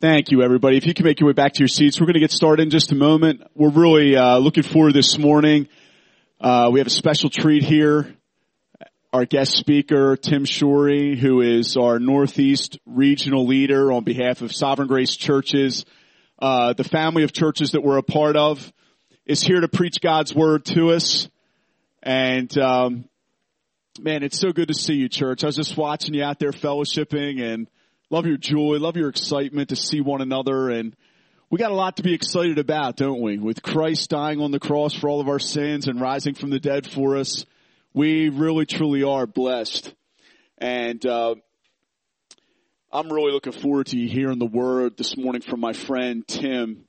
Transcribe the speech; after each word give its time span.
Thank 0.00 0.30
you, 0.30 0.40
everybody. 0.40 0.78
If 0.78 0.86
you 0.86 0.94
can 0.94 1.04
make 1.04 1.20
your 1.20 1.26
way 1.26 1.34
back 1.34 1.52
to 1.52 1.58
your 1.58 1.68
seats, 1.68 2.00
we're 2.00 2.06
going 2.06 2.14
to 2.14 2.20
get 2.20 2.30
started 2.30 2.62
in 2.62 2.70
just 2.70 2.90
a 2.90 2.94
moment. 2.94 3.42
We're 3.54 3.68
really 3.68 4.16
uh, 4.16 4.38
looking 4.38 4.62
forward 4.62 4.94
this 4.94 5.18
morning. 5.18 5.68
Uh, 6.40 6.70
we 6.72 6.80
have 6.80 6.86
a 6.86 6.90
special 6.90 7.28
treat 7.28 7.62
here. 7.62 8.16
Our 9.12 9.26
guest 9.26 9.52
speaker, 9.52 10.16
Tim 10.16 10.46
Shorey, 10.46 11.18
who 11.18 11.42
is 11.42 11.76
our 11.76 11.98
Northeast 11.98 12.78
regional 12.86 13.46
leader 13.46 13.92
on 13.92 14.04
behalf 14.04 14.40
of 14.40 14.54
Sovereign 14.54 14.88
Grace 14.88 15.16
Churches, 15.16 15.84
uh, 16.38 16.72
the 16.72 16.84
family 16.84 17.22
of 17.22 17.34
churches 17.34 17.72
that 17.72 17.82
we're 17.82 17.98
a 17.98 18.02
part 18.02 18.38
of, 18.38 18.72
is 19.26 19.42
here 19.42 19.60
to 19.60 19.68
preach 19.68 20.00
God's 20.00 20.34
word 20.34 20.64
to 20.64 20.92
us. 20.92 21.28
And 22.02 22.56
um, 22.56 23.04
man, 24.00 24.22
it's 24.22 24.38
so 24.38 24.50
good 24.50 24.68
to 24.68 24.74
see 24.74 24.94
you, 24.94 25.10
church. 25.10 25.44
I 25.44 25.48
was 25.48 25.56
just 25.56 25.76
watching 25.76 26.14
you 26.14 26.24
out 26.24 26.38
there 26.38 26.52
fellowshipping 26.52 27.42
and 27.42 27.68
Love 28.12 28.26
your 28.26 28.36
joy. 28.36 28.76
Love 28.78 28.96
your 28.96 29.08
excitement 29.08 29.68
to 29.68 29.76
see 29.76 30.00
one 30.00 30.20
another. 30.20 30.68
And 30.68 30.96
we 31.48 31.58
got 31.58 31.70
a 31.70 31.74
lot 31.74 31.98
to 31.98 32.02
be 32.02 32.12
excited 32.12 32.58
about, 32.58 32.96
don't 32.96 33.20
we? 33.20 33.38
With 33.38 33.62
Christ 33.62 34.10
dying 34.10 34.40
on 34.40 34.50
the 34.50 34.58
cross 34.58 34.94
for 34.94 35.08
all 35.08 35.20
of 35.20 35.28
our 35.28 35.38
sins 35.38 35.86
and 35.86 36.00
rising 36.00 36.34
from 36.34 36.50
the 36.50 36.58
dead 36.58 36.90
for 36.90 37.16
us, 37.16 37.46
we 37.94 38.28
really 38.28 38.66
truly 38.66 39.04
are 39.04 39.28
blessed. 39.28 39.94
And, 40.58 41.06
uh, 41.06 41.36
I'm 42.92 43.12
really 43.12 43.30
looking 43.30 43.52
forward 43.52 43.86
to 43.86 43.96
hearing 43.96 44.40
the 44.40 44.46
word 44.46 44.96
this 44.96 45.16
morning 45.16 45.42
from 45.42 45.60
my 45.60 45.72
friend 45.72 46.26
Tim. 46.26 46.86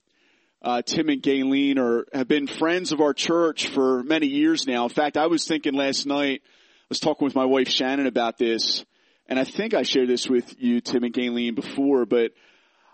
Uh, 0.63 0.82
Tim 0.82 1.10
and 1.10 1.22
Gayleen 1.22 1.77
are, 1.77 2.08
have 2.12 2.27
been 2.27 2.48
friends 2.48 2.91
of 2.91 2.99
our 2.99 3.13
church 3.13 3.68
for 3.68 4.02
many 4.02 4.26
years 4.26 4.66
now. 4.66 4.85
In 4.85 4.90
fact, 4.90 5.18
I 5.18 5.27
was 5.27 5.46
thinking 5.46 5.76
last 5.76 6.08
night, 6.08 6.41
I 6.44 6.85
was 6.90 6.99
talking 6.99 7.26
with 7.26 7.35
my 7.35 7.46
wife 7.46 7.70
Shannon 7.70 8.08
about 8.08 8.40
this 8.40 8.84
and 9.28 9.40
I 9.40 9.44
think 9.44 9.74
I 9.74 9.84
shared 9.84 10.10
this 10.10 10.30
with 10.30 10.56
you, 10.60 10.82
Tim 10.82 11.04
and 11.04 11.14
Gayleen, 11.14 11.56
before, 11.56 12.06
but 12.06 12.32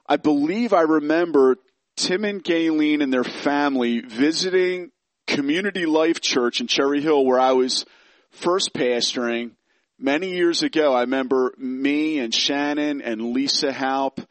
I 0.08 0.17
believe 0.17 0.73
I 0.73 0.81
remember 0.81 1.58
Tim 1.95 2.25
and 2.25 2.44
Gayleen 2.44 3.02
and 3.02 3.11
their 3.11 3.23
family 3.23 4.02
visiting 4.02 4.92
Community 5.25 5.86
Life 5.86 6.22
Church 6.22 6.61
in 6.61 6.67
Cherry 6.67 7.02
Hill 7.02 7.25
where 7.25 7.39
I 7.39 7.52
was 7.53 7.86
first 8.30 8.73
pastoring 8.73 9.52
many 10.00 10.30
years 10.30 10.64
ago. 10.64 10.94
I 10.94 11.02
remember 11.02 11.53
me 11.58 12.19
and 12.19 12.34
Shannon 12.34 13.02
and 13.02 13.34
Lisa 13.34 13.72
Halp 13.72 14.22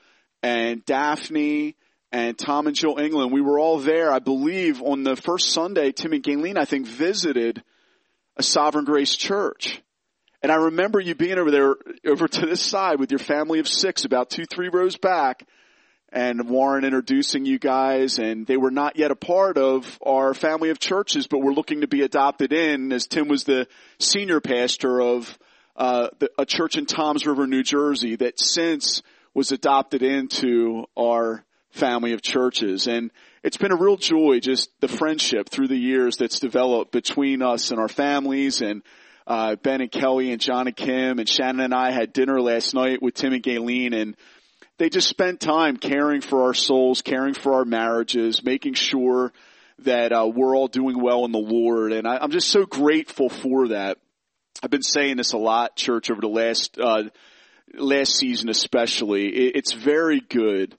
and 0.43 0.85
Daphne 0.85 1.77
and 2.13 2.39
Tom 2.39 2.67
and 2.67 2.77
Jill 2.77 2.99
England. 2.99 3.33
We 3.33 3.41
were 3.41 3.59
all 3.59 3.79
there, 3.79 4.13
I 4.13 4.21
believe, 4.21 4.81
on 4.81 5.03
the 5.03 5.17
first 5.17 5.51
Sunday, 5.51 5.93
Tim 5.93 6.13
and 6.13 6.23
Gayleen, 6.23 6.57
I 6.57 6.65
think, 6.65 6.87
visited 6.87 7.63
a 8.37 8.43
Sovereign 8.43 8.85
Grace 8.85 9.17
church. 9.17 9.83
And 10.47 10.53
I 10.53 10.67
remember 10.67 11.01
you 11.01 11.17
being 11.17 11.39
over 11.39 11.51
there, 11.51 11.75
over 12.07 12.29
to 12.29 12.47
this 12.47 12.63
side 12.63 13.01
with 13.01 13.11
your 13.11 13.19
family 13.19 13.59
of 13.59 13.67
six, 13.67 14.05
about 14.05 14.31
two, 14.31 14.45
three 14.45 14.69
rows 14.69 14.97
back, 14.97 15.45
and 16.13 16.49
Warren 16.49 16.85
introducing 16.85 17.45
you 17.45 17.59
guys, 17.59 18.21
and 18.21 18.47
they 18.47 18.57
were 18.57 18.71
not 18.71 18.97
yet 18.97 19.11
a 19.11 19.17
part 19.17 19.59
of 19.59 19.99
our 20.07 20.35
family 20.35 20.71
of 20.71 20.79
churches, 20.79 21.27
but 21.27 21.41
were 21.41 21.53
looking 21.53 21.81
to 21.81 21.89
be 21.89 22.03
adopted 22.03 22.53
in, 22.53 22.93
as 22.93 23.09
Tim 23.09 23.27
was 23.27 23.43
the 23.43 23.67
senior 23.99 24.41
pastor 24.41 25.01
of 25.01 25.37
uh, 25.75 26.11
the, 26.21 26.31
a 26.39 26.47
church 26.47 26.77
in 26.77 26.87
Toms 26.87 27.27
River, 27.27 27.49
New 27.49 27.65
Jersey, 27.65 28.15
that 28.15 28.39
since 28.39 29.03
was 29.35 29.51
adopted 29.51 30.05
into 30.05 30.85
our 30.97 31.45
family 31.73 32.13
of 32.13 32.23
churches. 32.23 32.87
And 32.87 33.11
it's 33.43 33.57
been 33.57 33.73
a 33.73 33.77
real 33.77 33.97
joy, 33.97 34.39
just 34.39 34.71
the 34.79 34.87
friendship 34.87 35.49
through 35.49 35.67
the 35.67 35.77
years 35.77 36.19
that's 36.19 36.39
developed 36.39 36.93
between 36.93 37.43
us 37.43 37.73
and 37.73 37.81
our 37.81 37.89
families 37.89 38.61
and 38.61 38.85
uh, 39.27 39.57
Ben 39.57 39.81
and 39.81 39.91
Kelly 39.91 40.33
and 40.33 40.41
John 40.41 40.67
and 40.67 40.77
Kim 40.77 41.19
and 41.19 41.29
Shannon 41.29 41.61
and 41.61 41.75
I 41.75 41.91
had 41.91 42.13
dinner 42.13 42.41
last 42.41 42.75
night 42.75 43.03
with 43.03 43.15
Tim 43.15 43.33
and 43.33 43.43
Gayleen 43.43 43.95
and 43.95 44.17
they 44.79 44.91
just 44.91 45.09
spent 45.09 45.41
time 45.41 45.77
caring 45.77 46.21
for 46.21 46.43
our 46.43 46.55
souls, 46.55 47.01
caring 47.01 47.35
for 47.35 47.55
our 47.55 47.65
marriages, 47.65 48.45
making 48.45 48.75
sure 48.75 49.33
that 49.81 50.13
uh, 50.13 50.31
we're 50.33 50.57
all 50.57 50.69
doing 50.69 51.01
well 51.01 51.25
in 51.25 51.33
the 51.33 51.39
Lord. 51.39 51.93
And 51.93 52.07
I, 52.07 52.23
am 52.23 52.31
just 52.31 52.49
so 52.49 52.65
grateful 52.67 53.29
for 53.29 53.69
that. 53.69 53.99
I've 54.63 54.71
been 54.71 54.83
saying 54.83 55.17
this 55.17 55.33
a 55.33 55.39
lot, 55.39 55.77
church, 55.77 56.11
over 56.11 56.21
the 56.21 56.29
last 56.29 56.79
uh, 56.79 57.05
last 57.75 58.17
season, 58.17 58.49
especially. 58.49 59.29
It, 59.29 59.57
it's 59.57 59.73
very 59.73 60.21
good 60.21 60.77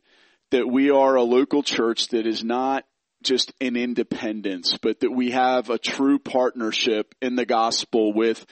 that 0.51 0.67
we 0.67 0.89
are 0.89 1.15
a 1.15 1.23
local 1.23 1.63
church 1.63 2.09
that 2.09 2.25
is 2.25 2.43
not 2.43 2.85
just 3.27 3.53
an 3.61 3.75
independence, 3.75 4.77
but 4.81 5.01
that 5.01 5.11
we 5.11 5.31
have 5.31 5.69
a 5.69 5.77
true 5.77 6.17
partnership 6.17 7.13
in 7.21 7.35
the 7.35 7.45
gospel 7.45 8.13
with 8.13 8.45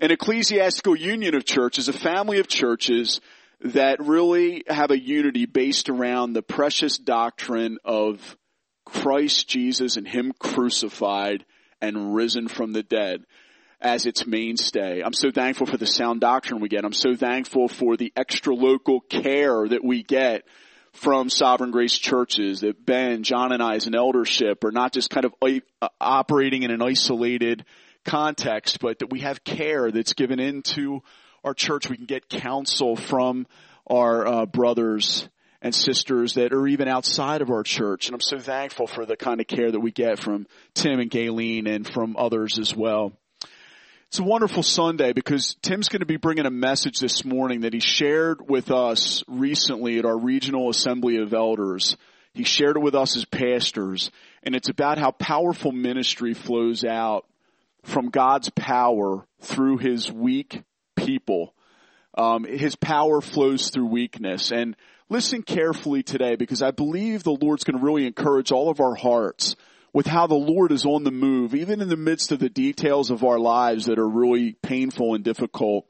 an 0.00 0.10
ecclesiastical 0.10 0.96
union 0.96 1.34
of 1.34 1.44
churches, 1.44 1.88
a 1.88 1.92
family 1.92 2.38
of 2.38 2.48
churches 2.48 3.20
that 3.60 4.00
really 4.00 4.64
have 4.66 4.90
a 4.90 4.98
unity 4.98 5.46
based 5.46 5.88
around 5.88 6.32
the 6.32 6.42
precious 6.42 6.98
doctrine 6.98 7.78
of 7.84 8.36
Christ 8.84 9.48
Jesus 9.48 9.96
and 9.96 10.08
Him 10.08 10.32
crucified 10.38 11.44
and 11.80 12.14
risen 12.14 12.48
from 12.48 12.72
the 12.72 12.82
dead 12.82 13.24
as 13.80 14.06
its 14.06 14.26
mainstay. 14.26 15.02
I'm 15.02 15.12
so 15.12 15.30
thankful 15.30 15.66
for 15.66 15.76
the 15.76 15.86
sound 15.86 16.20
doctrine 16.20 16.60
we 16.60 16.68
get. 16.68 16.84
I'm 16.84 16.92
so 16.92 17.14
thankful 17.14 17.68
for 17.68 17.96
the 17.96 18.12
extra 18.16 18.54
local 18.54 19.00
care 19.00 19.66
that 19.68 19.84
we 19.84 20.02
get 20.02 20.44
from 20.92 21.30
Sovereign 21.30 21.70
Grace 21.70 21.96
churches 21.98 22.60
that 22.60 22.84
Ben, 22.84 23.22
John 23.22 23.52
and 23.52 23.62
I 23.62 23.76
as 23.76 23.86
an 23.86 23.94
eldership 23.94 24.64
are 24.64 24.72
not 24.72 24.92
just 24.92 25.10
kind 25.10 25.24
of 25.24 25.34
uh, 25.42 25.88
operating 26.00 26.62
in 26.62 26.70
an 26.70 26.82
isolated 26.82 27.64
context, 28.04 28.78
but 28.80 28.98
that 28.98 29.10
we 29.10 29.20
have 29.20 29.44
care 29.44 29.90
that's 29.90 30.12
given 30.12 30.38
into 30.38 31.02
our 31.44 31.54
church. 31.54 31.88
We 31.88 31.96
can 31.96 32.06
get 32.06 32.28
counsel 32.28 32.96
from 32.96 33.46
our 33.86 34.26
uh, 34.26 34.46
brothers 34.46 35.28
and 35.60 35.74
sisters 35.74 36.34
that 36.34 36.52
are 36.52 36.66
even 36.66 36.88
outside 36.88 37.40
of 37.40 37.50
our 37.50 37.62
church. 37.62 38.06
And 38.06 38.14
I'm 38.14 38.20
so 38.20 38.38
thankful 38.38 38.86
for 38.86 39.06
the 39.06 39.16
kind 39.16 39.40
of 39.40 39.46
care 39.46 39.70
that 39.70 39.80
we 39.80 39.92
get 39.92 40.18
from 40.18 40.46
Tim 40.74 40.98
and 40.98 41.10
Gayleen 41.10 41.68
and 41.68 41.88
from 41.88 42.16
others 42.16 42.58
as 42.58 42.74
well. 42.74 43.12
It's 44.12 44.18
a 44.18 44.24
wonderful 44.24 44.62
Sunday 44.62 45.14
because 45.14 45.56
Tim's 45.62 45.88
going 45.88 46.00
to 46.00 46.06
be 46.06 46.18
bringing 46.18 46.44
a 46.44 46.50
message 46.50 46.98
this 46.98 47.24
morning 47.24 47.62
that 47.62 47.72
he 47.72 47.80
shared 47.80 48.46
with 48.46 48.70
us 48.70 49.24
recently 49.26 49.98
at 49.98 50.04
our 50.04 50.18
regional 50.18 50.68
assembly 50.68 51.16
of 51.16 51.32
elders. 51.32 51.96
He 52.34 52.44
shared 52.44 52.76
it 52.76 52.82
with 52.82 52.94
us 52.94 53.16
as 53.16 53.24
pastors 53.24 54.10
and 54.42 54.54
it's 54.54 54.68
about 54.68 54.98
how 54.98 55.12
powerful 55.12 55.72
ministry 55.72 56.34
flows 56.34 56.84
out 56.84 57.24
from 57.84 58.10
God's 58.10 58.50
power 58.50 59.26
through 59.40 59.78
his 59.78 60.12
weak 60.12 60.62
people. 60.94 61.54
Um, 62.14 62.44
his 62.44 62.76
power 62.76 63.22
flows 63.22 63.70
through 63.70 63.86
weakness 63.86 64.52
and 64.52 64.76
listen 65.08 65.42
carefully 65.42 66.02
today 66.02 66.36
because 66.36 66.60
I 66.60 66.70
believe 66.70 67.22
the 67.22 67.30
Lord's 67.40 67.64
going 67.64 67.78
to 67.78 67.82
really 67.82 68.06
encourage 68.06 68.52
all 68.52 68.68
of 68.68 68.78
our 68.78 68.94
hearts 68.94 69.56
with 69.92 70.06
how 70.06 70.26
the 70.26 70.34
Lord 70.34 70.72
is 70.72 70.86
on 70.86 71.04
the 71.04 71.10
move, 71.10 71.54
even 71.54 71.80
in 71.80 71.88
the 71.88 71.96
midst 71.96 72.32
of 72.32 72.38
the 72.38 72.48
details 72.48 73.10
of 73.10 73.24
our 73.24 73.38
lives 73.38 73.86
that 73.86 73.98
are 73.98 74.08
really 74.08 74.52
painful 74.52 75.14
and 75.14 75.22
difficult 75.22 75.86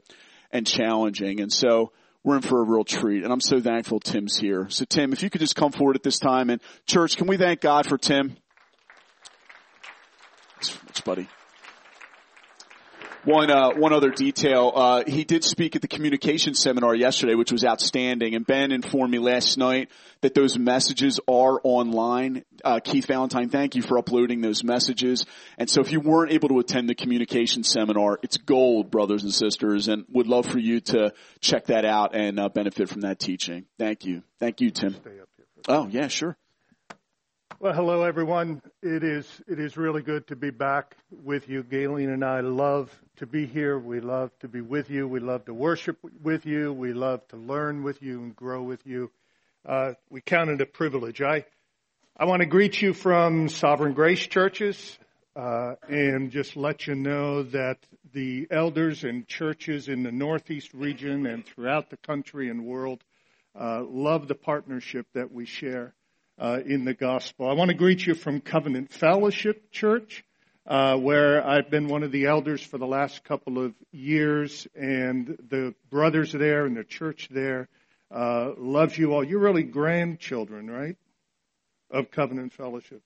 and 0.51 0.67
challenging. 0.67 1.39
And 1.39 1.51
so 1.51 1.91
we're 2.23 2.37
in 2.37 2.41
for 2.41 2.61
a 2.61 2.65
real 2.65 2.83
treat. 2.83 3.23
And 3.23 3.31
I'm 3.31 3.41
so 3.41 3.59
thankful 3.59 3.99
Tim's 3.99 4.37
here. 4.37 4.67
So 4.69 4.85
Tim, 4.85 5.13
if 5.13 5.23
you 5.23 5.29
could 5.29 5.41
just 5.41 5.55
come 5.55 5.71
forward 5.71 5.95
at 5.95 6.03
this 6.03 6.19
time 6.19 6.49
and 6.49 6.61
church, 6.85 7.17
can 7.17 7.27
we 7.27 7.37
thank 7.37 7.61
God 7.61 7.87
for 7.87 7.97
Tim? 7.97 8.35
Thanks, 10.61 11.01
buddy. 11.01 11.27
One 13.25 13.49
uh, 13.49 13.71
one 13.75 13.93
other 13.93 14.09
detail. 14.09 14.73
Uh, 14.75 15.03
he 15.07 15.23
did 15.23 15.45
speak 15.45 15.77
at 15.77 15.81
the 15.81 15.87
communication 15.87 16.53
seminar 16.55 16.93
yesterday, 16.93 17.35
which 17.35 17.53
was 17.53 17.63
outstanding. 17.63 18.35
And 18.35 18.45
Ben 18.45 18.73
informed 18.73 19.11
me 19.11 19.19
last 19.19 19.57
night 19.57 19.89
that 20.19 20.33
those 20.33 20.59
messages 20.59 21.21
are 21.25 21.61
online. 21.63 22.43
Uh, 22.65 22.81
Keith 22.83 23.05
Valentine, 23.05 23.47
thank 23.47 23.75
you 23.75 23.81
for 23.81 23.97
uploading 23.97 24.41
those 24.41 24.65
messages. 24.65 25.25
And 25.57 25.69
so, 25.69 25.79
if 25.79 25.93
you 25.93 26.01
weren't 26.01 26.33
able 26.33 26.49
to 26.49 26.59
attend 26.59 26.89
the 26.89 26.95
communication 26.95 27.63
seminar, 27.63 28.19
it's 28.23 28.35
gold, 28.35 28.91
brothers 28.91 29.23
and 29.23 29.33
sisters, 29.33 29.87
and 29.87 30.03
would 30.09 30.27
love 30.27 30.45
for 30.45 30.59
you 30.59 30.81
to 30.81 31.13
check 31.39 31.67
that 31.67 31.85
out 31.85 32.13
and 32.13 32.37
uh, 32.37 32.49
benefit 32.49 32.89
from 32.89 33.01
that 33.01 33.19
teaching. 33.19 33.65
Thank 33.79 34.03
you. 34.03 34.23
Thank 34.41 34.59
you, 34.59 34.69
Tim. 34.69 34.97
Oh 35.69 35.87
yeah, 35.87 36.09
sure. 36.09 36.35
Well, 37.63 37.71
hello 37.71 38.03
everyone. 38.03 38.61
It 38.81 39.05
is 39.05 39.41
it 39.47 39.57
is 39.57 39.77
really 39.77 40.01
good 40.01 40.27
to 40.27 40.35
be 40.35 40.49
back 40.49 40.97
with 41.09 41.47
you. 41.47 41.63
Gayleen 41.63 42.13
and 42.13 42.21
I 42.21 42.41
love 42.41 42.91
to 43.15 43.25
be 43.25 43.45
here. 43.45 43.79
We 43.79 44.01
love 44.01 44.37
to 44.39 44.49
be 44.49 44.59
with 44.59 44.89
you. 44.89 45.07
We 45.07 45.21
love 45.21 45.45
to 45.45 45.53
worship 45.53 45.97
with 46.21 46.45
you. 46.45 46.73
We 46.73 46.91
love 46.91 47.25
to 47.29 47.37
learn 47.37 47.81
with 47.81 48.01
you 48.01 48.21
and 48.21 48.35
grow 48.35 48.63
with 48.63 48.85
you. 48.85 49.11
Uh, 49.65 49.93
we 50.09 50.19
count 50.19 50.49
it 50.49 50.59
a 50.59 50.65
privilege. 50.65 51.21
I 51.21 51.45
I 52.17 52.25
want 52.25 52.41
to 52.41 52.47
greet 52.47 52.81
you 52.81 52.93
from 52.93 53.47
Sovereign 53.47 53.93
Grace 53.93 54.27
Churches 54.27 54.99
uh, 55.37 55.75
and 55.87 56.31
just 56.31 56.57
let 56.57 56.85
you 56.85 56.95
know 56.95 57.43
that 57.43 57.77
the 58.11 58.45
elders 58.51 59.05
and 59.05 59.25
churches 59.25 59.87
in 59.87 60.03
the 60.03 60.11
Northeast 60.11 60.73
region 60.73 61.25
and 61.25 61.45
throughout 61.45 61.89
the 61.89 61.95
country 61.95 62.49
and 62.49 62.65
world 62.65 63.05
uh, 63.57 63.81
love 63.87 64.27
the 64.27 64.35
partnership 64.35 65.07
that 65.13 65.31
we 65.31 65.45
share 65.45 65.93
uh, 66.39 66.59
in 66.65 66.85
the 66.85 66.93
gospel. 66.93 67.49
I 67.49 67.53
want 67.53 67.69
to 67.69 67.75
greet 67.75 68.05
you 68.05 68.15
from 68.15 68.41
Covenant 68.41 68.91
Fellowship 68.91 69.71
Church, 69.71 70.23
uh, 70.65 70.97
where 70.97 71.45
I've 71.45 71.69
been 71.69 71.87
one 71.87 72.03
of 72.03 72.11
the 72.11 72.25
elders 72.25 72.63
for 72.63 72.77
the 72.77 72.87
last 72.87 73.23
couple 73.23 73.63
of 73.63 73.73
years, 73.91 74.67
and 74.75 75.37
the 75.49 75.75
brothers 75.89 76.31
there 76.31 76.65
and 76.65 76.75
the 76.75 76.83
church 76.83 77.27
there 77.29 77.67
uh, 78.11 78.51
loves 78.57 78.97
you 78.97 79.13
all. 79.13 79.23
You're 79.23 79.39
really 79.39 79.63
grandchildren, 79.63 80.69
right? 80.69 80.97
Of 81.91 82.11
Covenant 82.11 82.53
Fellowship. 82.53 83.01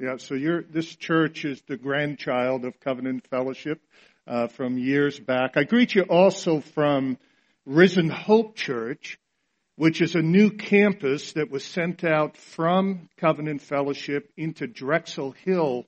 Yeah, 0.00 0.16
so 0.18 0.34
you're, 0.34 0.62
this 0.62 0.94
church 0.94 1.44
is 1.44 1.60
the 1.66 1.76
grandchild 1.76 2.64
of 2.64 2.78
Covenant 2.78 3.26
Fellowship 3.28 3.80
uh, 4.28 4.46
from 4.46 4.78
years 4.78 5.18
back. 5.18 5.56
I 5.56 5.64
greet 5.64 5.94
you 5.94 6.02
also 6.02 6.60
from 6.60 7.18
Risen 7.66 8.08
Hope 8.08 8.54
Church, 8.54 9.18
which 9.78 10.00
is 10.00 10.16
a 10.16 10.22
new 10.22 10.50
campus 10.50 11.34
that 11.34 11.52
was 11.52 11.64
sent 11.64 12.02
out 12.02 12.36
from 12.36 13.08
Covenant 13.16 13.62
Fellowship 13.62 14.28
into 14.36 14.66
Drexel 14.66 15.36
Hill, 15.44 15.86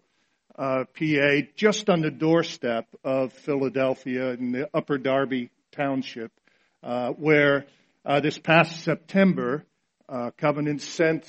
uh, 0.57 0.85
PA, 0.97 1.41
just 1.57 1.91
on 1.91 2.01
the 2.01 2.13
doorstep 2.13 2.87
of 3.03 3.33
Philadelphia 3.33 4.31
in 4.31 4.53
the 4.53 4.71
Upper 4.73 4.97
Darby 4.97 5.51
Township, 5.73 6.31
uh, 6.85 7.09
where 7.15 7.67
uh, 8.07 8.21
this 8.21 8.39
past 8.39 8.81
September, 8.85 9.65
uh, 10.09 10.31
Covenant 10.39 10.83
sent 10.83 11.25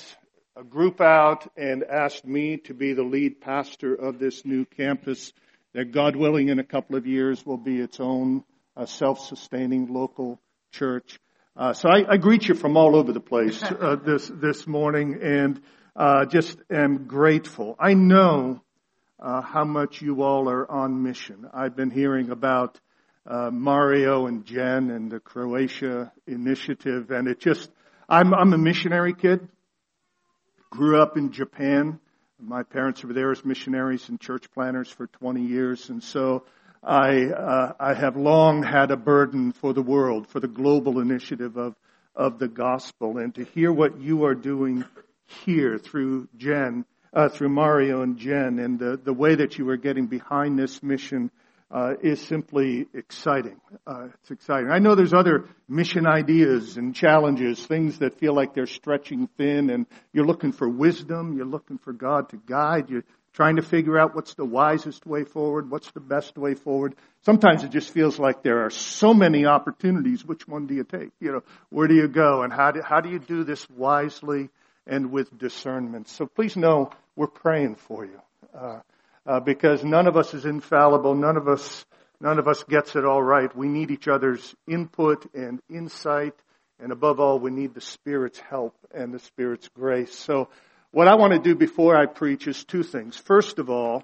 a 0.56 0.64
group 0.64 1.02
out 1.02 1.52
and 1.58 1.84
asked 1.84 2.28
me 2.28 2.58
to 2.58 2.76
be 2.76 2.94
the 2.94 3.02
lead 3.02 3.42
pastor 3.42 3.96
of 3.96 4.20
this 4.20 4.46
new 4.46 4.66
campus 4.66 5.34
that 5.74 5.92
God 5.92 6.16
willing 6.16 6.50
in 6.50 6.60
a 6.60 6.64
couple 6.64 6.96
of 6.96 7.08
years 7.08 7.44
will 7.44 7.58
be 7.58 7.80
its 7.80 8.00
own 8.00 8.44
uh, 8.78 8.86
self-sustaining 8.86 9.92
local 9.92 10.40
church. 10.72 11.20
Uh, 11.56 11.74
so 11.74 11.90
I, 11.90 12.14
I, 12.14 12.18
greet 12.18 12.48
you 12.48 12.56
from 12.56 12.78
all 12.78 12.96
over 12.96 13.12
the 13.12 13.20
place 13.20 13.62
uh, 13.64 13.98
this 13.98 14.32
this 14.34 14.66
morning, 14.66 15.20
and 15.22 15.62
uh, 15.98 16.26
just 16.26 16.58
am 16.70 17.08
grateful. 17.08 17.76
I 17.78 17.94
know 17.94 18.62
uh, 19.20 19.42
how 19.42 19.66
much 19.66 20.02
you 20.02 20.24
all 20.24 20.50
are 20.50 20.70
on 20.72 21.04
mission. 21.04 21.50
I've 21.54 21.76
been 21.76 21.90
hearing 21.90 22.30
about 22.30 22.80
uh, 23.28 23.52
Mario 23.52 24.28
and 24.28 24.46
Jen 24.46 24.92
and 24.92 25.12
the 25.12 25.20
Croatia 25.20 26.14
initiative, 26.26 27.12
and 27.12 27.28
it 27.28 27.42
just 27.42 27.70
I'm 28.08 28.34
I'm 28.34 28.54
a 28.54 28.58
missionary 28.58 29.14
kid. 29.14 29.46
Grew 30.70 31.02
up 31.02 31.18
in 31.18 31.34
Japan. 31.34 32.00
My 32.40 32.64
parents 32.64 33.04
were 33.04 33.12
there 33.12 33.30
as 33.30 33.44
missionaries 33.44 34.08
and 34.08 34.22
church 34.22 34.50
planners 34.52 34.90
for 34.90 35.08
20 35.08 35.42
years, 35.42 35.90
and 35.90 36.02
so 36.02 36.46
I, 36.84 37.26
uh, 37.26 37.74
I 37.80 37.94
have 37.94 38.16
long 38.16 38.64
had 38.64 38.90
a 38.90 38.98
burden 38.98 39.52
for 39.52 39.72
the 39.72 39.84
world, 39.84 40.28
for 40.28 40.40
the 40.40 40.48
global 40.48 41.00
initiative 41.00 41.56
of, 41.56 41.76
of 42.16 42.40
the 42.40 42.48
gospel, 42.48 43.20
and 43.20 43.36
to 43.36 43.44
hear 43.44 43.72
what 43.72 44.02
you 44.02 44.26
are 44.26 44.34
doing 44.34 44.84
here 45.46 45.78
through 45.78 46.28
Jen, 46.38 46.86
uh, 47.14 47.30
through 47.30 47.50
Mario 47.50 48.02
and 48.02 48.18
Jen, 48.18 48.58
and 48.58 48.80
the, 48.80 49.00
the 49.04 49.14
way 49.14 49.36
that 49.36 49.60
you 49.60 49.70
are 49.70 49.78
getting 49.78 50.08
behind 50.08 50.58
this 50.58 50.82
mission 50.82 51.30
uh, 51.70 51.94
is 52.02 52.20
simply 52.20 52.88
exciting. 52.94 53.62
Uh, 53.86 54.08
it's 54.16 54.32
exciting. 54.32 54.72
I 54.72 54.80
know 54.80 54.96
there's 54.96 55.14
other 55.14 55.46
mission 55.70 56.08
ideas 56.08 56.78
and 56.78 56.96
challenges, 56.96 57.66
things 57.66 58.00
that 58.00 58.20
feel 58.20 58.34
like 58.34 58.54
they're 58.54 58.66
stretching 58.66 59.28
thin, 59.38 59.70
and 59.70 59.86
you're 60.14 60.26
looking 60.26 60.52
for 60.52 60.68
wisdom. 60.68 61.38
You're 61.38 61.46
looking 61.46 61.78
for 61.78 61.94
God 61.94 62.30
to 62.30 62.38
guide 62.38 62.90
you 62.90 63.04
trying 63.34 63.56
to 63.56 63.62
figure 63.62 63.98
out 63.98 64.16
what's 64.16 64.34
the 64.34 64.46
wisest 64.46 65.06
way 65.06 65.24
forward, 65.24 65.70
what's 65.70 65.92
the 65.92 66.00
best 66.00 66.38
way 66.38 66.54
forward. 66.54 66.96
Sometimes 67.24 67.64
it 67.64 67.72
just 67.72 67.92
feels 67.92 68.20
like 68.20 68.44
there 68.44 68.66
are 68.66 68.70
so 68.70 69.14
many 69.14 69.46
opportunities. 69.46 70.26
Which 70.26 70.48
one 70.48 70.68
do 70.68 70.74
you 70.74 70.84
take? 70.84 71.12
You 71.20 71.32
know, 71.34 71.44
where 71.70 71.88
do 71.88 71.96
you 71.96 72.08
go 72.08 72.42
and 72.42 72.52
how 72.52 72.72
do, 72.72 72.82
how 72.82 73.00
do 73.00 73.10
you 73.10 73.20
do 73.20 73.44
this 73.44 73.70
wisely 73.70 74.50
and 74.86 75.12
with 75.12 75.38
discernment? 75.38 76.10
So 76.10 76.26
please 76.26 76.58
know 76.58 76.92
we're 77.16 77.28
praying 77.28 77.76
for 77.76 78.06
you. 78.06 78.22
Uh, 78.54 78.80
uh, 79.26 79.40
because 79.40 79.84
none 79.84 80.08
of 80.08 80.18
us 80.18 80.34
is 80.34 80.46
infallible. 80.46 81.16
None 81.16 81.38
of 81.38 81.48
us, 81.48 81.86
none 82.20 82.40
of 82.40 82.48
us 82.48 82.64
gets 82.64 82.96
it 82.96 83.06
all 83.06 83.22
right. 83.22 83.56
We 83.56 83.68
need 83.68 83.92
each 83.92 84.08
other's 84.08 84.56
input 84.68 85.30
and 85.34 85.62
insight. 85.70 86.34
And 86.80 86.92
above 86.92 87.20
all, 87.20 87.38
we 87.40 87.52
need 87.52 87.76
the 87.76 87.82
Spirit's 87.82 88.40
help 88.40 88.76
and 88.94 89.14
the 89.14 89.20
Spirit's 89.20 89.70
grace. 89.70 90.16
So 90.16 90.50
what 90.92 91.08
I 91.08 91.16
want 91.16 91.34
to 91.34 91.40
do 91.40 91.56
before 91.56 91.96
I 91.96 92.06
preach 92.06 92.48
is 92.48 92.64
two 92.64 92.84
things. 92.84 93.16
First 93.16 93.60
of 93.60 93.70
all, 93.70 94.04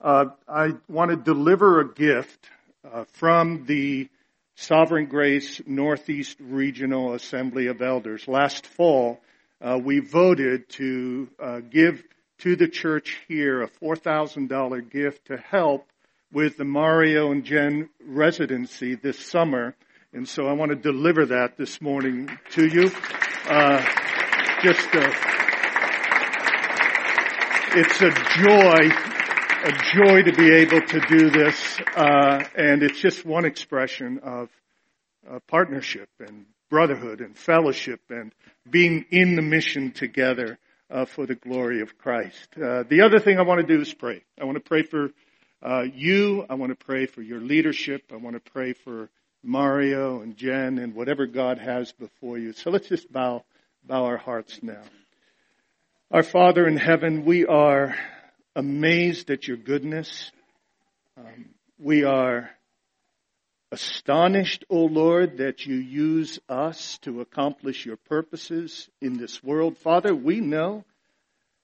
uh, 0.00 0.26
I 0.46 0.72
want 0.88 1.10
to 1.10 1.16
deliver 1.16 1.80
a 1.80 1.94
gift 1.94 2.46
uh, 2.84 3.04
from 3.14 3.64
the 3.66 4.08
Sovereign 4.54 5.06
Grace 5.06 5.60
Northeast 5.66 6.36
Regional 6.40 7.14
Assembly 7.14 7.66
of 7.68 7.80
Elders. 7.80 8.28
Last 8.28 8.66
fall, 8.66 9.20
uh, 9.60 9.78
we 9.82 10.00
voted 10.00 10.68
to 10.70 11.28
uh, 11.42 11.60
give 11.60 12.02
to 12.38 12.54
the 12.56 12.68
church 12.68 13.16
here 13.28 13.62
a 13.62 13.68
$4,000 13.68 14.90
gift 14.90 15.28
to 15.28 15.38
help 15.38 15.88
with 16.32 16.58
the 16.58 16.64
Mario 16.64 17.32
and 17.32 17.44
Jen 17.44 17.88
residency 18.04 18.94
this 18.94 19.18
summer. 19.18 19.74
And 20.12 20.28
so 20.28 20.46
I 20.46 20.52
want 20.52 20.70
to 20.70 20.76
deliver 20.76 21.26
that 21.26 21.56
this 21.56 21.80
morning 21.80 22.38
to 22.50 22.66
you. 22.66 22.90
Uh, 23.48 23.82
just 24.62 24.88
it's 27.78 28.00
a 28.00 28.10
joy, 28.40 28.88
a 29.64 29.72
joy 29.92 30.22
to 30.22 30.32
be 30.32 30.50
able 30.50 30.80
to 30.80 31.00
do 31.10 31.28
this, 31.28 31.78
uh, 31.94 32.42
and 32.56 32.82
it's 32.82 32.98
just 32.98 33.26
one 33.26 33.44
expression 33.44 34.18
of 34.20 34.48
uh, 35.30 35.40
partnership 35.46 36.08
and 36.18 36.46
brotherhood 36.70 37.20
and 37.20 37.36
fellowship 37.36 38.00
and 38.08 38.32
being 38.70 39.04
in 39.10 39.36
the 39.36 39.42
mission 39.42 39.92
together 39.92 40.58
uh, 40.90 41.04
for 41.04 41.26
the 41.26 41.34
glory 41.34 41.82
of 41.82 41.98
Christ. 41.98 42.48
Uh, 42.56 42.84
the 42.84 43.02
other 43.02 43.18
thing 43.18 43.38
I 43.38 43.42
want 43.42 43.60
to 43.60 43.66
do 43.66 43.82
is 43.82 43.92
pray. 43.92 44.22
I 44.40 44.44
want 44.44 44.56
to 44.56 44.66
pray 44.66 44.82
for 44.82 45.10
uh, 45.62 45.82
you. 45.82 46.46
I 46.48 46.54
want 46.54 46.70
to 46.70 46.82
pray 46.82 47.04
for 47.04 47.20
your 47.20 47.40
leadership. 47.40 48.04
I 48.10 48.16
want 48.16 48.42
to 48.42 48.50
pray 48.52 48.72
for 48.72 49.10
Mario 49.42 50.22
and 50.22 50.34
Jen 50.34 50.78
and 50.78 50.94
whatever 50.94 51.26
God 51.26 51.58
has 51.58 51.92
before 51.92 52.38
you. 52.38 52.54
So 52.54 52.70
let's 52.70 52.88
just 52.88 53.12
bow 53.12 53.44
bow 53.84 54.06
our 54.06 54.16
hearts 54.16 54.62
now. 54.62 54.82
Our 56.12 56.22
Father 56.22 56.68
in 56.68 56.76
heaven, 56.76 57.24
we 57.24 57.46
are 57.46 57.96
amazed 58.54 59.28
at 59.32 59.48
your 59.48 59.56
goodness. 59.56 60.30
Um, 61.16 61.46
we 61.80 62.04
are 62.04 62.48
astonished, 63.72 64.64
O 64.70 64.84
Lord, 64.84 65.38
that 65.38 65.66
you 65.66 65.74
use 65.74 66.38
us 66.48 66.98
to 66.98 67.22
accomplish 67.22 67.84
your 67.84 67.96
purposes 67.96 68.88
in 69.00 69.16
this 69.18 69.42
world. 69.42 69.78
Father, 69.78 70.14
we 70.14 70.38
know 70.38 70.84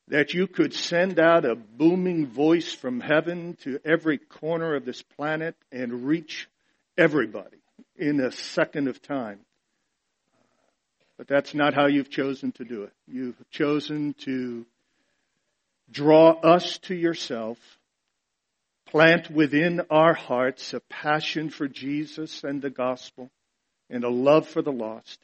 that 0.09 0.35
you 0.35 0.49
could 0.49 0.75
send 0.75 1.21
out 1.21 1.45
a 1.45 1.55
booming 1.55 2.27
voice 2.27 2.73
from 2.73 2.99
heaven 2.99 3.57
to 3.63 3.79
every 3.85 4.19
corner 4.19 4.75
of 4.75 4.85
this 4.85 5.03
planet 5.03 5.55
and 5.71 6.05
reach 6.05 6.49
everybody 6.99 7.59
in 7.97 8.19
a 8.19 8.33
second 8.33 8.89
of 8.89 9.01
time. 9.01 9.39
But 11.23 11.29
that's 11.29 11.55
not 11.55 11.75
how 11.75 11.87
you've 11.87 12.11
chosen 12.11 12.51
to 12.55 12.65
do 12.65 12.83
it. 12.83 12.93
You've 13.07 13.41
chosen 13.53 14.15
to 14.25 14.67
draw 15.89 16.33
us 16.33 16.79
to 16.79 16.97
yourself, 16.97 17.59
plant 18.89 19.31
within 19.31 19.83
our 19.89 20.15
hearts 20.15 20.75
a 20.75 20.81
passion 20.81 21.49
for 21.49 21.69
Jesus 21.69 22.43
and 22.43 22.61
the 22.61 22.71
gospel, 22.71 23.31
and 23.89 24.03
a 24.03 24.09
love 24.09 24.49
for 24.49 24.63
the 24.63 24.73
lost, 24.73 25.21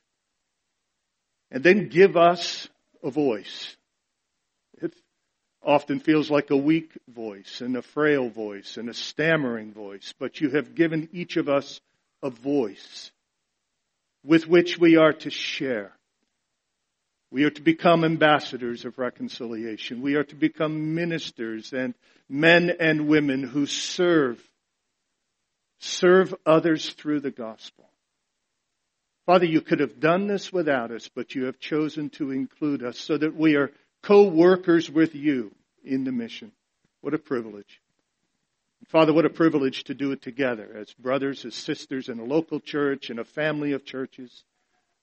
and 1.51 1.65
then 1.65 1.89
give 1.89 2.17
us 2.17 2.69
a 3.03 3.11
voice. 3.11 3.77
It 4.81 4.95
often 5.65 5.99
feels 5.99 6.31
like 6.31 6.51
a 6.51 6.57
weak 6.57 6.97
voice 7.09 7.61
and 7.61 7.77
a 7.77 7.83
frail 7.83 8.29
voice 8.29 8.77
and 8.77 8.89
a 8.89 8.95
stammering 8.95 9.73
voice, 9.73 10.15
but 10.17 10.41
you 10.41 10.51
have 10.51 10.77
given 10.77 11.09
each 11.13 11.37
of 11.37 11.49
us 11.49 11.81
a 12.23 12.31
voice 12.31 13.11
with 14.29 14.47
which 14.47 14.79
we 14.79 14.99
are 14.99 15.15
to 15.15 15.31
share. 15.31 15.91
We 17.31 17.45
are 17.45 17.51
to 17.51 17.63
become 17.63 18.05
ambassadors 18.05 18.85
of 18.85 18.99
reconciliation. 18.99 20.03
We 20.03 20.17
are 20.17 20.25
to 20.25 20.35
become 20.35 20.95
ministers 20.95 21.73
and 21.73 21.95
men 22.29 22.71
and 22.79 23.09
women 23.09 23.43
who 23.43 23.65
serve, 23.65 24.39
serve 25.79 26.35
others 26.45 26.91
through 26.91 27.21
the 27.21 27.31
gospel. 27.31 27.89
Father, 29.25 29.47
you 29.47 29.63
could 29.63 29.81
have 29.81 29.99
done 29.99 30.27
this 30.27 30.53
without 30.53 30.91
us, 30.91 31.09
but 31.09 31.35
you 31.35 31.47
have 31.47 31.59
chosen 31.59 32.11
to 32.11 32.31
include 32.31 32.83
us 32.83 32.99
so 32.99 33.17
that 33.17 33.35
we 33.35 33.57
are 33.57 33.73
co-workers 34.03 34.91
with 34.91 35.15
you 35.15 35.55
in 35.83 36.05
the 36.05 36.13
mission. 36.13 36.53
What 37.01 37.15
a 37.15 37.19
privilege. 37.19 37.81
Father, 38.89 39.13
what 39.13 39.27
a 39.27 39.31
privilege 39.31 39.85
to 39.85 39.95
do 39.95 40.13
it 40.13 40.23
together 40.23 40.67
as 40.75 40.91
brothers, 40.95 41.45
as 41.45 41.55
sisters 41.55 42.09
in 42.09 42.19
a 42.19 42.25
local 42.25 42.59
church, 42.59 43.11
in 43.11 43.19
a 43.19 43.25
family 43.25 43.73
of 43.73 43.85
churches. 43.85 44.45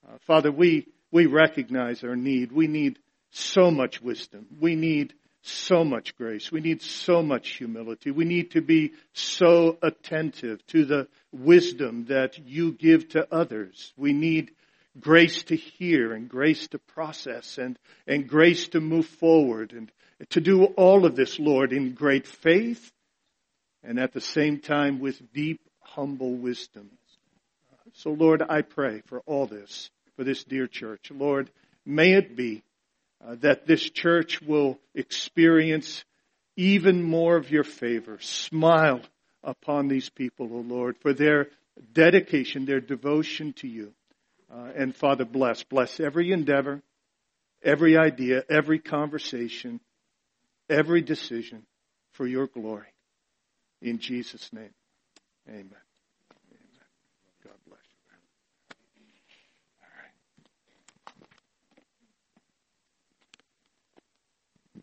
Uh, 0.08 0.18
Father, 0.26 0.52
we, 0.52 0.88
we 1.12 1.28
recognize 1.28 2.04
our 2.04 2.16
need. 2.16 2.52
We 2.52 2.66
need 2.66 2.98
so 3.30 3.70
much 3.70 4.02
wisdom. 4.02 4.48
We 4.60 4.76
need 4.76 5.14
so 5.44 5.84
much 5.84 6.18
grace. 6.18 6.52
We 6.52 6.62
need 6.62 6.82
so 6.82 7.22
much 7.22 7.50
humility. 7.50 8.10
We 8.10 8.26
need 8.26 8.52
to 8.52 8.62
be 8.62 8.94
so 9.14 9.78
attentive 9.84 10.66
to 10.68 10.86
the 10.86 11.08
wisdom 11.32 12.06
that 12.06 12.40
you 12.40 12.72
give 12.72 13.10
to 13.10 13.28
others. 13.32 13.94
We 13.96 14.14
need 14.14 14.50
grace 15.00 15.44
to 15.44 15.56
hear 15.56 16.12
and 16.14 16.28
grace 16.28 16.68
to 16.70 16.80
process 16.80 17.60
and, 17.60 17.78
and 18.08 18.28
grace 18.28 18.70
to 18.70 18.82
move 18.82 19.06
forward 19.06 19.74
and 19.74 19.92
to 20.32 20.42
do 20.42 20.64
all 20.64 21.06
of 21.06 21.16
this, 21.16 21.38
Lord, 21.38 21.72
in 21.72 21.94
great 21.94 22.26
faith 22.26 22.92
and 23.86 24.00
at 24.00 24.14
the 24.14 24.22
same 24.22 24.60
time 24.60 25.00
with 25.00 25.22
deep, 25.34 25.62
humble 25.82 26.36
wisdom. 26.36 26.90
So 27.94 28.12
Lord, 28.12 28.42
I 28.48 28.62
pray 28.62 29.02
for 29.08 29.22
all 29.26 29.46
this 29.46 29.90
for 30.16 30.24
this 30.24 30.44
dear 30.44 30.68
church. 30.68 31.12
Lord, 31.12 31.50
may 31.86 32.14
it 32.14 32.36
be 32.36 32.64
uh, 33.26 33.36
that 33.42 33.66
this 33.68 33.90
church 33.90 34.42
will 34.42 34.80
experience 34.94 36.04
even 36.56 37.04
more 37.04 37.36
of 37.36 37.52
your 37.52 37.64
favor. 37.64 38.18
Smile 38.20 39.02
upon 39.44 39.88
these 39.88 40.10
people, 40.10 40.50
O 40.54 40.60
Lord, 40.60 40.98
for 41.02 41.14
their 41.14 41.48
dedication, 41.94 42.66
their 42.66 42.80
devotion 42.80 43.54
to 43.54 43.68
you. 43.68 43.94
Uh, 44.52 44.72
and 44.76 44.96
Father, 44.96 45.26
bless. 45.26 45.64
Bless 45.64 46.00
every 46.00 46.32
endeavor, 46.32 46.82
every 47.64 47.98
idea, 47.98 48.44
every 48.50 48.80
conversation, 48.80 49.80
every 50.70 51.02
decision 51.02 51.66
for 52.14 52.26
your 52.26 52.48
glory. 52.48 52.88
In 53.86 54.00
Jesus' 54.00 54.52
name, 54.52 54.74
amen. 55.48 55.70
God 57.44 57.54
bless 57.68 57.80
you. 64.74 64.82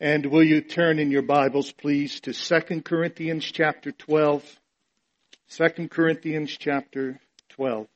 And 0.00 0.26
will 0.26 0.42
you 0.42 0.60
turn 0.60 0.98
in 0.98 1.12
your 1.12 1.22
Bibles, 1.22 1.70
please, 1.70 2.18
to 2.22 2.32
2 2.32 2.82
Corinthians 2.82 3.44
chapter 3.44 3.92
12. 3.92 4.42
2 5.50 5.88
Corinthians 5.88 6.56
chapter 6.58 7.20
12. 7.50 7.86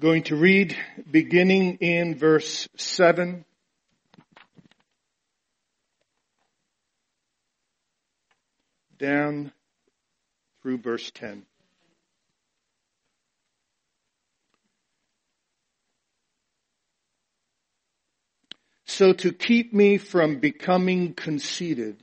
Going 0.00 0.22
to 0.22 0.34
read 0.34 0.74
beginning 1.10 1.76
in 1.76 2.14
verse 2.14 2.66
7 2.74 3.44
down 8.98 9.52
through 10.62 10.78
verse 10.78 11.10
10. 11.10 11.42
So 18.86 19.12
to 19.12 19.32
keep 19.32 19.74
me 19.74 19.98
from 19.98 20.38
becoming 20.38 21.12
conceited, 21.12 22.02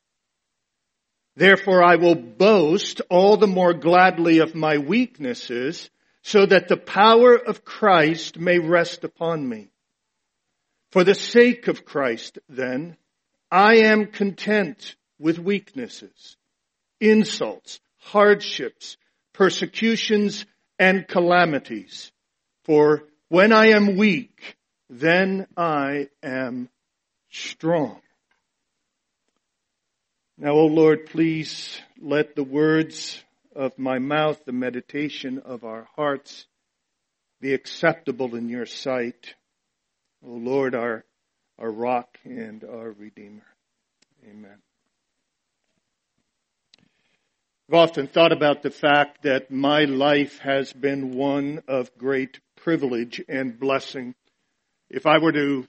Therefore 1.35 1.83
I 1.83 1.95
will 1.95 2.15
boast 2.15 3.01
all 3.09 3.37
the 3.37 3.47
more 3.47 3.73
gladly 3.73 4.39
of 4.39 4.55
my 4.55 4.77
weaknesses, 4.77 5.89
so 6.23 6.45
that 6.45 6.67
the 6.67 6.77
power 6.77 7.35
of 7.35 7.65
Christ 7.65 8.37
may 8.37 8.59
rest 8.59 9.03
upon 9.03 9.47
me. 9.47 9.71
For 10.91 11.03
the 11.03 11.15
sake 11.15 11.67
of 11.67 11.85
Christ, 11.85 12.37
then, 12.49 12.97
I 13.49 13.77
am 13.77 14.07
content 14.07 14.95
with 15.19 15.39
weaknesses 15.39 16.37
insults, 16.99 17.79
hardships, 17.97 18.97
persecutions, 19.33 20.45
and 20.77 21.07
calamities. 21.07 22.11
For 22.63 23.07
when 23.27 23.51
I 23.51 23.69
am 23.69 23.97
weak, 23.97 24.57
then 24.89 25.47
I 25.57 26.09
am 26.21 26.69
strong. 27.29 28.01
Now, 30.41 30.53
O 30.53 30.65
Lord, 30.65 31.05
please 31.05 31.79
let 32.01 32.35
the 32.35 32.43
words 32.43 33.23
of 33.55 33.77
my 33.77 33.99
mouth, 33.99 34.43
the 34.43 34.51
meditation 34.51 35.37
of 35.37 35.63
our 35.63 35.87
hearts, 35.95 36.47
be 37.39 37.53
acceptable 37.53 38.33
in 38.33 38.49
your 38.49 38.65
sight. 38.65 39.35
O 40.25 40.31
Lord, 40.31 40.73
our, 40.73 41.05
our 41.59 41.69
rock 41.69 42.17
and 42.23 42.63
our 42.63 42.89
redeemer. 42.89 43.45
Amen. 44.27 44.57
I've 47.69 47.75
often 47.75 48.07
thought 48.07 48.31
about 48.31 48.63
the 48.63 48.71
fact 48.71 49.21
that 49.21 49.51
my 49.51 49.83
life 49.83 50.39
has 50.39 50.73
been 50.73 51.13
one 51.13 51.61
of 51.67 51.95
great 51.99 52.39
privilege 52.55 53.23
and 53.29 53.59
blessing. 53.59 54.15
If 54.89 55.05
I 55.05 55.19
were 55.19 55.33
to 55.33 55.67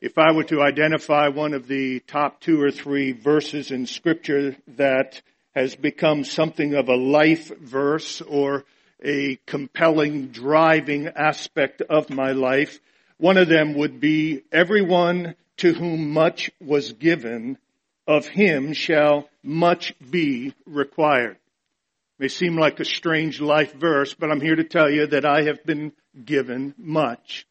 if 0.00 0.18
I 0.18 0.32
were 0.32 0.44
to 0.44 0.62
identify 0.62 1.28
one 1.28 1.54
of 1.54 1.66
the 1.66 2.00
top 2.00 2.40
two 2.40 2.60
or 2.60 2.70
three 2.70 3.12
verses 3.12 3.70
in 3.70 3.86
scripture 3.86 4.56
that 4.68 5.22
has 5.54 5.74
become 5.74 6.22
something 6.24 6.74
of 6.74 6.88
a 6.88 6.96
life 6.96 7.56
verse 7.58 8.20
or 8.20 8.64
a 9.02 9.38
compelling 9.46 10.28
driving 10.28 11.08
aspect 11.08 11.80
of 11.80 12.10
my 12.10 12.32
life, 12.32 12.78
one 13.18 13.38
of 13.38 13.48
them 13.48 13.74
would 13.74 14.00
be 14.00 14.42
everyone 14.52 15.34
to 15.58 15.72
whom 15.72 16.10
much 16.10 16.50
was 16.60 16.92
given 16.92 17.56
of 18.06 18.26
him 18.26 18.72
shall 18.74 19.28
much 19.42 19.94
be 20.10 20.54
required. 20.66 21.36
It 22.18 22.22
May 22.22 22.28
seem 22.28 22.56
like 22.56 22.78
a 22.80 22.84
strange 22.84 23.40
life 23.40 23.72
verse, 23.74 24.14
but 24.14 24.30
I'm 24.30 24.40
here 24.40 24.56
to 24.56 24.64
tell 24.64 24.90
you 24.90 25.06
that 25.06 25.24
I 25.24 25.42
have 25.42 25.64
been 25.64 25.92
given 26.22 26.74
much. 26.76 27.46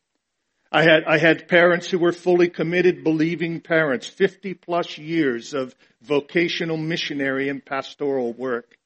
I 0.72 0.84
had, 0.84 1.04
I 1.06 1.18
had 1.18 1.48
parents 1.48 1.90
who 1.90 2.00
were 2.00 2.12
fully 2.12 2.50
committed, 2.50 3.04
believing 3.04 3.62
parents, 3.62 4.08
50 4.08 4.56
plus 4.56 4.98
years 4.98 5.54
of 5.54 5.76
vocational 6.02 6.78
missionary 6.78 7.50
and 7.50 7.64
pastoral 7.64 8.34
work. 8.34 8.78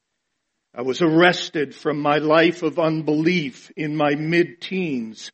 I 0.74 0.82
was 0.82 1.02
arrested 1.02 1.74
from 1.74 2.00
my 2.00 2.18
life 2.18 2.62
of 2.62 2.78
unbelief 2.78 3.72
in 3.76 3.96
my 3.96 4.14
mid-teens 4.14 5.32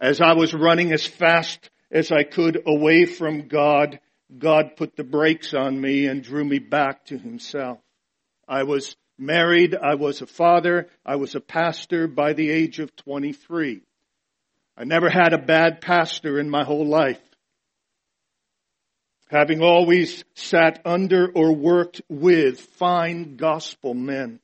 as 0.00 0.20
I 0.20 0.32
was 0.32 0.54
running 0.54 0.92
as 0.92 1.06
fast 1.06 1.70
as 1.90 2.10
I 2.10 2.22
could 2.22 2.62
away 2.66 3.04
from 3.04 3.48
God 3.48 4.00
God 4.38 4.76
put 4.76 4.96
the 4.96 5.04
brakes 5.04 5.54
on 5.54 5.80
me 5.80 6.06
and 6.06 6.22
drew 6.22 6.44
me 6.44 6.58
back 6.58 7.06
to 7.06 7.18
himself. 7.18 7.78
I 8.48 8.62
was 8.62 8.96
married. 9.18 9.74
I 9.74 9.94
was 9.94 10.22
a 10.22 10.26
father. 10.26 10.88
I 11.04 11.16
was 11.16 11.34
a 11.34 11.40
pastor 11.40 12.06
by 12.06 12.32
the 12.32 12.50
age 12.50 12.78
of 12.78 12.94
23. 12.96 13.82
I 14.76 14.84
never 14.84 15.10
had 15.10 15.32
a 15.32 15.38
bad 15.38 15.80
pastor 15.80 16.38
in 16.38 16.48
my 16.48 16.64
whole 16.64 16.86
life. 16.86 17.20
Having 19.28 19.62
always 19.62 20.24
sat 20.34 20.80
under 20.84 21.30
or 21.30 21.54
worked 21.54 22.02
with 22.08 22.60
fine 22.60 23.36
gospel 23.36 23.94
men. 23.94 24.40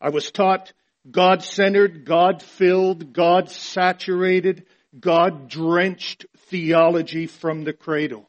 I 0.00 0.10
was 0.10 0.30
taught 0.30 0.72
God-centered, 1.10 2.04
God-filled, 2.04 3.12
God-saturated, 3.12 4.66
God-drenched 4.98 6.26
theology 6.48 7.26
from 7.26 7.64
the 7.64 7.72
cradle. 7.72 8.28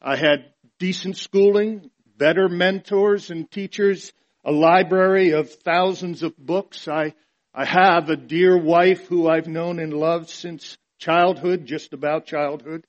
I 0.00 0.16
had 0.16 0.52
decent 0.78 1.16
schooling, 1.16 1.90
better 2.16 2.48
mentors 2.48 3.30
and 3.30 3.50
teachers, 3.50 4.12
a 4.44 4.52
library 4.52 5.30
of 5.30 5.50
thousands 5.50 6.22
of 6.22 6.36
books. 6.36 6.86
I, 6.88 7.14
I 7.56 7.64
have 7.64 8.10
a 8.10 8.16
dear 8.16 8.58
wife 8.58 9.06
who 9.06 9.28
I've 9.28 9.46
known 9.46 9.78
and 9.78 9.94
loved 9.94 10.28
since 10.28 10.76
childhood, 10.98 11.66
just 11.66 11.92
about 11.92 12.26
childhood. 12.26 12.84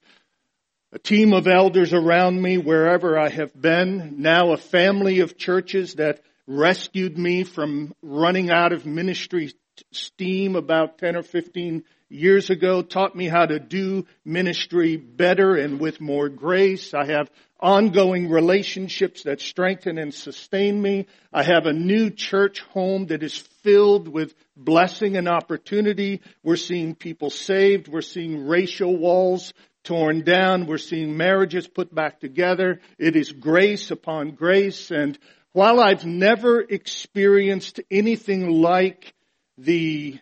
A 0.91 0.97
team 0.97 1.33
of 1.33 1.47
elders 1.47 1.93
around 1.93 2.41
me 2.41 2.57
wherever 2.57 3.19
I 3.19 3.29
have 3.29 3.53
been. 3.59 4.15
Now 4.23 4.53
a 4.53 4.57
family 4.57 5.19
of 5.19 5.37
churches 5.37 5.95
that 5.95 6.21
rescued 6.47 7.15
me 7.15 7.43
from 7.43 7.93
running 8.01 8.49
out 8.49 8.73
of 8.73 8.87
ministry 8.87 9.53
steam 9.91 10.55
about 10.55 10.97
10 10.97 11.15
or 11.15 11.23
15 11.23 11.83
years 12.09 12.49
ago, 12.49 12.81
taught 12.81 13.15
me 13.15 13.27
how 13.27 13.45
to 13.45 13.59
do 13.59 14.05
ministry 14.23 14.95
better 14.97 15.55
and 15.55 15.79
with 15.79 16.01
more 16.01 16.29
grace. 16.29 16.93
I 16.93 17.05
have 17.05 17.29
ongoing 17.59 18.29
relationships 18.29 19.23
that 19.23 19.41
strengthen 19.41 19.97
and 19.97 20.13
sustain 20.13 20.81
me. 20.81 21.07
I 21.33 21.43
have 21.43 21.65
a 21.65 21.73
new 21.73 22.09
church 22.09 22.61
home 22.61 23.07
that 23.07 23.21
is 23.21 23.43
filled 23.65 24.07
with 24.07 24.35
blessing 24.55 25.17
and 25.17 25.27
opportunity. 25.27 26.21
We're 26.43 26.55
seeing 26.55 26.93
people 26.93 27.31
saved. 27.31 27.87
We're 27.87 28.03
seeing 28.03 28.47
racial 28.47 28.95
walls 28.95 29.53
torn 29.83 30.21
down. 30.21 30.67
We're 30.67 30.77
seeing 30.77 31.17
marriages 31.17 31.67
put 31.67 31.93
back 31.93 32.19
together. 32.19 32.79
It 32.99 33.15
is 33.15 33.31
grace 33.31 33.89
upon 33.89 34.35
grace. 34.35 34.91
And 34.91 35.17
while 35.51 35.79
I've 35.79 36.05
never 36.05 36.61
experienced 36.61 37.79
anything 37.89 38.61
like 38.61 39.15
the 39.57 40.19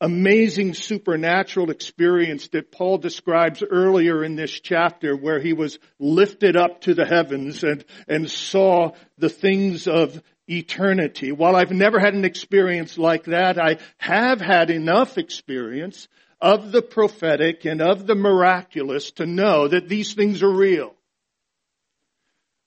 amazing 0.00 0.72
supernatural 0.72 1.70
experience 1.70 2.48
that 2.48 2.72
Paul 2.72 2.96
describes 2.96 3.62
earlier 3.62 4.24
in 4.24 4.36
this 4.36 4.52
chapter 4.52 5.14
where 5.14 5.40
he 5.40 5.52
was 5.52 5.78
lifted 5.98 6.56
up 6.56 6.82
to 6.82 6.94
the 6.94 7.06
heavens 7.06 7.62
and, 7.62 7.84
and 8.08 8.30
saw 8.30 8.92
the 9.18 9.30
things 9.30 9.86
of 9.86 10.22
eternity. 10.48 11.32
While 11.32 11.56
I've 11.56 11.72
never 11.72 11.98
had 11.98 12.14
an 12.14 12.24
experience 12.24 12.98
like 12.98 13.24
that, 13.24 13.58
I 13.58 13.78
have 13.98 14.40
had 14.40 14.70
enough 14.70 15.18
experience 15.18 16.08
of 16.40 16.72
the 16.72 16.82
prophetic 16.82 17.64
and 17.64 17.80
of 17.80 18.06
the 18.06 18.14
miraculous 18.14 19.10
to 19.12 19.26
know 19.26 19.68
that 19.68 19.88
these 19.88 20.14
things 20.14 20.42
are 20.42 20.50
real. 20.50 20.94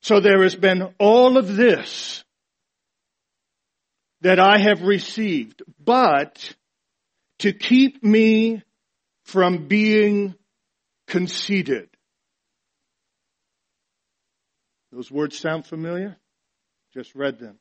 So 0.02 0.20
there 0.20 0.44
has 0.44 0.56
been 0.56 0.94
all 0.98 1.38
of 1.38 1.56
this 1.56 2.24
that 4.22 4.40
I 4.40 4.58
have 4.58 4.82
received, 4.82 5.62
but 5.84 6.54
to 7.40 7.54
keep 7.54 8.04
me 8.04 8.64
from 9.24 9.68
being 9.68 10.36
conceited. 11.08 11.90
Those 14.92 15.12
words 15.12 15.38
sound 15.38 15.66
familiar? 15.66 16.18
Just 16.94 17.14
read 17.14 17.40
them. 17.40 17.60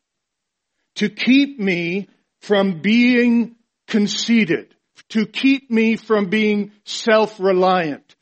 To 0.98 1.08
keep 1.08 1.58
me 1.58 2.08
from 2.40 2.80
being 2.80 3.56
conceited. 3.86 4.74
To 5.10 5.26
keep 5.26 5.70
me 5.70 5.96
from 5.96 6.28
being 6.28 6.72
self-reliant. 6.84 8.16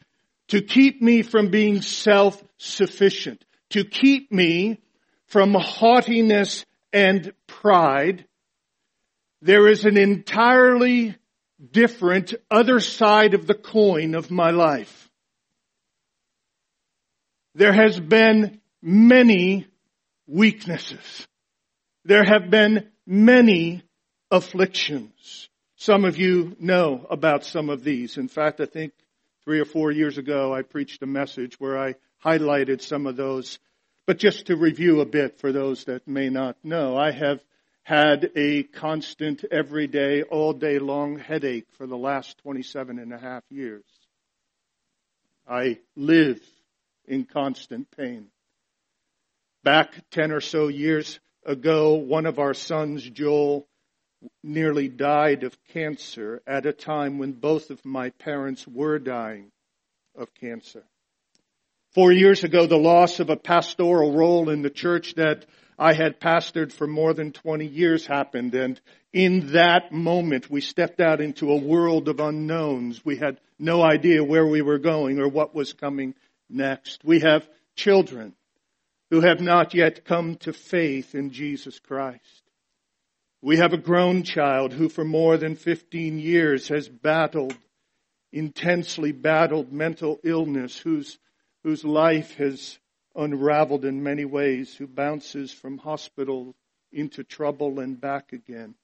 To 0.48 0.60
keep 0.60 1.00
me 1.00 1.22
from 1.22 1.50
being 1.50 1.80
self-sufficient. 1.80 3.44
To 3.70 3.84
keep 3.84 4.30
me 4.30 4.78
from 5.26 5.54
haughtiness 5.54 6.66
and 6.92 7.32
pride. 7.46 8.26
There 9.40 9.68
is 9.68 9.84
an 9.84 9.96
entirely 9.96 11.16
different 11.72 12.34
other 12.50 12.80
side 12.80 13.32
of 13.32 13.46
the 13.46 13.54
coin 13.54 14.14
of 14.14 14.30
my 14.30 14.50
life. 14.50 15.10
There 17.54 17.72
has 17.72 17.98
been 17.98 18.60
many 18.82 19.66
weaknesses. 20.26 21.26
There 22.06 22.22
have 22.22 22.50
been 22.50 22.88
many 23.04 23.82
afflictions. 24.30 25.48
Some 25.74 26.04
of 26.04 26.16
you 26.16 26.54
know 26.60 27.04
about 27.10 27.44
some 27.44 27.68
of 27.68 27.82
these. 27.82 28.16
In 28.16 28.28
fact, 28.28 28.60
I 28.60 28.66
think 28.66 28.92
three 29.42 29.58
or 29.58 29.64
four 29.64 29.90
years 29.90 30.16
ago 30.16 30.54
I 30.54 30.62
preached 30.62 31.02
a 31.02 31.06
message 31.06 31.58
where 31.58 31.76
I 31.76 31.96
highlighted 32.24 32.80
some 32.80 33.08
of 33.08 33.16
those. 33.16 33.58
But 34.06 34.20
just 34.20 34.46
to 34.46 34.56
review 34.56 35.00
a 35.00 35.04
bit 35.04 35.40
for 35.40 35.50
those 35.50 35.82
that 35.86 36.06
may 36.06 36.28
not 36.28 36.56
know, 36.62 36.96
I 36.96 37.10
have 37.10 37.42
had 37.82 38.30
a 38.36 38.62
constant, 38.62 39.44
everyday, 39.50 40.22
all 40.22 40.52
day 40.52 40.78
long 40.78 41.18
headache 41.18 41.66
for 41.76 41.88
the 41.88 41.98
last 41.98 42.38
27 42.38 43.00
and 43.00 43.12
a 43.12 43.18
half 43.18 43.42
years. 43.50 43.84
I 45.44 45.80
live 45.96 46.40
in 47.04 47.24
constant 47.24 47.90
pain. 47.96 48.28
Back 49.64 49.92
10 50.12 50.30
or 50.30 50.40
so 50.40 50.68
years 50.68 51.18
ago, 51.46 51.94
one 51.94 52.26
of 52.26 52.38
our 52.38 52.54
sons, 52.54 53.08
Joel, 53.08 53.66
nearly 54.42 54.88
died 54.88 55.44
of 55.44 55.56
cancer 55.72 56.42
at 56.46 56.66
a 56.66 56.72
time 56.72 57.18
when 57.18 57.32
both 57.32 57.70
of 57.70 57.84
my 57.84 58.10
parents 58.10 58.66
were 58.66 58.98
dying 58.98 59.52
of 60.16 60.34
cancer. 60.34 60.84
Four 61.94 62.12
years 62.12 62.44
ago, 62.44 62.66
the 62.66 62.76
loss 62.76 63.20
of 63.20 63.30
a 63.30 63.36
pastoral 63.36 64.12
role 64.12 64.50
in 64.50 64.62
the 64.62 64.70
church 64.70 65.14
that 65.14 65.46
I 65.78 65.92
had 65.92 66.20
pastored 66.20 66.72
for 66.72 66.86
more 66.86 67.14
than 67.14 67.32
20 67.32 67.66
years 67.66 68.06
happened 68.06 68.54
and 68.54 68.80
in 69.12 69.52
that 69.52 69.92
moment 69.92 70.50
we 70.50 70.60
stepped 70.60 71.00
out 71.00 71.20
into 71.20 71.50
a 71.50 71.56
world 71.56 72.08
of 72.08 72.20
unknowns. 72.20 73.04
We 73.04 73.16
had 73.16 73.40
no 73.58 73.82
idea 73.82 74.22
where 74.24 74.46
we 74.46 74.62
were 74.62 74.78
going 74.78 75.18
or 75.18 75.28
what 75.28 75.54
was 75.54 75.72
coming 75.72 76.14
next. 76.50 77.02
We 77.04 77.20
have 77.20 77.48
children 77.76 78.34
who 79.10 79.20
have 79.20 79.40
not 79.40 79.74
yet 79.74 80.04
come 80.04 80.34
to 80.36 80.52
faith 80.52 81.14
in 81.14 81.30
Jesus 81.30 81.78
Christ. 81.78 82.42
We 83.42 83.58
have 83.58 83.72
a 83.72 83.78
grown 83.78 84.22
child 84.22 84.72
who 84.72 84.88
for 84.88 85.04
more 85.04 85.36
than 85.36 85.54
15 85.54 86.18
years 86.18 86.68
has 86.68 86.88
battled, 86.88 87.56
intensely 88.32 89.12
battled 89.12 89.72
mental 89.72 90.18
illness, 90.24 90.78
whose, 90.78 91.18
whose 91.62 91.84
life 91.84 92.34
has 92.36 92.78
unraveled 93.14 93.84
in 93.84 94.02
many 94.02 94.24
ways, 94.24 94.74
who 94.74 94.86
bounces 94.86 95.52
from 95.52 95.78
hospital 95.78 96.56
into 96.92 97.22
trouble 97.22 97.78
and 97.78 98.00
back 98.00 98.32
again, 98.32 98.74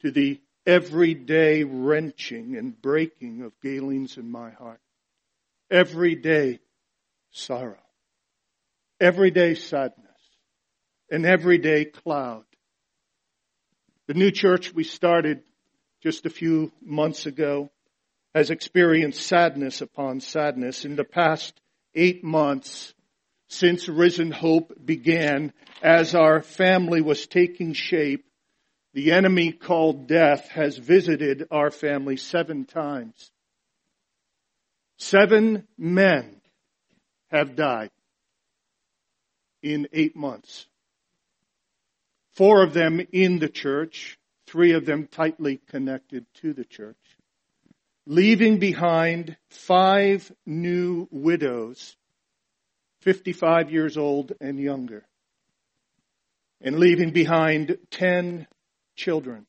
to 0.00 0.10
the 0.10 0.40
everyday 0.66 1.64
wrenching 1.64 2.56
and 2.56 2.80
breaking 2.82 3.42
of 3.42 3.58
Gayleen's 3.62 4.16
in 4.16 4.30
my 4.30 4.50
heart. 4.50 4.80
Everyday 5.70 6.58
sorrow. 7.30 7.85
Everyday 9.00 9.54
sadness. 9.54 10.06
An 11.10 11.26
everyday 11.26 11.84
cloud. 11.84 12.44
The 14.06 14.14
new 14.14 14.30
church 14.30 14.72
we 14.72 14.84
started 14.84 15.42
just 16.02 16.24
a 16.24 16.30
few 16.30 16.72
months 16.80 17.26
ago 17.26 17.70
has 18.34 18.50
experienced 18.50 19.26
sadness 19.26 19.82
upon 19.82 20.20
sadness. 20.20 20.86
In 20.86 20.96
the 20.96 21.04
past 21.04 21.60
eight 21.94 22.24
months, 22.24 22.94
since 23.48 23.86
Risen 23.86 24.30
Hope 24.30 24.72
began, 24.82 25.52
as 25.82 26.14
our 26.14 26.42
family 26.42 27.02
was 27.02 27.26
taking 27.26 27.74
shape, 27.74 28.24
the 28.94 29.12
enemy 29.12 29.52
called 29.52 30.08
death 30.08 30.48
has 30.48 30.78
visited 30.78 31.48
our 31.50 31.70
family 31.70 32.16
seven 32.16 32.64
times. 32.64 33.30
Seven 34.96 35.68
men 35.76 36.40
have 37.30 37.56
died 37.56 37.90
in 39.62 39.88
eight 39.92 40.16
months. 40.16 40.66
Four 42.34 42.62
of 42.62 42.74
them 42.74 43.00
in 43.12 43.38
the 43.38 43.48
church, 43.48 44.18
three 44.46 44.72
of 44.72 44.84
them 44.84 45.06
tightly 45.06 45.60
connected 45.68 46.26
to 46.42 46.52
the 46.52 46.64
church, 46.64 46.96
leaving 48.06 48.58
behind 48.58 49.36
five 49.48 50.30
new 50.44 51.08
widows 51.10 51.96
55 53.06 53.70
years 53.70 53.96
old 53.96 54.32
and 54.40 54.58
younger, 54.58 55.06
and 56.60 56.78
leaving 56.78 57.12
behind 57.12 57.78
10 57.92 58.48
children 58.96 59.46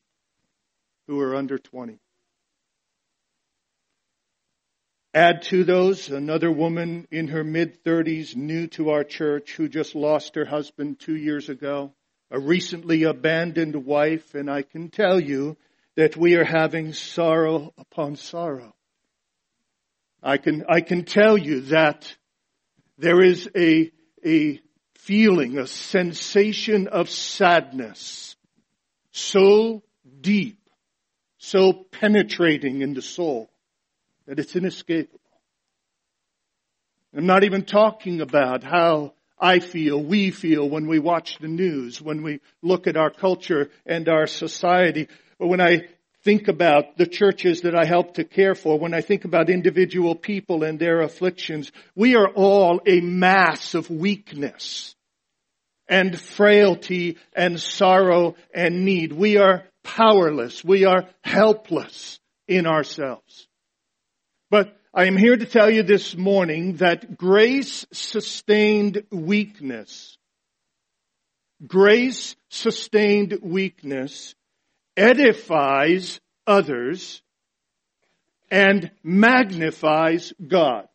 who 1.08 1.20
are 1.20 1.36
under 1.36 1.58
20. 1.58 2.00
Add 5.18 5.42
to 5.50 5.64
those 5.64 6.10
another 6.10 6.52
woman 6.52 7.08
in 7.10 7.30
her 7.30 7.44
mid 7.44 7.84
30s, 7.84 8.36
new 8.36 8.68
to 8.68 8.92
our 8.92 9.04
church, 9.04 9.56
who 9.56 9.68
just 9.68 9.96
lost 9.96 10.36
her 10.36 10.46
husband 10.46 11.00
two 11.00 11.16
years 11.16 11.50
ago, 11.50 11.92
a 12.30 12.40
recently 12.40 13.02
abandoned 13.02 13.76
wife, 13.84 14.36
and 14.36 14.48
I 14.48 14.62
can 14.62 14.92
tell 14.92 15.20
you 15.20 15.58
that 15.96 16.16
we 16.16 16.36
are 16.36 16.44
having 16.44 16.94
sorrow 16.94 17.74
upon 17.80 18.16
sorrow. 18.16 18.76
I 20.22 20.38
can, 20.38 20.66
I 20.70 20.82
can 20.82 21.04
tell 21.04 21.36
you 21.36 21.62
that 21.62 22.16
there 23.00 23.20
is 23.20 23.50
a, 23.56 23.92
a 24.24 24.62
feeling, 25.00 25.58
a 25.58 25.66
sensation 25.66 26.88
of 26.90 27.10
sadness 27.10 28.36
so 29.14 29.82
deep, 30.22 30.70
so 31.40 31.74
penetrating 31.74 32.84
in 32.84 32.94
the 32.94 33.02
soul 33.02 33.50
that 34.28 34.40
it's 34.40 34.56
inescapable. 34.56 35.20
I'm 37.16 37.26
not 37.26 37.44
even 37.44 37.64
talking 37.64 38.22
about 38.22 38.64
how 38.64 39.14
I 39.40 39.60
feel, 39.60 40.04
we 40.04 40.32
feel 40.32 40.70
when 40.70 40.88
we 40.88 41.00
watch 41.00 41.38
the 41.40 41.48
news, 41.48 42.02
when 42.02 42.22
we 42.22 42.42
look 42.62 42.88
at 42.88 42.98
our 42.98 43.10
culture 43.10 43.70
and 43.86 44.10
our 44.10 44.28
society, 44.28 45.08
but 45.40 45.48
when 45.48 45.62
I 45.62 45.88
think 46.24 46.48
about 46.48 46.98
the 46.98 47.06
churches 47.06 47.62
that 47.62 47.76
I 47.76 47.86
help 47.86 48.16
to 48.16 48.24
care 48.24 48.56
for, 48.56 48.78
when 48.78 48.94
I 48.94 49.02
think 49.02 49.26
about 49.26 49.50
individual 49.50 50.16
people 50.16 50.64
and 50.64 50.78
their 50.78 51.02
afflictions, 51.02 51.72
we 51.96 52.16
are 52.16 52.28
all 52.28 52.82
a 52.86 53.00
mass 53.00 53.76
of 53.76 53.90
weakness 53.90 54.96
and 55.88 56.20
frailty 56.20 57.18
and 57.34 57.60
sorrow 57.60 58.36
and 58.54 58.84
need. 58.84 59.14
We 59.14 59.38
are 59.38 59.64
powerless. 59.84 60.64
We 60.64 60.86
are 60.86 61.08
helpless 61.24 62.20
in 62.48 62.66
ourselves. 62.66 63.47
But 64.50 64.78
I 64.94 65.06
am 65.06 65.18
here 65.18 65.36
to 65.36 65.46
tell 65.46 65.70
you 65.70 65.84
this 65.84 66.16
morning 66.16 66.78
that 66.78 67.18
grace 67.18 67.86
sustained 67.92 69.04
weakness, 69.12 70.18
grace 71.66 72.36
sustained 72.50 73.40
weakness 73.42 74.36
edifies 74.96 76.20
others 76.46 77.22
and 78.50 78.90
magnifies 79.04 80.34
God. 80.46 80.88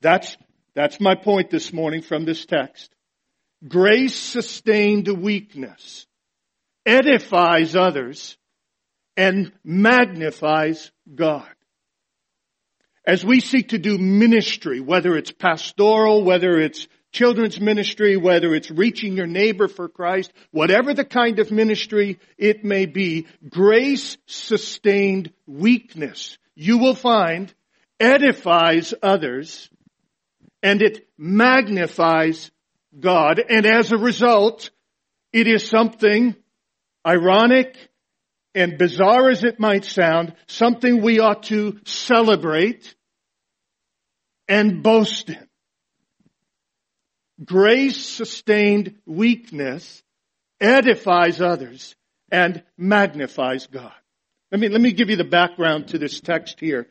That's, 0.00 0.36
that's 0.74 1.00
my 1.00 1.16
point 1.16 1.50
this 1.50 1.72
morning 1.72 2.02
from 2.02 2.24
this 2.24 2.46
text. 2.46 2.90
Grace 3.66 4.14
sustained 4.14 5.08
weakness 5.08 6.06
edifies 6.86 7.74
others 7.74 8.38
and 9.16 9.52
magnifies 9.64 10.92
God. 11.12 11.48
As 13.08 13.24
we 13.24 13.40
seek 13.40 13.70
to 13.70 13.78
do 13.78 13.96
ministry, 13.96 14.80
whether 14.80 15.16
it's 15.16 15.32
pastoral, 15.32 16.24
whether 16.24 16.60
it's 16.60 16.86
children's 17.10 17.58
ministry, 17.58 18.18
whether 18.18 18.54
it's 18.54 18.70
reaching 18.70 19.16
your 19.16 19.26
neighbor 19.26 19.66
for 19.66 19.88
Christ, 19.88 20.30
whatever 20.50 20.92
the 20.92 21.06
kind 21.06 21.38
of 21.38 21.50
ministry 21.50 22.18
it 22.36 22.64
may 22.64 22.84
be, 22.84 23.26
grace 23.48 24.18
sustained 24.26 25.32
weakness, 25.46 26.36
you 26.54 26.76
will 26.76 26.94
find 26.94 27.54
edifies 27.98 28.92
others 29.02 29.70
and 30.62 30.82
it 30.82 31.08
magnifies 31.16 32.50
God. 33.00 33.40
And 33.48 33.64
as 33.64 33.90
a 33.90 33.96
result, 33.96 34.68
it 35.32 35.46
is 35.46 35.66
something 35.66 36.36
ironic 37.06 37.74
and 38.54 38.76
bizarre 38.76 39.30
as 39.30 39.44
it 39.44 39.58
might 39.58 39.86
sound, 39.86 40.34
something 40.46 41.00
we 41.00 41.20
ought 41.20 41.44
to 41.44 41.80
celebrate 41.86 42.96
and 44.48 44.82
boast 44.82 45.28
in. 45.30 45.48
Grace 47.44 48.04
sustained 48.04 48.96
weakness 49.06 50.02
edifies 50.60 51.40
others 51.40 51.94
and 52.32 52.62
magnifies 52.76 53.66
God. 53.68 53.92
Let 54.50 54.60
me, 54.60 54.68
let 54.68 54.80
me 54.80 54.92
give 54.92 55.10
you 55.10 55.16
the 55.16 55.24
background 55.24 55.88
to 55.88 55.98
this 55.98 56.20
text 56.20 56.58
here. 56.58 56.88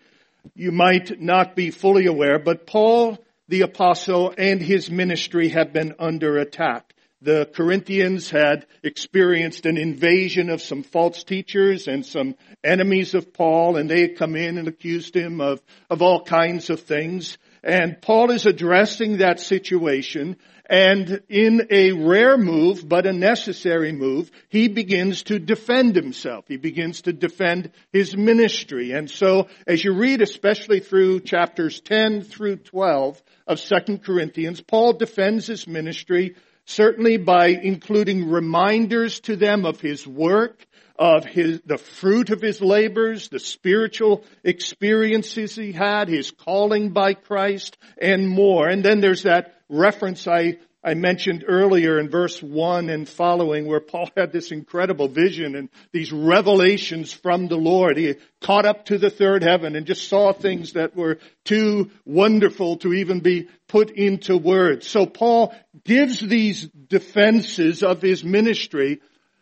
You 0.56 0.72
might 0.72 1.20
not 1.20 1.56
be 1.56 1.72
fully 1.72 2.06
aware, 2.06 2.40
but 2.40 2.66
Paul 2.66 3.18
the 3.48 3.62
apostle 3.62 4.34
and 4.38 4.62
his 4.62 4.92
ministry 4.92 5.50
have 5.50 5.72
been 5.72 5.96
under 6.00 6.38
attack. 6.38 6.94
The 7.22 7.50
Corinthians 7.52 8.30
had 8.30 8.68
experienced 8.84 9.66
an 9.66 9.78
invasion 9.78 10.50
of 10.50 10.62
some 10.62 10.84
false 10.84 11.24
teachers 11.24 11.88
and 11.88 12.06
some 12.06 12.36
enemies 12.64 13.16
of 13.16 13.34
Paul, 13.34 13.78
and 13.78 13.90
they 13.90 14.02
had 14.02 14.18
come 14.18 14.36
in 14.36 14.58
and 14.58 14.68
accused 14.68 15.16
him 15.16 15.42
of, 15.42 15.62
of 15.90 16.02
all 16.02 16.24
kinds 16.24 16.70
of 16.70 16.82
things. 16.82 17.38
And 17.68 18.02
Paul 18.02 18.32
is 18.32 18.46
addressing 18.46 19.18
that 19.18 19.42
situation 19.42 20.38
and 20.70 21.22
in 21.28 21.68
a 21.70 21.92
rare 21.92 22.38
move, 22.38 22.88
but 22.88 23.06
a 23.06 23.12
necessary 23.12 23.92
move, 23.92 24.32
he 24.48 24.70
begins 24.70 25.24
to 25.24 25.38
defend 25.38 25.96
himself. 25.96 26.46
He 26.48 26.56
begins 26.56 27.02
to 27.04 27.14
defend 27.14 27.72
his 27.92 28.16
ministry. 28.16 28.94
And 28.94 29.12
so, 29.12 29.48
as 29.66 29.84
you 29.84 29.94
read, 29.94 30.22
especially 30.22 30.80
through 30.80 31.22
chapters 31.22 31.82
10 31.82 32.24
through 32.24 32.58
12 32.58 33.22
of 33.48 33.60
2 33.60 33.98
Corinthians, 33.98 34.62
Paul 34.62 34.94
defends 34.94 35.48
his 35.48 35.68
ministry 35.68 36.36
certainly 36.64 37.18
by 37.18 37.48
including 37.48 38.30
reminders 38.30 39.22
to 39.22 39.36
them 39.36 39.66
of 39.66 39.82
his 39.82 40.08
work 40.08 40.66
of 40.98 41.26
his, 41.26 41.62
the 41.66 41.78
fruit 41.78 42.30
of 42.30 42.42
his 42.42 42.62
labors, 42.62 43.30
the 43.30 43.40
spiritual 43.40 44.24
experiences 44.44 45.56
he 45.56 45.72
had, 45.72 46.08
his 46.10 46.32
calling 46.32 46.92
by 46.92 47.14
Christ, 47.14 47.78
and 47.98 48.28
more. 48.28 48.68
And 48.68 48.84
then 48.84 49.00
there's 49.00 49.24
that 49.24 49.54
reference 49.70 50.28
I, 50.28 50.58
I 50.84 50.94
mentioned 50.96 51.44
earlier 51.48 52.00
in 52.00 52.10
verse 52.10 52.42
1 52.42 52.90
and 52.90 53.08
following 53.08 53.68
where 53.68 53.80
Paul 53.80 54.10
had 54.16 54.32
this 54.32 54.52
incredible 54.52 55.08
vision 55.08 55.56
and 55.56 55.70
these 55.92 56.12
revelations 56.12 57.12
from 57.14 57.48
the 57.48 57.58
Lord. 57.58 57.98
He 57.98 58.16
caught 58.42 58.66
up 58.66 58.86
to 58.86 58.98
the 58.98 59.10
third 59.10 59.44
heaven 59.44 59.76
and 59.76 59.86
just 59.86 60.08
saw 60.08 60.34
things 60.34 60.74
that 60.74 60.96
were 60.96 61.20
too 61.44 61.92
wonderful 62.06 62.78
to 62.78 62.94
even 62.94 63.20
be 63.20 63.50
put 63.68 63.92
into 63.92 64.38
words. 64.38 64.88
So 64.88 65.06
Paul 65.06 65.54
gives 65.84 66.22
these 66.22 66.68
defenses 66.70 67.84
of 67.84 68.02
his 68.02 68.24
ministry 68.24 69.02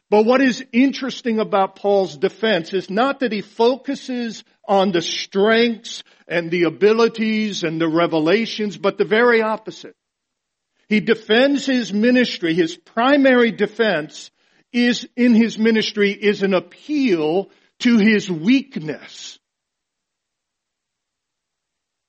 but 0.09 0.25
what 0.25 0.41
is 0.41 0.63
interesting 0.71 1.39
about 1.39 1.77
Paul's 1.77 2.17
defense 2.17 2.73
is 2.73 2.89
not 2.89 3.19
that 3.21 3.31
he 3.31 3.41
focuses 3.41 4.43
on 4.67 4.91
the 4.91 5.01
strengths 5.01 6.03
and 6.27 6.51
the 6.51 6.63
abilities 6.63 7.63
and 7.63 7.81
the 7.81 7.87
revelations, 7.87 8.77
but 8.77 8.97
the 8.97 9.05
very 9.05 9.41
opposite. 9.41 9.95
He 10.87 10.99
defends 10.99 11.65
his 11.65 11.91
ministry. 11.91 12.53
His 12.53 12.75
primary 12.75 13.51
defense 13.51 14.29
is 14.71 15.07
in 15.15 15.33
his 15.33 15.57
ministry 15.57 16.11
is 16.11 16.43
an 16.43 16.53
appeal 16.53 17.49
to 17.79 17.97
his 17.97 18.29
weakness. 18.29 19.39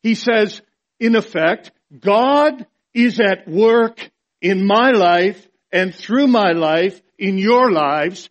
He 0.02 0.14
says, 0.14 0.60
in 1.00 1.16
effect, 1.16 1.72
God 1.98 2.66
is 2.92 3.20
at 3.20 3.48
work 3.48 4.10
in 4.40 4.66
my 4.66 4.90
life 4.90 5.48
and 5.72 5.94
through 5.94 6.26
my 6.26 6.52
life 6.52 7.00
in 7.18 7.38
your 7.38 7.70
lives. 7.70 8.28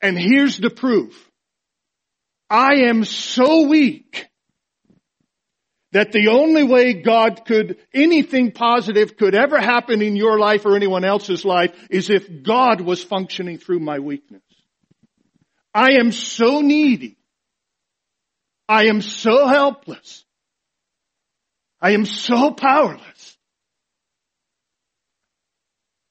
And 0.00 0.18
here's 0.18 0.58
the 0.58 0.70
proof. 0.70 1.30
I 2.50 2.86
am 2.86 3.04
so 3.04 3.66
weak 3.66 4.28
that 5.92 6.12
the 6.12 6.28
only 6.28 6.64
way 6.64 6.94
God 6.94 7.44
could, 7.46 7.78
anything 7.94 8.52
positive 8.52 9.16
could 9.16 9.34
ever 9.34 9.58
happen 9.58 10.02
in 10.02 10.16
your 10.16 10.38
life 10.38 10.66
or 10.66 10.76
anyone 10.76 11.04
else's 11.04 11.44
life 11.44 11.74
is 11.90 12.10
if 12.10 12.42
God 12.42 12.80
was 12.80 13.02
functioning 13.02 13.58
through 13.58 13.80
my 13.80 13.98
weakness. 13.98 14.42
I 15.74 15.92
am 15.92 16.12
so 16.12 16.60
needy. 16.60 17.16
I 18.68 18.86
am 18.86 19.00
so 19.00 19.46
helpless. 19.46 20.24
I 21.80 21.92
am 21.92 22.04
so 22.04 22.50
powerless 22.50 23.38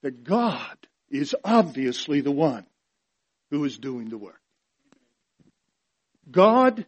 that 0.01 0.23
God 0.23 0.76
is 1.09 1.35
obviously 1.43 2.21
the 2.21 2.31
one 2.31 2.65
who 3.51 3.63
is 3.65 3.77
doing 3.77 4.09
the 4.09 4.17
work. 4.17 4.41
God, 6.29 6.85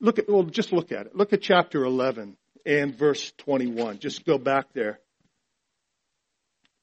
look 0.00 0.18
at, 0.18 0.28
well, 0.28 0.44
just 0.44 0.72
look 0.72 0.92
at 0.92 1.06
it. 1.06 1.16
Look 1.16 1.32
at 1.32 1.42
chapter 1.42 1.84
11 1.84 2.36
and 2.64 2.94
verse 2.94 3.32
21. 3.38 3.98
Just 3.98 4.24
go 4.24 4.38
back 4.38 4.72
there. 4.72 5.00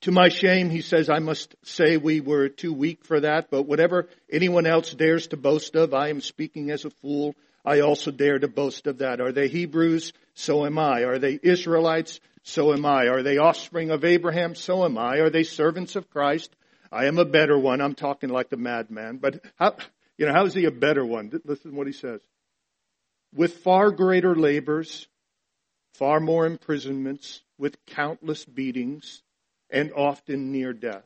To 0.01 0.11
my 0.11 0.29
shame, 0.29 0.69
he 0.69 0.81
says, 0.81 1.09
I 1.09 1.17
must 1.17 1.55
say 1.63 1.97
we 1.97 2.21
were 2.21 2.47
too 2.47 2.73
weak 2.73 3.05
for 3.05 3.21
that, 3.21 3.49
but 3.49 3.63
whatever 3.63 4.07
anyone 4.31 4.67
else 4.67 4.93
dares 4.93 5.27
to 5.27 5.37
boast 5.37 5.75
of, 5.75 5.95
I 5.95 6.09
am 6.09 6.21
speaking 6.21 6.69
as 6.69 6.85
a 6.85 6.91
fool. 7.01 7.33
I 7.65 7.79
also 7.79 8.11
dare 8.11 8.37
to 8.37 8.47
boast 8.47 8.85
of 8.85 8.99
that. 8.99 9.19
Are 9.19 9.31
they 9.31 9.47
Hebrews? 9.47 10.13
So 10.35 10.65
am 10.67 10.77
I. 10.77 11.01
Are 11.05 11.17
they 11.17 11.39
Israelites? 11.41 12.19
So 12.45 12.73
am 12.73 12.85
I. 12.85 13.07
Are 13.07 13.23
they 13.23 13.39
offspring 13.39 13.89
of 13.89 14.05
Abraham? 14.05 14.53
So 14.53 14.85
am 14.85 14.99
I. 14.99 15.17
Are 15.17 15.31
they 15.31 15.43
servants 15.43 15.95
of 15.95 16.11
Christ? 16.11 16.55
I 16.91 17.05
am 17.05 17.17
a 17.17 17.25
better 17.25 17.57
one. 17.57 17.81
I'm 17.81 17.95
talking 17.95 18.29
like 18.29 18.49
the 18.49 18.57
madman. 18.57 19.17
But 19.17 19.43
how, 19.55 19.75
you 20.17 20.27
know, 20.27 20.31
how 20.31 20.45
is 20.45 20.53
he 20.53 20.65
a 20.65 20.71
better 20.71 21.03
one? 21.03 21.31
Listen 21.43 21.71
to 21.71 21.77
what 21.77 21.87
he 21.87 21.93
says. 21.93 22.21
With 23.33 23.57
far 23.57 23.89
greater 23.89 24.35
labors, 24.35 25.07
far 25.95 26.19
more 26.19 26.45
imprisonments, 26.45 27.41
with 27.57 27.83
countless 27.87 28.45
beatings, 28.45 29.23
and 29.71 29.91
often 29.93 30.51
near 30.51 30.71
death. 30.71 31.03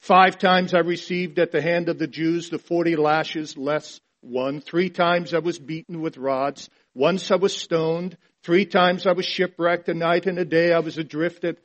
Five 0.00 0.38
times 0.38 0.74
I 0.74 0.80
received 0.80 1.38
at 1.38 1.52
the 1.52 1.62
hand 1.62 1.88
of 1.88 2.00
the 2.00 2.08
Jews 2.08 2.50
the 2.50 2.58
forty 2.58 2.96
lashes 2.96 3.56
less 3.56 4.00
one. 4.20 4.60
Three 4.60 4.90
times 4.90 5.34
I 5.34 5.38
was 5.38 5.60
beaten 5.60 6.00
with 6.00 6.16
rods. 6.16 6.68
Once 6.94 7.30
I 7.30 7.36
was 7.36 7.56
stoned. 7.56 8.16
Three 8.42 8.66
times 8.66 9.06
I 9.06 9.12
was 9.12 9.24
shipwrecked. 9.24 9.88
A 9.88 9.94
night 9.94 10.26
and 10.26 10.38
a 10.38 10.44
day 10.44 10.72
I 10.72 10.80
was 10.80 10.98
adrift 10.98 11.44
at 11.44 11.58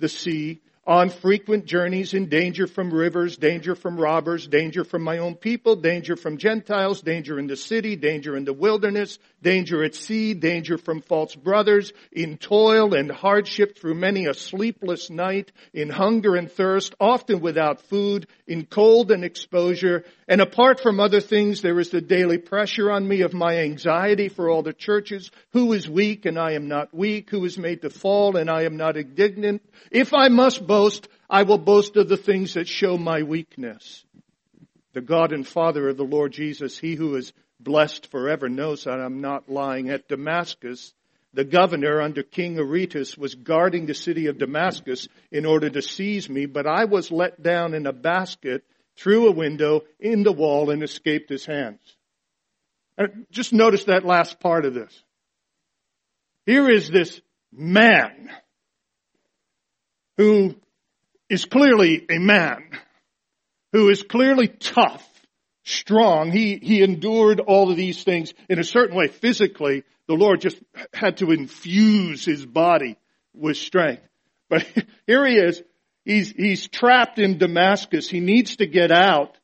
the 0.00 0.08
sea 0.08 0.60
on 0.86 1.08
frequent 1.08 1.64
journeys 1.64 2.12
in 2.12 2.28
danger 2.28 2.66
from 2.66 2.92
rivers, 2.92 3.36
danger 3.36 3.74
from 3.74 3.96
robbers, 3.96 4.46
danger 4.46 4.84
from 4.84 5.02
my 5.02 5.18
own 5.18 5.34
people, 5.34 5.76
danger 5.76 6.16
from 6.16 6.36
Gentiles, 6.36 7.00
danger 7.00 7.38
in 7.38 7.46
the 7.46 7.56
city, 7.56 7.96
danger 7.96 8.36
in 8.36 8.44
the 8.44 8.52
wilderness, 8.52 9.18
danger 9.44 9.84
at 9.84 9.94
sea, 9.94 10.34
danger 10.34 10.76
from 10.76 11.02
false 11.02 11.36
brothers, 11.36 11.92
in 12.10 12.38
toil 12.38 12.94
and 12.94 13.12
hardship 13.12 13.78
through 13.78 13.94
many 13.94 14.26
a 14.26 14.34
sleepless 14.34 15.10
night, 15.10 15.52
in 15.72 15.90
hunger 15.90 16.34
and 16.34 16.50
thirst, 16.50 16.94
often 16.98 17.40
without 17.40 17.82
food, 17.82 18.26
in 18.48 18.64
cold 18.64 19.12
and 19.12 19.22
exposure. 19.22 20.04
And 20.26 20.40
apart 20.40 20.80
from 20.80 20.98
other 20.98 21.20
things, 21.20 21.60
there 21.60 21.78
is 21.78 21.90
the 21.90 22.00
daily 22.00 22.38
pressure 22.38 22.90
on 22.90 23.06
me 23.06 23.20
of 23.20 23.34
my 23.34 23.58
anxiety 23.58 24.28
for 24.28 24.50
all 24.50 24.62
the 24.62 24.72
churches. 24.72 25.30
Who 25.50 25.72
is 25.74 25.88
weak 25.88 26.24
and 26.24 26.38
I 26.38 26.52
am 26.52 26.66
not 26.66 26.92
weak? 26.92 27.30
Who 27.30 27.44
is 27.44 27.58
made 27.58 27.82
to 27.82 27.90
fall 27.90 28.36
and 28.36 28.50
I 28.50 28.62
am 28.62 28.76
not 28.76 28.96
indignant? 28.96 29.62
If 29.90 30.14
I 30.14 30.28
must 30.28 30.66
boast, 30.66 31.06
I 31.28 31.42
will 31.42 31.58
boast 31.58 31.96
of 31.96 32.08
the 32.08 32.16
things 32.16 32.54
that 32.54 32.66
show 32.66 32.96
my 32.96 33.22
weakness. 33.22 34.04
The 34.94 35.02
God 35.02 35.32
and 35.32 35.46
Father 35.46 35.88
of 35.88 35.96
the 35.96 36.04
Lord 36.04 36.32
Jesus, 36.32 36.78
He 36.78 36.94
who 36.94 37.16
is 37.16 37.32
blessed 37.60 38.10
forever, 38.10 38.48
knows 38.48 38.84
that 38.84 39.00
I'm 39.00 39.20
not 39.20 39.48
lying. 39.48 39.90
At 39.90 40.08
Damascus, 40.08 40.92
the 41.32 41.44
governor 41.44 42.00
under 42.00 42.22
King 42.22 42.58
Aretas 42.58 43.18
was 43.18 43.34
guarding 43.34 43.86
the 43.86 43.94
city 43.94 44.26
of 44.26 44.38
Damascus 44.38 45.08
in 45.32 45.44
order 45.44 45.68
to 45.68 45.82
seize 45.82 46.28
me, 46.28 46.46
but 46.46 46.66
I 46.66 46.84
was 46.84 47.10
let 47.10 47.42
down 47.42 47.74
in 47.74 47.86
a 47.86 47.92
basket 47.92 48.64
through 48.96 49.28
a 49.28 49.32
window 49.32 49.82
in 49.98 50.22
the 50.22 50.32
wall 50.32 50.70
and 50.70 50.82
escaped 50.82 51.28
his 51.28 51.44
hands. 51.44 51.80
just 53.30 53.52
notice 53.52 53.84
that 53.84 54.04
last 54.04 54.38
part 54.38 54.64
of 54.64 54.74
this. 54.74 55.02
Here 56.46 56.68
is 56.68 56.88
this 56.88 57.20
man 57.52 58.30
who 60.16 60.54
is 61.28 61.44
clearly 61.44 62.06
a 62.10 62.18
man, 62.18 62.64
who 63.72 63.88
is 63.88 64.02
clearly 64.02 64.48
tough, 64.48 65.04
strong. 65.64 66.30
He, 66.30 66.56
he 66.56 66.82
endured 66.82 67.40
all 67.40 67.70
of 67.70 67.76
these 67.76 68.04
things 68.04 68.32
in 68.48 68.58
a 68.58 68.64
certain 68.64 68.96
way. 68.96 69.08
Physically, 69.08 69.82
the 70.06 70.14
Lord 70.14 70.40
just 70.40 70.58
had 70.92 71.18
to 71.18 71.32
infuse 71.32 72.24
his 72.24 72.44
body 72.44 72.96
with 73.34 73.56
strength. 73.56 74.02
But 74.48 74.66
here 75.06 75.26
he 75.26 75.36
is. 75.36 75.62
He's, 76.04 76.30
he's 76.30 76.68
trapped 76.68 77.18
in 77.18 77.38
Damascus. 77.38 78.08
He 78.08 78.20
needs 78.20 78.56
to 78.56 78.66
get 78.66 78.92
out. 78.92 79.36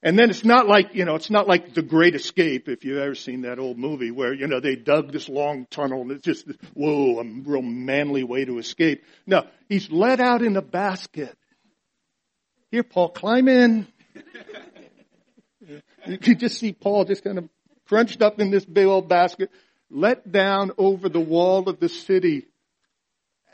And 0.00 0.16
then 0.16 0.30
it's 0.30 0.44
not 0.44 0.68
like, 0.68 0.94
you 0.94 1.04
know, 1.04 1.16
it's 1.16 1.30
not 1.30 1.48
like 1.48 1.74
the 1.74 1.82
great 1.82 2.14
escape, 2.14 2.68
if 2.68 2.84
you've 2.84 2.98
ever 2.98 3.16
seen 3.16 3.42
that 3.42 3.58
old 3.58 3.78
movie 3.78 4.12
where, 4.12 4.32
you 4.32 4.46
know, 4.46 4.60
they 4.60 4.76
dug 4.76 5.10
this 5.10 5.28
long 5.28 5.66
tunnel 5.70 6.02
and 6.02 6.12
it's 6.12 6.22
just, 6.22 6.46
whoa, 6.74 7.18
a 7.18 7.24
real 7.24 7.62
manly 7.62 8.22
way 8.22 8.44
to 8.44 8.58
escape. 8.58 9.02
No, 9.26 9.48
he's 9.68 9.90
let 9.90 10.20
out 10.20 10.42
in 10.42 10.56
a 10.56 10.62
basket. 10.62 11.36
Here, 12.70 12.84
Paul, 12.84 13.08
climb 13.08 13.48
in. 13.48 13.88
you 16.06 16.18
can 16.18 16.38
just 16.38 16.58
see 16.58 16.72
Paul 16.72 17.04
just 17.04 17.24
kind 17.24 17.38
of 17.38 17.48
crunched 17.86 18.22
up 18.22 18.40
in 18.40 18.50
this 18.50 18.64
big 18.64 18.86
old 18.86 19.08
basket, 19.08 19.50
let 19.90 20.30
down 20.30 20.72
over 20.78 21.08
the 21.08 21.20
wall 21.20 21.68
of 21.68 21.80
the 21.80 21.88
city. 21.88 22.46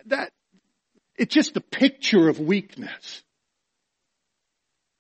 That, 0.07 0.33
it's 1.17 1.35
just 1.35 1.57
a 1.57 1.61
picture 1.61 2.29
of 2.29 2.41
weakness. 2.41 3.23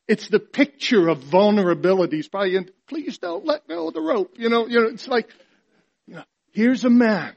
It's 0.07 0.29
the 0.29 0.39
picture 0.39 1.09
of 1.09 1.19
vulnerabilities. 1.21 2.31
Probably 2.31 2.57
in, 2.57 2.71
please 2.87 3.19
don't 3.19 3.45
let 3.45 3.67
go 3.67 3.89
of 3.89 3.95
the 3.95 4.01
rope. 4.01 4.35
You 4.37 4.49
know, 4.49 4.67
you 4.67 4.81
know, 4.81 4.89
it's 4.89 5.09
like, 5.09 5.29
you 6.07 6.15
know, 6.17 6.25
here's 6.53 6.85
a 6.85 6.91
man 6.91 7.35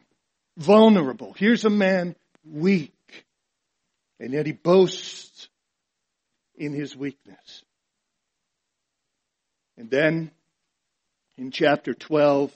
vulnerable. 0.58 1.34
Here's 1.38 1.63
a 1.65 1.70
man 1.70 2.15
weak. 2.43 2.93
And 4.20 4.34
yet 4.34 4.46
he 4.46 4.52
boasts 4.52 5.48
in 6.56 6.74
his 6.74 6.96
weakness. 6.96 7.63
And 9.78 9.90
then 9.90 10.32
in 11.38 11.52
chapter 11.52 11.94
12, 11.94 12.52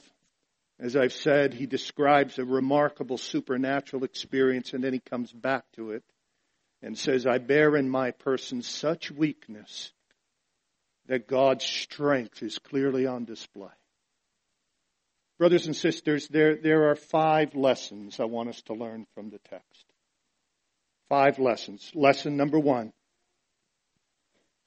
as 0.80 0.96
I've 0.96 1.14
said, 1.14 1.54
he 1.54 1.68
describes 1.68 2.40
a 2.40 2.46
remarkable 2.46 3.18
supernatural 3.18 4.04
experience 4.04 4.74
and 4.74 4.84
then 4.84 4.94
he 4.94 5.00
comes 5.00 5.32
back 5.32 5.64
to 5.76 5.92
it 5.92 6.04
and 6.82 6.98
says, 6.98 7.28
I 7.28 7.38
bear 7.38 7.76
in 7.76 7.90
my 7.90 8.12
person 8.12 8.64
such 8.64 9.12
weakness 9.12 9.92
that 11.08 11.28
God's 11.28 11.66
strength 11.66 12.42
is 12.42 12.58
clearly 12.58 13.06
on 13.06 13.26
display. 13.26 13.70
Brothers 15.38 15.66
and 15.66 15.76
sisters, 15.76 16.28
there, 16.28 16.56
there 16.56 16.90
are 16.90 16.96
five 16.96 17.56
lessons 17.56 18.20
I 18.20 18.26
want 18.26 18.50
us 18.50 18.62
to 18.64 18.74
learn 18.74 19.06
from 19.14 19.30
the 19.30 19.40
text. 19.50 19.86
Five 21.10 21.40
lessons. 21.40 21.92
Lesson 21.94 22.38
number 22.38 22.60
one. 22.60 22.94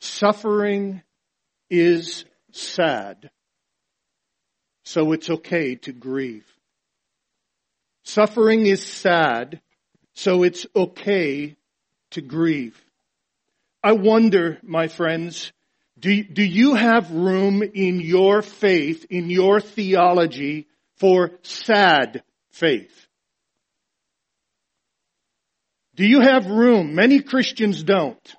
Suffering 0.00 1.02
is 1.70 2.24
sad, 2.54 3.30
so 4.84 5.12
it's 5.12 5.30
okay 5.30 5.76
to 5.76 5.92
grieve. 5.92 6.46
Suffering 8.04 8.66
is 8.66 8.84
sad, 8.84 9.60
so 10.14 10.42
it's 10.42 10.66
okay 10.76 11.56
to 12.10 12.20
grieve. 12.20 12.80
I 13.82 13.92
wonder, 13.92 14.58
my 14.62 14.88
friends, 14.88 15.52
do, 15.98 16.22
do 16.22 16.42
you 16.42 16.74
have 16.74 17.10
room 17.10 17.62
in 17.62 18.00
your 18.00 18.42
faith, 18.42 19.06
in 19.10 19.30
your 19.30 19.60
theology, 19.60 20.66
for 20.96 21.32
sad 21.42 22.22
faith? 22.50 23.06
Do 25.94 26.04
you 26.04 26.20
have 26.20 26.46
room? 26.46 26.94
Many 26.94 27.20
Christians 27.20 27.82
don't. 27.82 28.34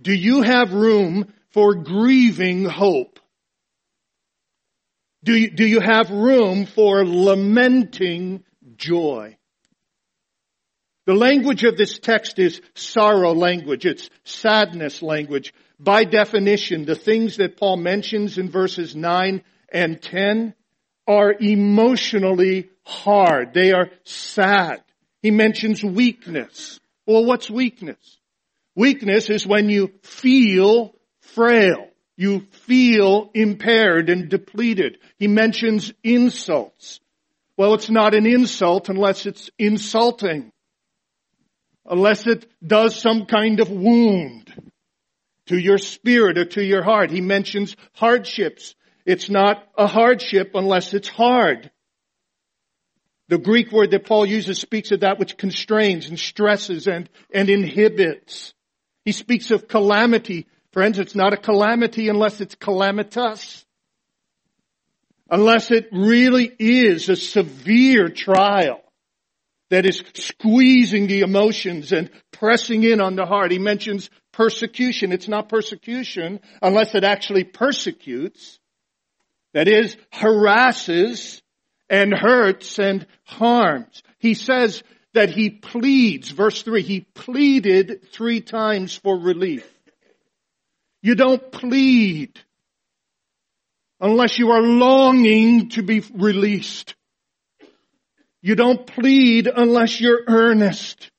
Do 0.00 0.14
you 0.14 0.42
have 0.42 0.72
room 0.72 1.32
for 1.50 1.74
grieving 1.74 2.64
hope? 2.64 3.18
Do 5.26 5.34
you, 5.34 5.50
do 5.50 5.66
you 5.66 5.80
have 5.80 6.08
room 6.10 6.66
for 6.66 7.04
lamenting 7.04 8.44
joy? 8.76 9.36
The 11.06 11.14
language 11.14 11.64
of 11.64 11.76
this 11.76 11.98
text 11.98 12.38
is 12.38 12.60
sorrow 12.74 13.34
language. 13.34 13.86
It's 13.86 14.08
sadness 14.22 15.02
language. 15.02 15.52
By 15.80 16.04
definition, 16.04 16.84
the 16.84 16.94
things 16.94 17.38
that 17.38 17.56
Paul 17.56 17.76
mentions 17.76 18.38
in 18.38 18.48
verses 18.48 18.94
9 18.94 19.42
and 19.72 20.00
10 20.00 20.54
are 21.08 21.32
emotionally 21.32 22.70
hard. 22.84 23.52
They 23.52 23.72
are 23.72 23.90
sad. 24.04 24.84
He 25.22 25.32
mentions 25.32 25.82
weakness. 25.82 26.78
Well, 27.04 27.24
what's 27.24 27.50
weakness? 27.50 28.20
Weakness 28.76 29.28
is 29.28 29.44
when 29.44 29.70
you 29.70 29.90
feel 30.04 30.94
frail. 31.20 31.88
You 32.16 32.46
feel 32.66 33.30
impaired 33.34 34.08
and 34.08 34.28
depleted. 34.28 34.98
He 35.18 35.28
mentions 35.28 35.92
insults. 36.02 37.00
Well, 37.56 37.74
it's 37.74 37.90
not 37.90 38.14
an 38.14 38.26
insult 38.26 38.88
unless 38.88 39.26
it's 39.26 39.50
insulting. 39.58 40.50
Unless 41.84 42.26
it 42.26 42.46
does 42.66 42.98
some 42.98 43.26
kind 43.26 43.60
of 43.60 43.70
wound 43.70 44.52
to 45.46 45.58
your 45.58 45.78
spirit 45.78 46.38
or 46.38 46.44
to 46.46 46.64
your 46.64 46.82
heart. 46.82 47.10
He 47.10 47.20
mentions 47.20 47.76
hardships. 47.92 48.74
It's 49.04 49.30
not 49.30 49.62
a 49.76 49.86
hardship 49.86 50.52
unless 50.54 50.94
it's 50.94 51.08
hard. 51.08 51.70
The 53.28 53.38
Greek 53.38 53.72
word 53.72 53.90
that 53.90 54.06
Paul 54.06 54.26
uses 54.26 54.58
speaks 54.58 54.90
of 54.92 55.00
that 55.00 55.18
which 55.18 55.36
constrains 55.36 56.08
and 56.08 56.18
stresses 56.18 56.86
and, 56.86 57.08
and 57.32 57.50
inhibits. 57.50 58.54
He 59.04 59.12
speaks 59.12 59.50
of 59.50 59.68
calamity 59.68 60.46
Friends, 60.76 60.98
it's 60.98 61.14
not 61.14 61.32
a 61.32 61.38
calamity 61.38 62.10
unless 62.10 62.42
it's 62.42 62.54
calamitous. 62.54 63.64
Unless 65.30 65.70
it 65.70 65.88
really 65.90 66.52
is 66.58 67.08
a 67.08 67.16
severe 67.16 68.10
trial 68.10 68.82
that 69.70 69.86
is 69.86 70.04
squeezing 70.12 71.06
the 71.06 71.22
emotions 71.22 71.92
and 71.92 72.10
pressing 72.30 72.82
in 72.82 73.00
on 73.00 73.16
the 73.16 73.24
heart. 73.24 73.52
He 73.52 73.58
mentions 73.58 74.10
persecution. 74.34 75.12
It's 75.12 75.28
not 75.28 75.48
persecution 75.48 76.40
unless 76.60 76.94
it 76.94 77.04
actually 77.04 77.44
persecutes. 77.44 78.60
That 79.54 79.68
is, 79.68 79.96
harasses 80.10 81.40
and 81.88 82.12
hurts 82.12 82.78
and 82.78 83.06
harms. 83.24 84.02
He 84.18 84.34
says 84.34 84.82
that 85.14 85.30
he 85.30 85.48
pleads, 85.48 86.28
verse 86.28 86.60
3, 86.62 86.82
he 86.82 87.00
pleaded 87.00 88.12
three 88.12 88.42
times 88.42 88.94
for 88.94 89.18
relief. 89.18 89.66
You 91.06 91.14
don't 91.14 91.52
plead 91.52 92.36
unless 94.00 94.40
you 94.40 94.50
are 94.50 94.60
longing 94.60 95.68
to 95.68 95.84
be 95.84 96.02
released. 96.12 96.96
You 98.42 98.56
don't 98.56 98.84
plead 98.84 99.46
unless 99.46 100.00
you're 100.00 100.24
earnest. 100.26 101.12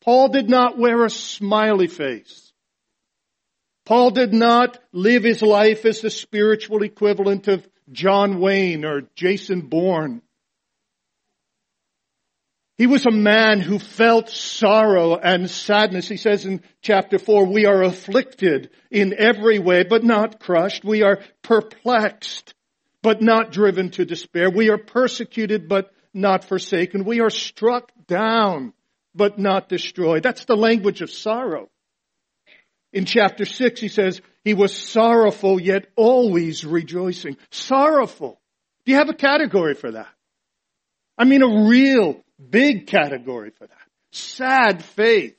Paul 0.00 0.30
did 0.30 0.50
not 0.50 0.78
wear 0.78 1.04
a 1.04 1.10
smiley 1.10 1.86
face. 1.86 2.52
Paul 3.86 4.10
did 4.10 4.32
not 4.32 4.78
live 4.92 5.22
his 5.22 5.42
life 5.42 5.84
as 5.84 6.00
the 6.00 6.10
spiritual 6.10 6.82
equivalent 6.82 7.46
of 7.46 7.64
John 7.92 8.40
Wayne 8.40 8.84
or 8.84 9.02
Jason 9.14 9.60
Bourne. 9.60 10.22
He 12.80 12.86
was 12.86 13.04
a 13.04 13.10
man 13.10 13.60
who 13.60 13.78
felt 13.78 14.30
sorrow 14.30 15.14
and 15.14 15.50
sadness. 15.50 16.08
He 16.08 16.16
says 16.16 16.46
in 16.46 16.62
chapter 16.80 17.18
4, 17.18 17.44
we 17.44 17.66
are 17.66 17.82
afflicted 17.82 18.70
in 18.90 19.14
every 19.18 19.58
way, 19.58 19.82
but 19.82 20.02
not 20.02 20.40
crushed. 20.40 20.82
We 20.82 21.02
are 21.02 21.18
perplexed, 21.42 22.54
but 23.02 23.20
not 23.20 23.52
driven 23.52 23.90
to 23.90 24.06
despair. 24.06 24.48
We 24.48 24.70
are 24.70 24.78
persecuted, 24.78 25.68
but 25.68 25.92
not 26.14 26.46
forsaken. 26.46 27.04
We 27.04 27.20
are 27.20 27.28
struck 27.28 27.92
down, 28.06 28.72
but 29.14 29.38
not 29.38 29.68
destroyed. 29.68 30.22
That's 30.22 30.46
the 30.46 30.56
language 30.56 31.02
of 31.02 31.10
sorrow. 31.10 31.68
In 32.94 33.04
chapter 33.04 33.44
6, 33.44 33.78
he 33.78 33.88
says, 33.88 34.22
he 34.42 34.54
was 34.54 34.74
sorrowful, 34.74 35.60
yet 35.60 35.88
always 35.96 36.64
rejoicing. 36.64 37.36
Sorrowful. 37.50 38.40
Do 38.86 38.92
you 38.92 38.96
have 38.96 39.10
a 39.10 39.14
category 39.14 39.74
for 39.74 39.90
that? 39.90 40.08
I 41.18 41.24
mean, 41.24 41.42
a 41.42 41.68
real 41.68 42.24
Big 42.48 42.86
category 42.86 43.50
for 43.50 43.66
that. 43.66 43.76
Sad 44.12 44.84
faith. 44.84 45.36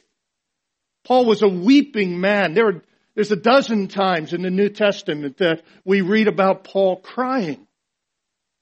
Paul 1.04 1.26
was 1.26 1.42
a 1.42 1.48
weeping 1.48 2.20
man. 2.22 2.54
There 2.54 2.68
are, 2.68 2.82
there's 3.16 3.32
a 3.32 3.38
dozen 3.38 3.88
times 3.88 4.34
in 4.34 4.44
the 4.44 4.52
New 4.52 4.70
Testament 4.70 5.38
that 5.38 5.64
we 5.84 6.02
read 6.02 6.28
about 6.28 6.64
Paul 6.64 6.98
crying. 6.98 7.68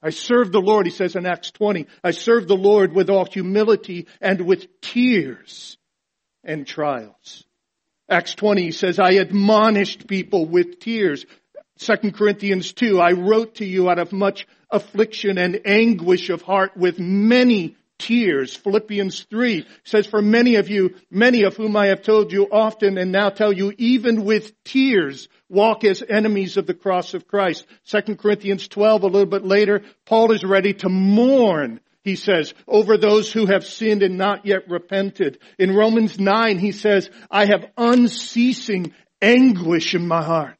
I 0.01 0.11
serve 0.11 0.51
the 0.51 0.61
Lord, 0.61 0.85
he 0.85 0.91
says 0.91 1.15
in 1.15 1.25
Acts 1.25 1.51
20. 1.51 1.87
I 2.03 2.11
serve 2.11 2.47
the 2.47 2.55
Lord 2.55 2.93
with 2.93 3.09
all 3.09 3.25
humility 3.25 4.07
and 4.21 4.41
with 4.41 4.79
tears 4.79 5.77
and 6.43 6.65
trials. 6.65 7.43
Acts 8.09 8.33
20, 8.35 8.63
he 8.63 8.71
says, 8.71 8.97
I 8.97 9.11
admonished 9.11 10.07
people 10.07 10.45
with 10.45 10.79
tears. 10.79 11.25
2 11.79 12.11
Corinthians 12.13 12.71
2, 12.73 12.99
I 12.99 13.11
wrote 13.11 13.55
to 13.55 13.65
you 13.65 13.89
out 13.89 13.99
of 13.99 14.13
much 14.13 14.47
affliction 14.71 15.37
and 15.37 15.61
anguish 15.65 16.29
of 16.29 16.41
heart 16.41 16.77
with 16.77 16.97
many 16.99 17.75
tears. 17.99 18.55
Philippians 18.55 19.27
3 19.29 19.67
says, 19.83 20.07
for 20.07 20.21
many 20.21 20.55
of 20.55 20.69
you, 20.69 20.95
many 21.11 21.43
of 21.43 21.55
whom 21.55 21.75
I 21.75 21.87
have 21.87 22.01
told 22.01 22.31
you 22.31 22.47
often 22.51 22.97
and 22.97 23.11
now 23.11 23.29
tell 23.29 23.53
you, 23.53 23.73
even 23.77 24.23
with 24.25 24.51
tears, 24.63 25.29
walk 25.47 25.83
as 25.83 26.01
enemies 26.07 26.57
of 26.57 26.65
the 26.65 26.73
cross 26.73 27.13
of 27.13 27.27
Christ. 27.27 27.65
2 27.85 28.15
Corinthians 28.15 28.67
12, 28.67 29.03
a 29.03 29.07
little 29.07 29.29
bit 29.29 29.45
later, 29.45 29.83
Paul 30.05 30.31
is 30.31 30.43
ready 30.43 30.73
to 30.75 30.89
mourn 30.89 31.79
he 32.03 32.15
says, 32.15 32.53
over 32.67 32.97
those 32.97 33.31
who 33.31 33.45
have 33.45 33.65
sinned 33.65 34.03
and 34.03 34.17
not 34.17 34.45
yet 34.45 34.69
repented. 34.69 35.39
In 35.57 35.75
Romans 35.75 36.17
9, 36.17 36.57
he 36.57 36.71
says, 36.71 37.09
I 37.29 37.45
have 37.45 37.69
unceasing 37.77 38.93
anguish 39.21 39.93
in 39.93 40.07
my 40.07 40.23
heart. 40.23 40.55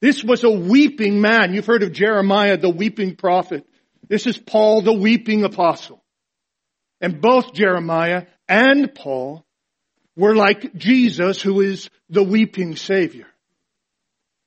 This 0.00 0.24
was 0.24 0.44
a 0.44 0.50
weeping 0.50 1.20
man. 1.20 1.52
You've 1.52 1.66
heard 1.66 1.82
of 1.82 1.92
Jeremiah, 1.92 2.56
the 2.56 2.70
weeping 2.70 3.16
prophet. 3.16 3.66
This 4.08 4.26
is 4.26 4.38
Paul, 4.38 4.82
the 4.82 4.92
weeping 4.92 5.44
apostle. 5.44 6.02
And 7.00 7.20
both 7.20 7.54
Jeremiah 7.54 8.26
and 8.48 8.94
Paul 8.94 9.44
were 10.16 10.34
like 10.34 10.74
Jesus, 10.74 11.40
who 11.40 11.60
is 11.60 11.88
the 12.08 12.22
weeping 12.22 12.76
savior. 12.76 13.26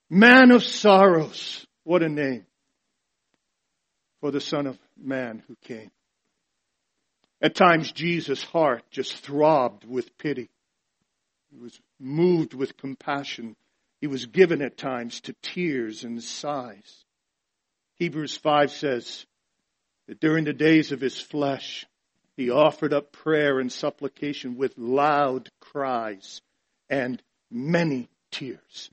Man 0.10 0.52
of 0.52 0.64
sorrows. 0.64 1.66
What 1.84 2.04
a 2.04 2.10
name 2.10 2.46
for 4.22 4.32
the 4.32 4.40
son 4.40 4.68
of 4.68 4.78
man 4.98 5.44
who 5.48 5.56
came. 5.64 5.92
At 7.42 7.56
times 7.56 7.92
Jesus' 7.92 8.44
heart 8.44 8.84
just 8.90 9.18
throbbed 9.18 9.84
with 9.86 10.18
pity. 10.18 10.50
He 11.52 11.58
was 11.58 11.78
moved 12.00 12.54
with 12.54 12.78
compassion. 12.78 13.58
He 14.00 14.08
was 14.08 14.26
given 14.26 14.62
at 14.62 14.78
times 14.78 15.20
to 15.22 15.36
tears 15.42 16.04
and 16.06 16.24
sighs. 16.24 17.04
Hebrews 17.96 18.38
5 18.38 18.72
says 18.72 19.26
that 20.08 20.20
during 20.20 20.46
the 20.46 20.54
days 20.54 20.92
of 20.92 21.02
his 21.02 21.20
flesh, 21.20 21.86
he 22.36 22.50
offered 22.50 22.94
up 22.94 23.12
prayer 23.12 23.60
and 23.60 23.72
supplication 23.72 24.58
with 24.58 24.78
loud 24.78 25.50
cries 25.60 26.42
and 26.90 27.22
many 27.52 28.10
tears. 28.32 28.90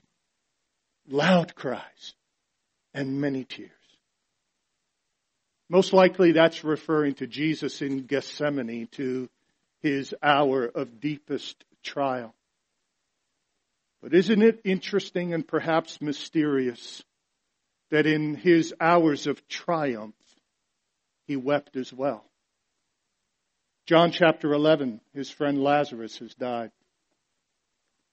Loud 1.07 1.55
cries 1.55 2.13
and 2.93 3.19
many 3.19 3.43
tears. 3.43 3.71
Most 5.69 5.93
likely 5.93 6.33
that's 6.33 6.63
referring 6.63 7.15
to 7.15 7.27
Jesus 7.27 7.81
in 7.81 8.01
Gethsemane, 8.01 8.87
to 8.91 9.29
his 9.81 10.13
hour 10.21 10.65
of 10.65 10.99
deepest 10.99 11.63
trial. 11.81 12.35
But 14.01 14.13
isn't 14.13 14.41
it 14.41 14.61
interesting 14.63 15.33
and 15.33 15.47
perhaps 15.47 16.01
mysterious 16.01 17.03
that 17.89 18.05
in 18.05 18.35
his 18.35 18.73
hours 18.79 19.27
of 19.27 19.47
triumph, 19.47 20.15
he 21.31 21.37
wept 21.37 21.77
as 21.77 21.93
well? 21.93 22.25
John 23.85 24.11
chapter 24.11 24.53
11, 24.53 24.99
his 25.13 25.29
friend 25.29 25.63
Lazarus 25.63 26.17
has 26.17 26.33
died. 26.33 26.71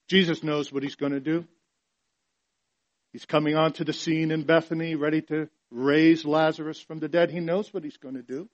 Jesus 0.07 0.45
knows 0.45 0.73
what 0.73 0.85
he's 0.85 0.95
going 0.95 1.13
to 1.13 1.21
do. 1.21 1.45
He's 3.13 3.27
coming 3.27 3.57
onto 3.57 3.83
the 3.83 3.93
scene 3.93 4.31
in 4.31 4.45
Bethany, 4.45 4.95
ready 4.95 5.23
to 5.23 5.49
raise 5.73 6.25
Lazarus 6.25 6.81
from 6.81 7.01
the 7.01 7.09
dead. 7.09 7.31
He 7.31 7.41
knows 7.41 7.75
what 7.75 7.83
he's 7.83 7.97
going 7.97 8.15
to 8.15 8.23
do. 8.23 8.49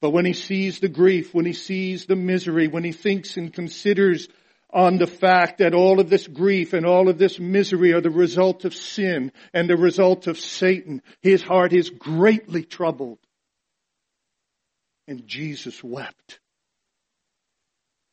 But 0.00 0.10
when 0.10 0.24
he 0.24 0.34
sees 0.34 0.78
the 0.78 0.88
grief, 0.88 1.34
when 1.34 1.44
he 1.44 1.52
sees 1.52 2.06
the 2.06 2.16
misery, 2.16 2.68
when 2.68 2.84
he 2.84 2.92
thinks 2.92 3.36
and 3.36 3.52
considers 3.52 4.28
on 4.72 4.98
the 4.98 5.06
fact 5.06 5.58
that 5.58 5.74
all 5.74 6.00
of 6.00 6.08
this 6.08 6.26
grief 6.26 6.72
and 6.72 6.86
all 6.86 7.08
of 7.08 7.18
this 7.18 7.38
misery 7.38 7.92
are 7.92 8.00
the 8.00 8.10
result 8.10 8.64
of 8.64 8.74
sin 8.74 9.32
and 9.52 9.68
the 9.68 9.76
result 9.76 10.26
of 10.26 10.38
Satan, 10.38 11.02
his 11.20 11.42
heart 11.42 11.72
is 11.72 11.90
greatly 11.90 12.64
troubled. 12.64 13.18
And 15.06 15.26
Jesus 15.26 15.82
wept. 15.82 16.38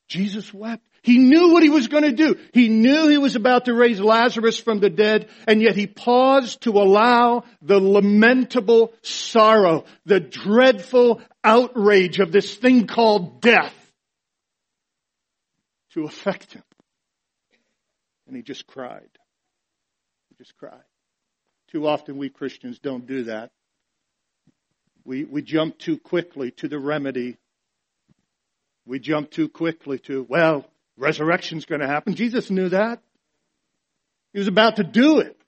Jesus 0.08 0.52
wept. 0.54 0.84
He 1.04 1.18
knew 1.18 1.54
what 1.54 1.64
he 1.64 1.70
was 1.70 1.88
going 1.88 2.04
to 2.04 2.12
do. 2.12 2.36
He 2.52 2.68
knew 2.68 3.08
he 3.08 3.18
was 3.18 3.36
about 3.36 3.66
to 3.66 3.74
raise 3.74 4.02
Lazarus 4.02 4.60
from 4.60 4.80
the 4.80 4.90
dead, 4.90 5.30
and 5.48 5.62
yet 5.62 5.76
he 5.76 5.88
paused 5.88 6.62
to 6.62 6.72
allow 6.72 7.44
the 7.62 7.80
lamentable 7.80 8.94
sorrow, 9.02 9.86
the 10.06 10.20
dreadful 10.20 11.22
outrage 11.44 12.20
of 12.20 12.32
this 12.32 12.56
thing 12.56 12.88
called 12.88 13.40
death 13.42 13.76
to 15.94 16.04
affect 16.04 16.54
him. 16.54 16.64
And 18.28 18.36
he 18.36 18.42
just 18.42 18.68
cried. 18.68 19.10
He 20.30 20.36
just 20.38 20.58
cried. 20.58 20.84
Too 21.72 21.88
often 21.88 22.18
we 22.18 22.30
Christians 22.30 22.80
don't 22.80 23.06
do 23.06 23.24
that. 23.26 23.52
We, 25.10 25.26
we 25.26 25.42
jump 25.42 25.78
too 25.78 25.98
quickly 25.98 26.52
to 26.52 26.68
the 26.68 26.80
remedy 26.80 27.38
we 28.90 28.98
jump 28.98 29.30
too 29.30 29.50
quickly 29.50 30.00
to, 30.00 30.26
well, 30.28 30.66
resurrection's 30.98 31.66
going 31.66 31.82
to 31.82 31.88
happen. 31.88 32.16
Jesus 32.16 32.50
knew 32.50 32.70
that. 32.70 33.02
He 34.34 34.40
was 34.40 34.48
about 34.48 34.78
to 34.78 34.84
do 34.84 35.20
it. 35.20 35.40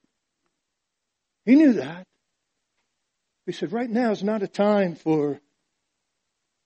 He 1.45 1.55
knew 1.55 1.73
that. 1.73 2.05
He 3.47 3.51
said, 3.51 3.73
right 3.73 3.89
now 3.89 4.11
is 4.11 4.23
not 4.23 4.43
a 4.43 4.47
time 4.47 4.95
for 4.95 5.39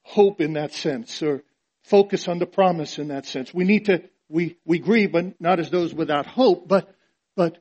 hope 0.03 0.41
in 0.41 0.53
that 0.53 0.73
sense 0.73 1.23
or 1.23 1.43
focus 1.85 2.27
on 2.27 2.39
the 2.39 2.45
promise 2.45 2.99
in 2.99 3.07
that 3.07 3.25
sense. 3.25 3.53
We 3.53 3.63
need 3.63 3.85
to, 3.85 4.03
we, 4.27 4.57
we 4.65 4.79
grieve, 4.79 5.13
but 5.13 5.39
not 5.39 5.61
as 5.61 5.69
those 5.69 5.93
without 5.93 6.25
hope, 6.25 6.67
but, 6.67 6.93
but 7.37 7.57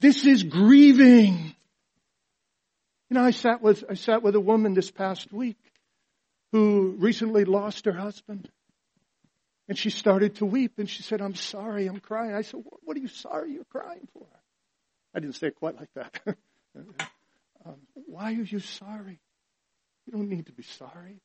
this 0.00 0.24
is 0.24 0.42
grieving. 0.42 1.54
You 3.08 3.14
know, 3.14 3.24
I 3.24 3.30
sat 3.30 3.62
with, 3.62 3.84
I 3.88 3.94
sat 3.94 4.22
with 4.22 4.34
a 4.34 4.40
woman 4.40 4.74
this 4.74 4.90
past 4.90 5.32
week 5.32 5.58
who 6.52 6.96
recently 6.98 7.44
lost 7.44 7.84
her 7.84 7.92
husband. 7.92 8.50
And 9.68 9.76
she 9.76 9.90
started 9.90 10.36
to 10.36 10.46
weep 10.46 10.78
and 10.78 10.88
she 10.88 11.02
said, 11.02 11.20
I'm 11.20 11.34
sorry, 11.34 11.86
I'm 11.86 12.00
crying. 12.00 12.34
I 12.34 12.42
said, 12.42 12.62
What 12.82 12.96
are 12.96 13.00
you 13.00 13.08
sorry 13.08 13.52
you're 13.52 13.64
crying 13.64 14.06
for? 14.12 14.26
I 15.14 15.20
didn't 15.20 15.34
say 15.34 15.48
it 15.48 15.56
quite 15.56 15.76
like 15.76 15.92
that. 15.94 16.20
um, 17.64 17.76
why 17.94 18.34
are 18.34 18.42
you 18.42 18.60
sorry? 18.60 19.18
You 20.06 20.12
don't 20.12 20.28
need 20.28 20.46
to 20.46 20.52
be 20.52 20.62
sorry. 20.62 21.20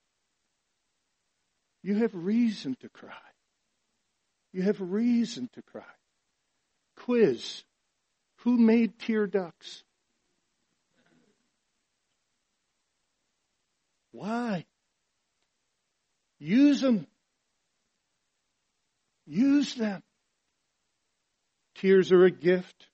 You 1.84 1.96
have 1.96 2.12
reason 2.14 2.76
to 2.82 2.90
cry. 2.90 3.12
You 4.54 4.64
have 4.64 4.82
reason 4.82 5.50
to 5.54 5.62
cry. 5.62 5.84
Quiz. 6.98 7.64
Who 8.38 8.58
made 8.58 8.98
tear 8.98 9.28
ducts? 9.28 9.84
Why? 14.12 14.66
Use 16.40 16.82
them. 16.82 17.08
Use 19.26 19.76
them. 19.76 20.04
Tears 21.76 22.12
are 22.12 22.26
a 22.26 22.32
gift. 22.32 22.88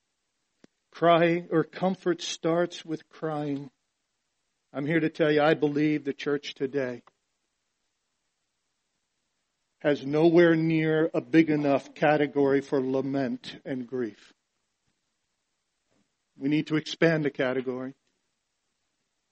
Crying 0.92 1.48
or 1.50 1.64
comfort 1.64 2.22
starts 2.22 2.84
with 2.84 3.08
crying. 3.08 3.70
I'm 4.72 4.86
here 4.86 5.00
to 5.00 5.08
tell 5.08 5.32
you, 5.32 5.42
I 5.42 5.54
believe 5.54 6.04
the 6.04 6.12
church 6.12 6.54
today 6.54 7.02
has 9.80 10.04
nowhere 10.04 10.56
near 10.56 11.08
a 11.14 11.20
big 11.20 11.50
enough 11.50 11.94
category 11.94 12.60
for 12.60 12.80
lament 12.80 13.56
and 13.64 13.86
grief. 13.86 14.32
We 16.36 16.48
need 16.48 16.66
to 16.68 16.76
expand 16.76 17.24
the 17.24 17.30
category. 17.30 17.94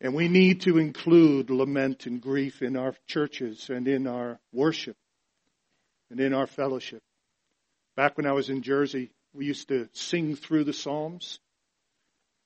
And 0.01 0.15
we 0.15 0.29
need 0.29 0.63
to 0.63 0.79
include 0.79 1.49
lament 1.49 2.07
and 2.07 2.21
grief 2.21 2.61
in 2.61 2.77
our 2.77 2.95
churches 3.07 3.71
and 3.71 3.89
in 3.89 4.07
our 4.07 4.39
worship 4.53 4.97
and 6.11 6.21
in 6.21 6.35
our 6.35 6.47
fellowship. 6.47 7.03
Back 7.97 8.17
when 8.19 8.27
I 8.27 8.33
was 8.33 8.51
in 8.51 8.63
Jersey, 8.63 9.11
we 9.33 9.47
used 9.47 9.69
to 9.69 9.89
sing 9.93 10.37
through 10.37 10.65
the 10.65 10.75
Psalms. 10.75 11.41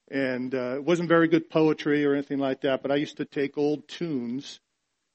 And 0.09 0.55
uh, 0.55 0.77
it 0.77 0.85
wasn't 0.85 1.09
very 1.09 1.29
good 1.29 1.51
poetry 1.51 2.05
or 2.05 2.15
anything 2.15 2.39
like 2.39 2.63
that, 2.63 2.83
but 2.83 2.91
I 2.91 2.97
used 2.97 3.17
to 3.19 3.25
take 3.25 3.59
old 3.59 3.87
tunes 3.89 4.61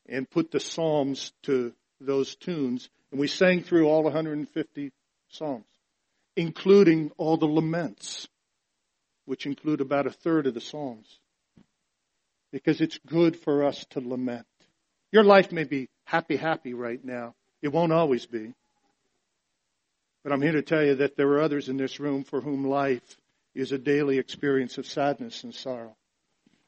and 0.08 0.30
put 0.30 0.52
the 0.52 0.60
Psalms 0.60 1.32
to 1.44 1.74
those 2.02 2.36
tunes. 2.36 2.90
And 3.12 3.20
we 3.20 3.28
sang 3.28 3.64
through 3.64 3.88
all 3.88 4.04
150 4.04 4.92
Psalms, 5.30 5.66
including 6.36 7.12
all 7.18 7.38
the 7.38 7.46
laments, 7.46 8.28
which 9.26 9.46
include 9.46 9.80
about 9.80 10.08
a 10.08 10.12
third 10.12 10.48
of 10.48 10.54
the 10.54 10.62
Psalms 10.62 11.20
because 12.56 12.80
it's 12.80 12.98
good 13.06 13.36
for 13.36 13.66
us 13.66 13.86
to 13.90 14.00
lament. 14.00 14.46
Your 15.12 15.26
life 15.26 15.52
may 15.52 15.66
be 15.66 15.90
happy, 16.06 16.38
happy 16.38 16.74
right 16.74 17.04
now. 17.04 17.36
It 17.62 17.68
won't 17.68 17.92
always 17.92 18.26
be. 18.26 18.54
But 20.24 20.32
I'm 20.32 20.42
here 20.42 20.54
to 20.54 20.62
tell 20.62 20.82
you 20.82 20.96
that 20.96 21.18
there 21.18 21.28
are 21.34 21.42
others 21.42 21.68
in 21.68 21.76
this 21.76 22.00
room 22.00 22.24
for 22.24 22.40
whom 22.40 22.66
life 22.66 23.02
is 23.56 23.74
a 23.74 23.78
daily 23.78 24.20
experience 24.20 24.78
of 24.78 24.86
sadness 24.86 25.44
and 25.44 25.54
sorrow. 25.54 25.98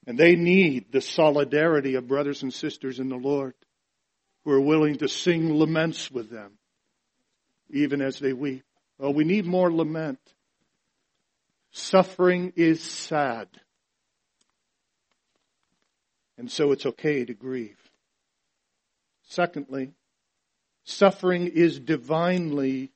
And 0.06 0.18
they 0.18 0.36
need 0.36 0.92
the 0.92 1.00
solidarity 1.00 1.96
of 1.96 2.06
brothers 2.06 2.44
and 2.44 2.54
sisters 2.54 3.00
in 3.00 3.08
the 3.08 3.16
Lord 3.16 3.54
who 4.44 4.52
are 4.52 4.60
willing 4.60 4.98
to 4.98 5.08
sing 5.08 5.58
laments 5.58 6.12
with 6.12 6.30
them, 6.30 6.58
even 7.70 8.02
as 8.02 8.20
they 8.20 8.34
weep. 8.34 8.66
Well, 9.00 9.14
we 9.14 9.24
need 9.24 9.46
more 9.46 9.72
lament. 9.72 10.20
Suffering 11.72 12.52
is 12.58 12.84
sad. 12.84 13.48
And 16.38 16.52
so 16.52 16.72
it's 16.72 16.86
okay 16.86 17.26
to 17.26 17.34
grieve. 17.34 17.78
Secondly, 19.24 19.92
suffering 20.84 21.48
is 21.48 21.80
divinely 21.80 22.92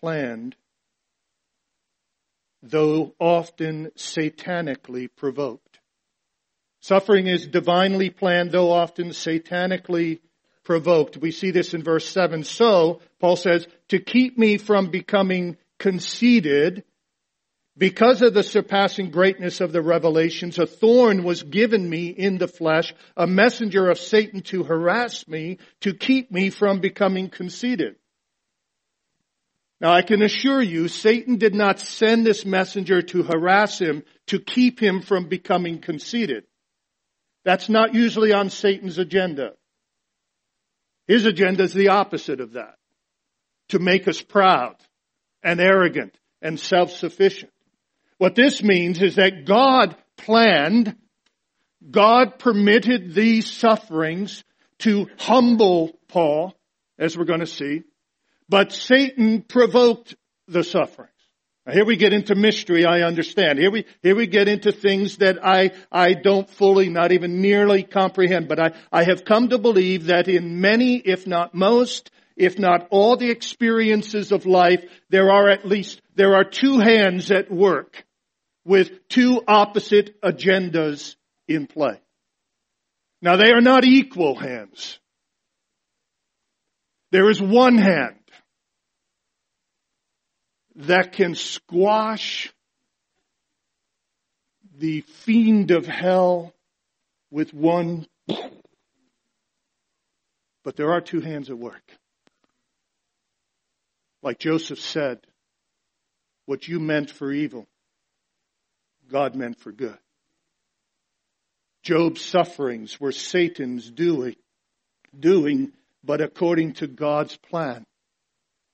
planned, 0.00 0.56
though 2.62 3.14
often 3.18 3.90
satanically 3.96 5.08
provoked. 5.16 5.80
Suffering 6.80 7.28
is 7.28 7.46
divinely 7.46 8.10
planned, 8.10 8.52
though 8.52 8.72
often 8.72 9.10
satanically 9.10 10.20
provoked. 10.64 11.16
We 11.16 11.30
see 11.30 11.50
this 11.50 11.74
in 11.74 11.82
verse 11.82 12.08
7. 12.08 12.44
So, 12.44 13.00
Paul 13.20 13.36
says, 13.36 13.66
to 13.88 13.98
keep 13.98 14.36
me 14.36 14.58
from 14.58 14.90
becoming 14.90 15.56
conceited, 15.78 16.84
because 17.76 18.20
of 18.20 18.34
the 18.34 18.42
surpassing 18.42 19.10
greatness 19.10 19.60
of 19.60 19.72
the 19.72 19.80
revelations, 19.80 20.58
a 20.58 20.66
thorn 20.66 21.24
was 21.24 21.42
given 21.42 21.88
me 21.88 22.08
in 22.08 22.36
the 22.36 22.48
flesh, 22.48 22.94
a 23.16 23.26
messenger 23.26 23.88
of 23.88 23.98
Satan 23.98 24.42
to 24.42 24.62
harass 24.62 25.26
me, 25.26 25.58
to 25.80 25.94
keep 25.94 26.30
me 26.30 26.50
from 26.50 26.80
becoming 26.80 27.30
conceited. 27.30 27.96
Now 29.80 29.92
I 29.92 30.02
can 30.02 30.22
assure 30.22 30.60
you, 30.60 30.86
Satan 30.88 31.38
did 31.38 31.54
not 31.54 31.80
send 31.80 32.26
this 32.26 32.44
messenger 32.44 33.00
to 33.02 33.22
harass 33.22 33.78
him, 33.78 34.04
to 34.26 34.38
keep 34.38 34.78
him 34.78 35.00
from 35.00 35.28
becoming 35.28 35.80
conceited. 35.80 36.44
That's 37.44 37.68
not 37.68 37.94
usually 37.94 38.32
on 38.32 38.50
Satan's 38.50 38.98
agenda. 38.98 39.52
His 41.08 41.24
agenda 41.24 41.64
is 41.64 41.72
the 41.72 41.88
opposite 41.88 42.40
of 42.40 42.52
that. 42.52 42.76
To 43.70 43.78
make 43.78 44.06
us 44.06 44.20
proud 44.20 44.76
and 45.42 45.58
arrogant 45.58 46.16
and 46.42 46.60
self-sufficient. 46.60 47.51
What 48.22 48.36
this 48.36 48.62
means 48.62 49.02
is 49.02 49.16
that 49.16 49.46
God 49.46 49.96
planned, 50.16 50.94
God 51.90 52.38
permitted 52.38 53.14
these 53.14 53.50
sufferings 53.50 54.44
to 54.78 55.08
humble 55.18 55.98
Paul, 56.06 56.54
as 57.00 57.18
we're 57.18 57.24
going 57.24 57.40
to 57.40 57.48
see, 57.48 57.82
but 58.48 58.70
Satan 58.70 59.42
provoked 59.42 60.14
the 60.46 60.62
sufferings. 60.62 61.10
Now 61.66 61.72
here 61.72 61.84
we 61.84 61.96
get 61.96 62.12
into 62.12 62.36
mystery, 62.36 62.84
I 62.84 63.00
understand. 63.00 63.58
Here 63.58 63.72
we, 63.72 63.86
here 64.04 64.14
we 64.14 64.28
get 64.28 64.46
into 64.46 64.70
things 64.70 65.16
that 65.16 65.44
I, 65.44 65.72
I 65.90 66.14
don't 66.14 66.48
fully, 66.48 66.90
not 66.90 67.10
even 67.10 67.42
nearly 67.42 67.82
comprehend, 67.82 68.46
but 68.46 68.60
I, 68.60 68.70
I 68.92 69.02
have 69.02 69.24
come 69.24 69.48
to 69.48 69.58
believe 69.58 70.06
that 70.06 70.28
in 70.28 70.60
many, 70.60 70.94
if 70.98 71.26
not 71.26 71.56
most, 71.56 72.12
if 72.36 72.56
not 72.56 72.86
all 72.90 73.16
the 73.16 73.30
experiences 73.30 74.30
of 74.30 74.46
life, 74.46 74.84
there 75.10 75.32
are 75.32 75.48
at 75.48 75.66
least, 75.66 76.00
there 76.14 76.36
are 76.36 76.44
two 76.44 76.78
hands 76.78 77.32
at 77.32 77.50
work 77.50 78.04
with 78.64 79.08
two 79.08 79.42
opposite 79.46 80.20
agendas 80.22 81.16
in 81.48 81.66
play. 81.66 82.00
Now 83.20 83.36
they 83.36 83.52
are 83.52 83.60
not 83.60 83.84
equal 83.84 84.34
hands. 84.34 84.98
There 87.10 87.28
is 87.28 87.40
one 87.40 87.76
hand 87.76 88.16
that 90.76 91.12
can 91.12 91.34
squash 91.34 92.52
the 94.78 95.02
fiend 95.02 95.70
of 95.70 95.86
hell 95.86 96.54
with 97.30 97.52
one. 97.52 98.06
But 100.64 100.76
there 100.76 100.92
are 100.92 101.00
two 101.00 101.20
hands 101.20 101.50
at 101.50 101.58
work. 101.58 101.82
Like 104.22 104.38
Joseph 104.38 104.80
said, 104.80 105.18
what 106.46 106.66
you 106.68 106.80
meant 106.80 107.10
for 107.10 107.32
evil, 107.32 107.66
God 109.12 109.36
meant 109.36 109.60
for 109.60 109.70
good. 109.70 109.98
Job's 111.82 112.22
sufferings 112.22 112.98
were 112.98 113.12
Satan's 113.12 113.90
doing, 113.90 114.36
doing, 115.18 115.72
but 116.02 116.20
according 116.20 116.74
to 116.74 116.86
God's 116.86 117.36
plan 117.36 117.84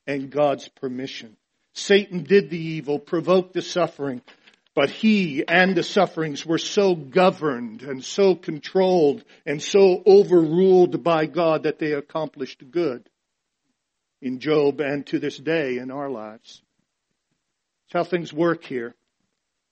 and 0.06 0.30
God's 0.30 0.68
permission. 0.68 1.36
Satan 1.74 2.22
did 2.22 2.50
the 2.50 2.58
evil, 2.58 2.98
provoked 2.98 3.54
the 3.54 3.62
suffering, 3.62 4.22
but 4.74 4.90
he 4.90 5.44
and 5.46 5.74
the 5.74 5.82
sufferings 5.82 6.46
were 6.46 6.58
so 6.58 6.94
governed 6.94 7.82
and 7.82 8.04
so 8.04 8.36
controlled 8.36 9.24
and 9.44 9.60
so 9.60 10.02
overruled 10.06 11.02
by 11.02 11.26
God 11.26 11.64
that 11.64 11.80
they 11.80 11.92
accomplished 11.92 12.70
good 12.70 13.08
in 14.22 14.38
Job 14.38 14.80
and 14.80 15.04
to 15.06 15.18
this 15.18 15.36
day 15.36 15.78
in 15.78 15.90
our 15.90 16.08
lives. 16.08 16.62
It's 17.86 17.94
how 17.94 18.04
things 18.04 18.32
work 18.32 18.64
here. 18.64 18.94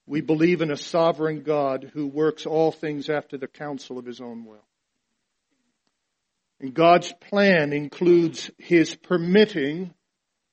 We 0.06 0.20
believe 0.20 0.62
in 0.62 0.70
a 0.70 0.76
sovereign 0.76 1.42
God 1.42 1.90
who 1.92 2.06
works 2.06 2.46
all 2.46 2.70
things 2.70 3.10
after 3.10 3.36
the 3.36 3.48
counsel 3.48 3.98
of 3.98 4.06
his 4.06 4.20
own 4.20 4.44
will. 4.44 4.64
And 6.60 6.72
God's 6.72 7.12
plan 7.28 7.72
includes 7.72 8.50
his 8.58 8.94
permitting 8.94 9.92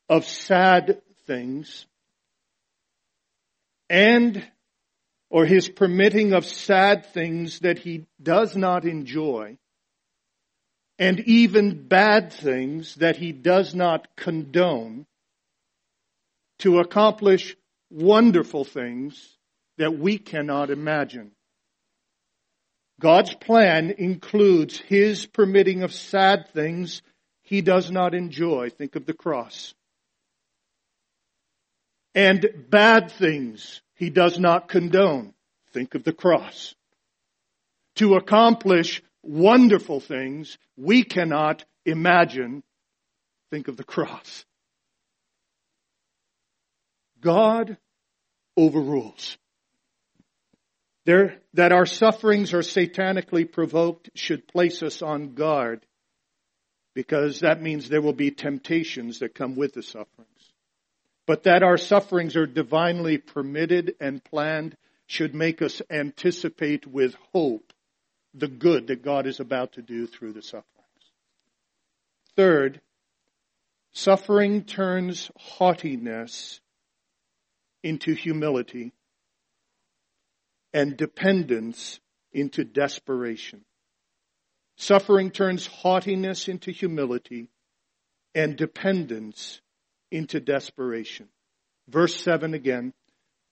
of 0.09 0.25
sad 0.25 1.01
things 1.25 1.85
and 3.89 4.45
or 5.29 5.45
his 5.45 5.69
permitting 5.69 6.33
of 6.33 6.45
sad 6.45 7.05
things 7.07 7.59
that 7.59 7.79
he 7.79 8.05
does 8.21 8.55
not 8.55 8.85
enjoy 8.85 9.57
and 10.99 11.19
even 11.21 11.87
bad 11.87 12.31
things 12.31 12.95
that 12.95 13.17
he 13.17 13.31
does 13.31 13.73
not 13.73 14.15
condone 14.15 15.05
to 16.59 16.79
accomplish 16.79 17.55
wonderful 17.89 18.63
things 18.63 19.32
that 19.77 19.97
we 19.97 20.17
cannot 20.17 20.69
imagine. 20.69 21.31
God's 22.99 23.33
plan 23.33 23.91
includes 23.97 24.77
his 24.79 25.25
permitting 25.25 25.83
of 25.83 25.93
sad 25.93 26.49
things 26.53 27.01
he 27.41 27.61
does 27.61 27.91
not 27.91 28.13
enjoy. 28.13 28.69
Think 28.69 28.95
of 28.95 29.05
the 29.05 29.13
cross 29.13 29.73
and 32.15 32.47
bad 32.69 33.11
things 33.11 33.81
he 33.95 34.09
does 34.09 34.39
not 34.39 34.67
condone. 34.67 35.33
Think 35.71 35.95
of 35.95 36.03
the 36.03 36.13
cross. 36.13 36.75
To 37.95 38.15
accomplish 38.15 39.01
wonderful 39.21 39.99
things 39.99 40.57
we 40.77 41.03
cannot 41.03 41.65
imagine. 41.85 42.63
Think 43.51 43.67
of 43.67 43.77
the 43.77 43.83
cross. 43.83 44.45
God 47.21 47.77
overrules. 48.57 49.37
There, 51.05 51.37
that 51.53 51.71
our 51.71 51.85
sufferings 51.85 52.53
are 52.53 52.59
satanically 52.59 53.51
provoked 53.51 54.09
should 54.15 54.47
place 54.47 54.81
us 54.81 55.01
on 55.01 55.33
guard 55.33 55.85
because 56.93 57.39
that 57.39 57.61
means 57.61 57.89
there 57.89 58.01
will 58.01 58.13
be 58.13 58.31
temptations 58.31 59.19
that 59.19 59.35
come 59.35 59.55
with 59.55 59.73
the 59.73 59.83
sufferings. 59.83 60.27
but 61.25 61.43
that 61.43 61.63
our 61.63 61.77
sufferings 61.77 62.35
are 62.35 62.45
divinely 62.45 63.17
permitted 63.17 63.95
and 63.99 64.23
planned 64.23 64.75
should 65.07 65.33
make 65.33 65.61
us 65.61 65.81
anticipate 65.89 66.85
with 66.87 67.15
hope 67.31 67.71
the 68.33 68.47
good 68.47 68.87
that 68.87 69.03
God 69.03 69.27
is 69.27 69.39
about 69.39 69.73
to 69.73 69.81
do 69.81 70.07
through 70.07 70.33
the 70.33 70.41
sufferings. 70.41 70.67
Third, 72.35 72.81
suffering 73.91 74.63
turns 74.63 75.29
haughtiness 75.37 76.59
into 77.83 78.13
humility 78.13 78.91
and 80.73 80.97
dependence 80.97 81.99
into 82.31 82.63
desperation. 82.63 83.63
Suffering 84.75 85.29
turns 85.29 85.67
haughtiness 85.67 86.47
into 86.47 86.71
humility 86.71 87.49
and 88.33 88.57
dependence 88.57 89.61
into 90.11 90.39
desperation. 90.39 91.27
Verse 91.87 92.15
7 92.15 92.53
again, 92.53 92.93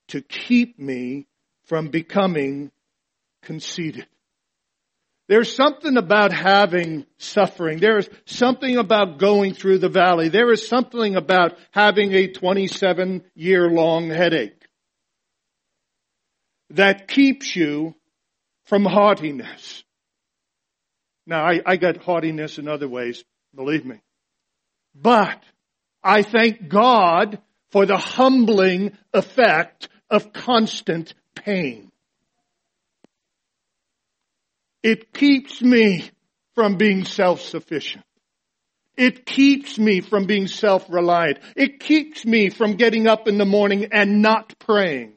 to 0.07 0.21
keep 0.21 0.79
me 0.79 1.27
from 1.65 1.89
becoming 1.89 2.71
conceited. 3.43 4.07
There's 5.27 5.55
something 5.55 5.95
about 5.95 6.33
having 6.33 7.05
suffering. 7.17 7.79
There 7.79 7.97
is 7.97 8.09
something 8.25 8.77
about 8.77 9.17
going 9.17 9.53
through 9.53 9.77
the 9.77 9.89
valley. 9.89 10.27
There 10.27 10.51
is 10.51 10.67
something 10.67 11.15
about 11.15 11.57
having 11.71 12.13
a 12.13 12.27
27 12.27 13.23
year 13.35 13.69
long 13.69 14.09
headache 14.09 14.60
that 16.75 17.07
keeps 17.07 17.55
you 17.55 17.95
from 18.65 18.85
haughtiness. 18.85 19.83
Now, 21.25 21.43
I, 21.43 21.61
I 21.65 21.75
got 21.77 21.97
haughtiness 21.97 22.57
in 22.57 22.67
other 22.67 22.87
ways, 22.87 23.23
believe 23.55 23.85
me. 23.85 24.01
But 24.95 25.41
I 26.03 26.23
thank 26.23 26.67
God 26.67 27.39
for 27.71 27.85
the 27.85 27.97
humbling 27.97 28.97
effect 29.13 29.89
of 30.09 30.33
constant 30.33 31.13
pain. 31.35 31.91
It 34.83 35.13
keeps 35.13 35.61
me 35.61 36.09
from 36.55 36.75
being 36.75 37.05
self-sufficient. 37.05 38.03
It 38.97 39.25
keeps 39.25 39.79
me 39.79 40.01
from 40.01 40.25
being 40.25 40.47
self-reliant. 40.47 41.39
It 41.55 41.79
keeps 41.79 42.25
me 42.25 42.49
from 42.49 42.73
getting 42.75 43.07
up 43.07 43.27
in 43.27 43.37
the 43.37 43.45
morning 43.45 43.87
and 43.91 44.21
not 44.21 44.57
praying. 44.59 45.13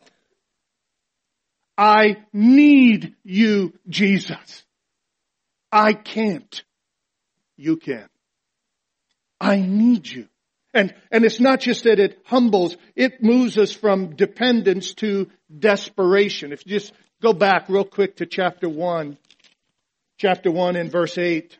I 1.76 2.24
need 2.32 3.14
you, 3.24 3.72
Jesus. 3.88 4.64
I 5.72 5.92
can't. 5.92 6.62
You 7.56 7.76
can. 7.76 8.08
I 9.40 9.56
need 9.56 10.06
you. 10.08 10.28
And, 10.72 10.94
and 11.10 11.24
it's 11.24 11.40
not 11.40 11.60
just 11.60 11.84
that 11.84 12.00
it 12.00 12.18
humbles, 12.24 12.76
it 12.96 13.22
moves 13.22 13.58
us 13.58 13.72
from 13.72 14.16
dependence 14.16 14.94
to 14.94 15.28
desperation. 15.56 16.52
If 16.52 16.66
you 16.66 16.78
just 16.78 16.92
go 17.22 17.32
back 17.32 17.68
real 17.68 17.84
quick 17.84 18.16
to 18.16 18.26
chapter 18.26 18.68
1, 18.68 19.16
chapter 20.18 20.50
1 20.50 20.76
and 20.76 20.90
verse 20.90 21.16
8. 21.16 21.56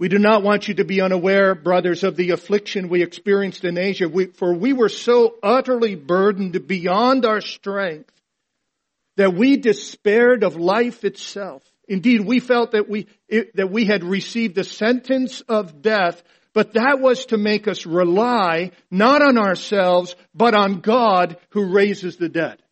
We 0.00 0.08
do 0.08 0.18
not 0.18 0.42
want 0.42 0.66
you 0.66 0.72
to 0.76 0.84
be 0.86 1.02
unaware, 1.02 1.54
brothers, 1.54 2.04
of 2.04 2.16
the 2.16 2.30
affliction 2.30 2.88
we 2.88 3.02
experienced 3.02 3.66
in 3.66 3.76
Asia, 3.76 4.08
we, 4.08 4.28
for 4.28 4.54
we 4.54 4.72
were 4.72 4.88
so 4.88 5.34
utterly 5.42 5.94
burdened 5.94 6.66
beyond 6.66 7.26
our 7.26 7.42
strength 7.42 8.10
that 9.18 9.34
we 9.34 9.58
despaired 9.58 10.42
of 10.42 10.56
life 10.56 11.04
itself. 11.04 11.62
Indeed, 11.86 12.22
we 12.22 12.40
felt 12.40 12.72
that 12.72 12.88
we, 12.88 13.08
it, 13.28 13.54
that 13.56 13.70
we 13.70 13.84
had 13.84 14.02
received 14.02 14.54
the 14.54 14.64
sentence 14.64 15.42
of 15.42 15.82
death, 15.82 16.22
but 16.54 16.72
that 16.72 16.98
was 16.98 17.26
to 17.26 17.36
make 17.36 17.68
us 17.68 17.84
rely 17.84 18.70
not 18.90 19.20
on 19.20 19.36
ourselves, 19.36 20.16
but 20.34 20.54
on 20.54 20.80
God 20.80 21.36
who 21.50 21.74
raises 21.74 22.16
the 22.16 22.30
dead. 22.30 22.62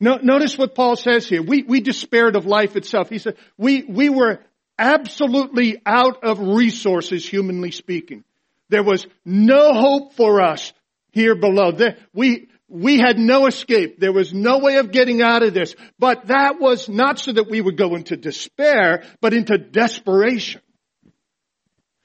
No, 0.00 0.16
notice 0.16 0.58
what 0.58 0.74
Paul 0.74 0.96
says 0.96 1.28
here. 1.28 1.40
We, 1.40 1.62
we 1.62 1.80
despaired 1.80 2.34
of 2.34 2.46
life 2.46 2.74
itself. 2.74 3.08
He 3.08 3.18
said, 3.18 3.36
we, 3.56 3.84
we 3.84 4.08
were 4.08 4.40
absolutely 4.82 5.80
out 5.86 6.24
of 6.24 6.40
resources, 6.40 7.26
humanly 7.26 7.70
speaking. 7.70 8.24
There 8.68 8.82
was 8.82 9.06
no 9.24 9.72
hope 9.72 10.14
for 10.14 10.42
us 10.42 10.72
here 11.12 11.36
below. 11.36 11.70
There, 11.70 11.96
we, 12.12 12.48
we 12.68 12.98
had 12.98 13.16
no 13.16 13.46
escape. 13.46 14.00
There 14.00 14.12
was 14.12 14.34
no 14.34 14.58
way 14.58 14.76
of 14.78 14.90
getting 14.90 15.22
out 15.22 15.44
of 15.44 15.54
this. 15.54 15.76
But 15.98 16.26
that 16.26 16.58
was 16.58 16.88
not 16.88 17.20
so 17.20 17.32
that 17.32 17.48
we 17.48 17.60
would 17.60 17.76
go 17.76 17.94
into 17.94 18.16
despair, 18.16 19.04
but 19.20 19.32
into 19.32 19.56
desperation. 19.56 20.62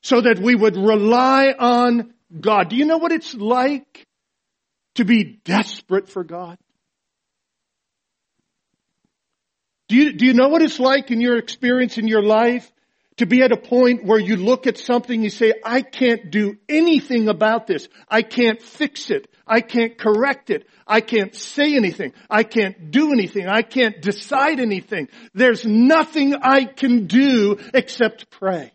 So 0.03 0.21
that 0.21 0.39
we 0.39 0.53
would 0.55 0.77
rely 0.77 1.53
on 1.57 2.13
God. 2.39 2.69
Do 2.69 2.75
you 2.75 2.85
know 2.85 2.99
what 2.99 3.11
it's 3.11 3.33
like 3.33 4.05
to 4.95 5.03
be 5.03 5.39
desperate 5.43 6.09
for 6.09 6.23
God? 6.23 6.57
Do 9.87 9.95
you, 9.95 10.13
do 10.13 10.25
you 10.25 10.33
know 10.33 10.49
what 10.49 10.61
it's 10.61 10.79
like 10.79 11.11
in 11.11 11.21
your 11.21 11.37
experience 11.37 11.97
in 11.97 12.07
your 12.07 12.23
life 12.23 12.71
to 13.17 13.25
be 13.25 13.41
at 13.41 13.51
a 13.51 13.57
point 13.57 14.03
where 14.03 14.19
you 14.19 14.35
look 14.35 14.67
at 14.67 14.77
something, 14.77 15.23
you 15.23 15.29
say, 15.29 15.53
I 15.63 15.81
can't 15.81 16.29
do 16.29 16.57
anything 16.69 17.29
about 17.29 17.65
this. 17.65 17.87
I 18.07 18.21
can't 18.21 18.61
fix 18.61 19.09
it. 19.09 19.27
I 19.45 19.61
can't 19.61 19.97
correct 19.97 20.49
it. 20.49 20.67
I 20.85 21.01
can't 21.01 21.33
say 21.33 21.75
anything. 21.75 22.13
I 22.29 22.43
can't 22.43 22.91
do 22.91 23.11
anything. 23.11 23.47
I 23.47 23.61
can't 23.61 24.01
decide 24.01 24.59
anything. 24.59 25.07
There's 25.33 25.65
nothing 25.65 26.35
I 26.35 26.65
can 26.65 27.07
do 27.07 27.57
except 27.73 28.29
pray. 28.29 28.71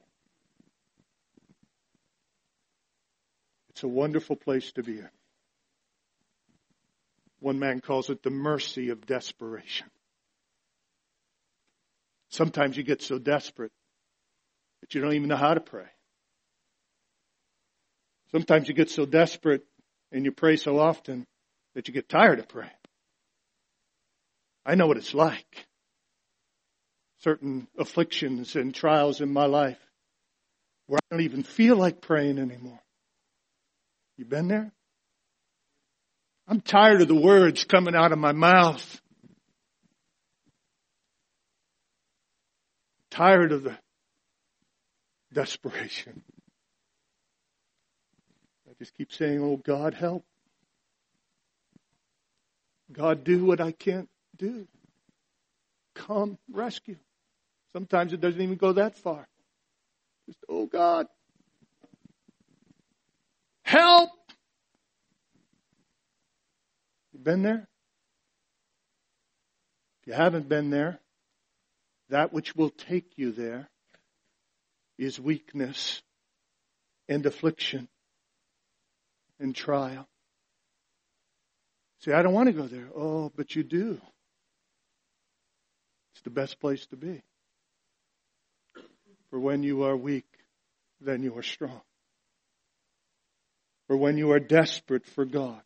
It's 3.71 3.83
a 3.83 3.89
wonderful 3.89 4.37
place 4.37 4.73
to 4.73 4.83
be 4.83 4.99
in. 4.99 5.09
One 7.41 7.59
man 7.59 7.81
calls 7.81 8.11
it 8.11 8.23
the 8.23 8.31
mercy 8.31 8.91
of 8.91 9.07
desperation. 9.07 9.89
Sometimes 12.33 12.77
you 12.77 12.83
get 12.83 13.03
so 13.03 13.19
desperate 13.19 13.73
that 14.81 14.95
you 14.95 15.03
don't 15.03 15.13
even 15.13 15.29
know 15.29 15.37
how 15.37 15.53
to 15.55 15.61
pray. 15.61 15.87
Sometimes 18.31 18.69
you 18.69 18.75
get 18.75 18.91
so 18.91 19.05
desperate 19.05 19.65
and 20.11 20.25
you 20.25 20.33
pray 20.33 20.57
so 20.57 20.79
often 20.79 21.27
that 21.75 21.89
you 21.89 21.95
get 21.95 22.09
tired 22.09 22.39
of 22.39 22.49
praying. 22.49 22.71
I 24.65 24.75
know 24.75 24.87
what 24.87 24.97
it's 24.97 25.13
like. 25.13 25.67
Certain 27.21 27.69
afflictions 27.79 28.57
and 28.57 28.75
trials 28.75 29.21
in 29.21 29.33
my 29.33 29.45
life 29.45 29.79
where 30.87 30.99
I 30.99 31.15
don't 31.15 31.25
even 31.25 31.43
feel 31.43 31.77
like 31.77 32.01
praying 32.01 32.39
anymore. 32.39 32.81
You 34.17 34.25
been 34.25 34.49
there? 34.49 34.73
I'm 36.49 36.61
tired 36.61 37.03
of 37.03 37.09
the 37.09 37.15
words 37.15 37.65
coming 37.65 37.95
out 37.95 38.13
of 38.13 38.19
my 38.19 38.33
mouth. 38.33 39.01
Tired 43.13 43.53
of 43.53 43.63
the 43.63 43.77
desperation. 45.33 46.23
I 48.69 48.73
just 48.79 48.95
keep 48.95 49.13
saying, 49.13 49.41
Oh 49.43 49.59
God, 49.59 49.95
help. 49.95 50.25
God, 52.91 53.25
do 53.25 53.45
what 53.45 53.61
I 53.61 53.73
can't 53.73 54.09
do. 54.37 54.67
Come 55.95 56.39
rescue. 56.51 56.97
Sometimes 57.73 58.13
it 58.13 58.21
doesn't 58.21 58.41
even 58.41 58.57
go 58.57 58.73
that 58.73 58.97
far. 58.97 59.29
Just, 60.27 60.39
oh 60.49 60.67
God, 60.67 61.07
help. 63.63 64.11
You 67.13 67.19
been 67.19 67.43
there? 67.43 67.69
If 70.01 70.07
you 70.07 70.13
haven't 70.15 70.49
been 70.49 70.71
there, 70.71 70.99
that 72.13 72.31
which 72.31 72.55
will 72.55 72.69
take 72.69 73.07
you 73.17 73.33
there 73.33 73.71
is 74.99 75.19
weakness 75.19 76.03
and 77.09 77.25
affliction 77.25 77.89
and 79.41 79.57
trial. 79.57 80.07
Say, 82.01 82.13
I 82.13 82.21
don't 82.21 82.35
want 82.35 82.49
to 82.49 82.53
go 82.53 82.67
there. 82.67 82.89
Oh, 82.95 83.33
but 83.35 83.57
you 83.57 83.63
do. 83.63 83.99
It's 86.15 86.23
the 86.23 86.31
best 86.31 86.61
place 86.61 86.85
to 86.89 86.97
be. 86.97 87.23
For 89.31 89.41
when 89.41 89.63
you 89.63 89.85
are 89.85 89.97
weak, 89.97 90.27
then 91.01 91.23
you 91.23 91.39
are 91.39 91.43
strong. 91.43 91.81
For 93.87 93.97
when 93.97 94.19
you 94.19 94.33
are 94.33 94.41
desperate 94.41 95.07
for 95.07 95.25
God, 95.25 95.63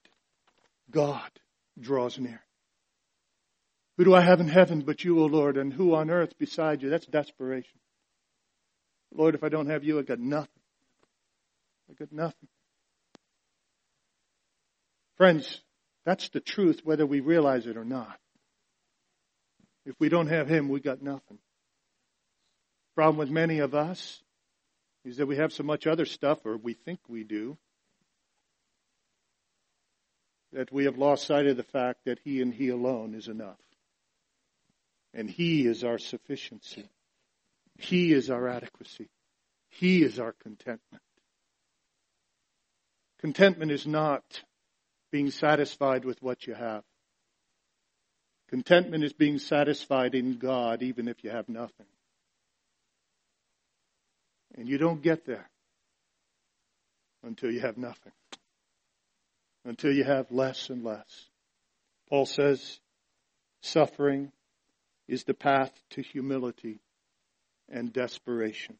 God 0.92 1.28
draws 1.80 2.20
near. 2.20 2.45
Who 3.96 4.04
do 4.04 4.14
I 4.14 4.20
have 4.20 4.40
in 4.40 4.48
heaven 4.48 4.80
but 4.80 5.04
you, 5.04 5.20
O 5.20 5.26
Lord, 5.26 5.56
and 5.56 5.72
who 5.72 5.94
on 5.94 6.10
earth 6.10 6.38
beside 6.38 6.82
you? 6.82 6.90
That's 6.90 7.06
desperation. 7.06 7.78
Lord, 9.14 9.34
if 9.34 9.42
I 9.42 9.48
don't 9.48 9.70
have 9.70 9.84
you, 9.84 9.98
I've 9.98 10.06
got 10.06 10.18
nothing. 10.18 10.48
I've 11.88 11.98
got 11.98 12.12
nothing. 12.12 12.48
Friends, 15.16 15.62
that's 16.04 16.28
the 16.28 16.40
truth 16.40 16.82
whether 16.84 17.06
we 17.06 17.20
realize 17.20 17.66
it 17.66 17.78
or 17.78 17.84
not. 17.84 18.18
If 19.86 19.94
we 19.98 20.08
don't 20.08 20.26
have 20.26 20.48
him, 20.48 20.68
we 20.68 20.80
got 20.80 21.00
nothing. 21.00 21.38
Problem 22.94 23.16
with 23.16 23.30
many 23.30 23.60
of 23.60 23.74
us 23.74 24.22
is 25.04 25.16
that 25.18 25.26
we 25.26 25.36
have 25.36 25.52
so 25.52 25.62
much 25.62 25.86
other 25.86 26.04
stuff, 26.04 26.44
or 26.44 26.56
we 26.56 26.74
think 26.74 26.98
we 27.08 27.24
do, 27.24 27.56
that 30.52 30.72
we 30.72 30.84
have 30.84 30.98
lost 30.98 31.26
sight 31.26 31.46
of 31.46 31.56
the 31.56 31.62
fact 31.62 32.00
that 32.04 32.18
he 32.24 32.42
and 32.42 32.52
he 32.52 32.68
alone 32.68 33.14
is 33.14 33.28
enough. 33.28 33.56
And 35.16 35.30
He 35.30 35.66
is 35.66 35.82
our 35.82 35.98
sufficiency. 35.98 36.88
He 37.78 38.12
is 38.12 38.30
our 38.30 38.46
adequacy. 38.46 39.08
He 39.70 40.02
is 40.02 40.20
our 40.20 40.34
contentment. 40.42 41.02
Contentment 43.18 43.72
is 43.72 43.86
not 43.86 44.22
being 45.10 45.30
satisfied 45.30 46.04
with 46.04 46.22
what 46.22 46.46
you 46.46 46.52
have. 46.52 46.82
Contentment 48.50 49.04
is 49.04 49.14
being 49.14 49.38
satisfied 49.38 50.14
in 50.14 50.36
God 50.36 50.82
even 50.82 51.08
if 51.08 51.24
you 51.24 51.30
have 51.30 51.48
nothing. 51.48 51.86
And 54.54 54.68
you 54.68 54.76
don't 54.76 55.02
get 55.02 55.24
there 55.24 55.48
until 57.24 57.50
you 57.50 57.60
have 57.60 57.78
nothing. 57.78 58.12
Until 59.64 59.92
you 59.92 60.04
have 60.04 60.30
less 60.30 60.68
and 60.68 60.84
less. 60.84 61.26
Paul 62.08 62.26
says, 62.26 62.80
suffering 63.62 64.30
is 65.08 65.24
the 65.24 65.34
path 65.34 65.72
to 65.90 66.02
humility 66.02 66.80
and 67.68 67.92
desperation. 67.92 68.76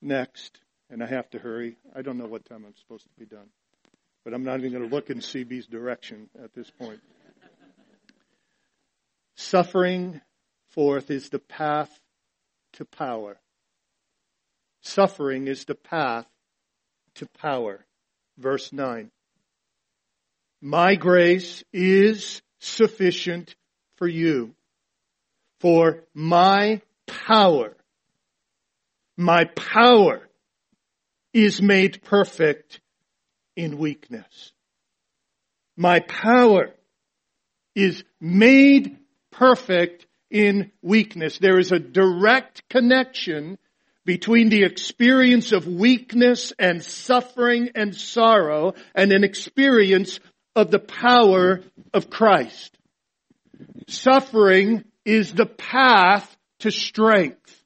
Next, 0.00 0.60
and 0.90 1.02
I 1.02 1.06
have 1.06 1.28
to 1.30 1.38
hurry. 1.38 1.76
I 1.94 2.02
don't 2.02 2.18
know 2.18 2.26
what 2.26 2.44
time 2.44 2.64
I'm 2.66 2.74
supposed 2.76 3.04
to 3.04 3.18
be 3.18 3.26
done, 3.26 3.48
but 4.24 4.34
I'm 4.34 4.44
not 4.44 4.60
even 4.60 4.72
going 4.72 4.88
to 4.88 4.94
look 4.94 5.10
in 5.10 5.18
CB's 5.18 5.66
direction 5.66 6.28
at 6.42 6.54
this 6.54 6.70
point. 6.70 7.00
Suffering, 9.36 10.20
fourth, 10.70 11.10
is 11.10 11.28
the 11.28 11.38
path 11.38 11.90
to 12.74 12.84
power. 12.84 13.38
Suffering 14.82 15.46
is 15.46 15.64
the 15.64 15.74
path 15.74 16.26
to 17.16 17.26
power. 17.40 17.84
Verse 18.36 18.72
9. 18.72 19.10
My 20.60 20.94
grace 20.96 21.62
is 21.72 22.42
sufficient 22.58 23.54
for 23.96 24.08
you, 24.08 24.54
for 25.60 26.04
my 26.14 26.80
power, 27.06 27.76
my 29.16 29.44
power 29.44 30.28
is 31.32 31.60
made 31.60 32.02
perfect 32.02 32.80
in 33.56 33.78
weakness. 33.78 34.52
My 35.76 36.00
power 36.00 36.74
is 37.74 38.02
made 38.20 38.98
perfect 39.30 40.06
in 40.30 40.70
weakness. 40.82 41.38
There 41.38 41.58
is 41.58 41.72
a 41.72 41.78
direct 41.78 42.68
connection 42.68 43.58
between 44.04 44.48
the 44.48 44.64
experience 44.64 45.52
of 45.52 45.66
weakness 45.66 46.52
and 46.58 46.82
suffering 46.82 47.70
and 47.74 47.94
sorrow 47.94 48.74
and 48.94 49.12
an 49.12 49.22
experience 49.22 50.18
of 50.56 50.70
the 50.70 50.78
power 50.78 51.60
of 51.92 52.10
Christ. 52.10 52.76
Suffering 53.86 54.84
is 55.08 55.32
the 55.32 55.46
path 55.46 56.36
to 56.60 56.70
strength. 56.70 57.64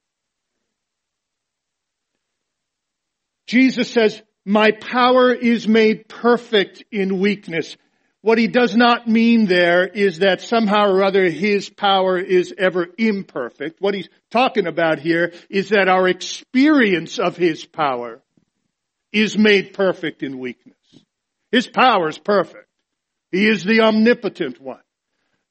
Jesus 3.47 3.91
says, 3.91 4.21
my 4.45 4.71
power 4.71 5.33
is 5.33 5.67
made 5.67 6.07
perfect 6.07 6.85
in 6.89 7.19
weakness. 7.19 7.75
What 8.21 8.37
he 8.37 8.47
does 8.47 8.77
not 8.77 9.09
mean 9.09 9.45
there 9.47 9.85
is 9.85 10.19
that 10.19 10.39
somehow 10.39 10.89
or 10.89 11.03
other 11.03 11.29
his 11.29 11.69
power 11.69 12.17
is 12.17 12.53
ever 12.57 12.87
imperfect. 12.97 13.81
What 13.81 13.93
he's 13.93 14.07
talking 14.31 14.65
about 14.65 14.99
here 14.99 15.33
is 15.49 15.69
that 15.69 15.89
our 15.89 16.07
experience 16.07 17.19
of 17.19 17.35
his 17.35 17.65
power 17.65 18.21
is 19.11 19.37
made 19.37 19.73
perfect 19.73 20.23
in 20.23 20.39
weakness. 20.39 20.77
His 21.51 21.67
power 21.67 22.07
is 22.07 22.17
perfect. 22.17 22.69
He 23.31 23.47
is 23.47 23.65
the 23.65 23.81
omnipotent 23.81 24.61
one. 24.61 24.79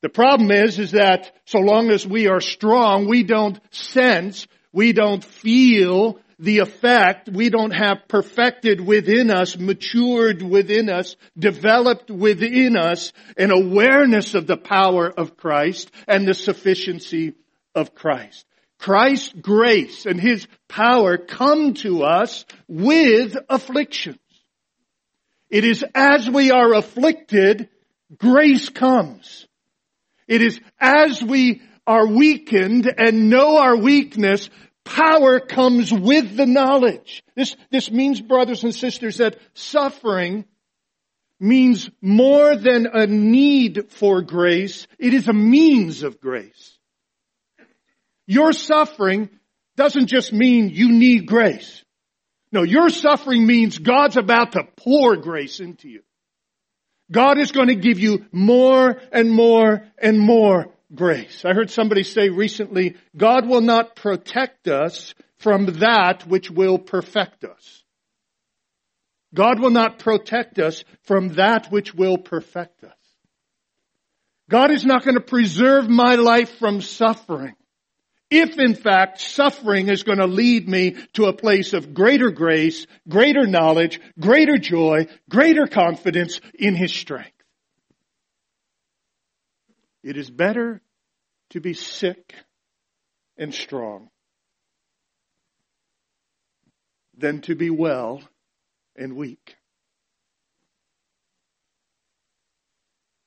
The 0.03 0.09
problem 0.09 0.51
is, 0.51 0.79
is 0.79 0.91
that 0.93 1.33
so 1.47 1.61
long 1.61 1.91
as 1.91 2.07
we 2.07 2.27
are 2.27 2.41
strong, 2.41 3.09
we 3.09 3.23
don't 3.23 3.59
sense, 3.71 4.47
we 4.73 4.93
don't 4.93 5.25
feel 5.25 6.19
the 6.43 6.59
effect 6.59 7.29
we 7.29 7.51
don't 7.51 7.71
have 7.71 8.09
perfected 8.09 8.81
within 8.81 9.31
us, 9.31 9.57
matured 9.57 10.43
within 10.43 10.91
us, 10.91 11.15
developed 11.39 12.11
within 12.11 12.77
us 12.77 13.13
an 13.37 13.53
awareness 13.53 14.35
of 14.35 14.49
the 14.49 14.57
power 14.57 15.09
of 15.09 15.37
Christ 15.37 15.93
and 16.09 16.27
the 16.27 16.35
sufficiency 16.35 17.35
of 17.77 17.95
Christ. 17.95 18.45
Christ's 18.81 19.33
grace 19.41 20.05
and 20.05 20.21
His 20.21 20.49
power 20.69 21.17
come 21.17 21.75
to 21.75 22.03
us 22.03 22.45
with 22.67 23.37
afflictions. 23.49 24.19
It 25.49 25.65
is 25.65 25.85
as 25.95 26.29
we 26.29 26.51
are 26.51 26.75
afflicted, 26.75 27.69
grace 28.19 28.69
comes. 28.69 29.47
It 30.29 30.43
is 30.43 30.61
as 30.81 31.23
we 31.23 31.63
are 31.87 32.07
weakened 32.07 32.93
and 32.97 33.29
know 33.29 33.59
our 33.59 33.77
weakness, 33.77 34.49
Power 34.85 35.39
comes 35.39 35.93
with 35.93 36.37
the 36.37 36.47
knowledge. 36.47 37.23
This, 37.37 37.55
this 37.71 37.91
means, 37.91 38.21
brothers 38.21 38.65
and 38.65 38.75
sisters, 38.75 39.19
that 39.19 39.39
suffering 39.55 40.45
means 41.39 41.89
more 42.01 42.57
than 42.57 42.87
a 42.93 43.07
need 43.07 43.91
for 43.91 44.23
grace. 44.23 44.87
It 44.99 45.15
is 45.15 45.29
a 45.29 45.33
means 45.33 46.03
of 46.03 46.21
grace. 46.21 46.79
Your 48.27 48.53
suffering 48.53 49.31
doesn't 49.77 50.07
just 50.07 50.33
mean 50.33 50.71
you 50.71 50.91
need 50.91 51.27
grace. 51.27 51.85
No, 52.51 52.63
your 52.63 52.91
suffering 52.91 53.47
means 53.47 53.79
God's 53.79 54.17
about 54.17 54.53
to 54.53 54.65
pour 54.77 55.17
grace 55.17 55.61
into 55.61 55.89
you. 55.89 56.03
God 57.13 57.39
is 57.39 57.53
going 57.53 57.69
to 57.69 57.75
give 57.75 58.01
you 58.01 58.25
more 58.33 59.01
and 59.13 59.31
more 59.31 59.85
and 59.99 60.19
more 60.19 60.73
grace. 60.95 61.45
I 61.45 61.53
heard 61.53 61.71
somebody 61.71 62.03
say 62.03 62.31
recently, 62.31 62.97
God 63.17 63.47
will 63.47 63.61
not 63.61 63.95
protect 63.95 64.67
us 64.67 65.15
from 65.37 65.67
that 65.81 66.27
which 66.27 66.51
will 66.51 66.79
perfect 66.79 67.45
us. 67.45 67.83
God 69.35 69.61
will 69.61 69.71
not 69.71 69.99
protect 69.99 70.59
us 70.59 70.85
from 71.03 71.35
that 71.35 71.71
which 71.71 71.95
will 71.95 72.19
perfect 72.19 72.85
us. 72.85 72.93
God 74.51 74.71
is 74.71 74.85
not 74.85 75.05
going 75.05 75.15
to 75.15 75.23
preserve 75.23 75.89
my 75.89 76.17
life 76.17 76.59
from 76.59 76.81
suffering. 76.81 77.55
If 78.35 78.59
in 78.59 78.75
fact 78.75 79.21
suffering 79.21 79.91
is 79.91 80.05
going 80.05 80.17
to 80.17 80.27
lead 80.27 80.67
me 80.67 80.97
to 81.13 81.27
a 81.27 81.35
place 81.35 81.75
of 81.75 81.93
greater 81.93 82.31
grace, 82.31 82.87
greater 83.07 83.47
knowledge, 83.47 84.01
greater 84.19 84.57
joy, 84.57 85.07
greater 85.29 85.67
confidence 85.67 86.41
in 86.55 86.75
His 86.75 86.95
strength. 86.95 87.31
It 90.03 90.17
is 90.17 90.31
better 90.31 90.81
to 91.51 91.61
be 91.61 91.75
sick 91.75 92.35
and 93.37 93.55
strong 93.55 94.09
than 97.15 97.43
to 97.43 97.55
be 97.55 97.69
well 97.69 98.23
and 98.97 99.15
weak. 99.15 99.57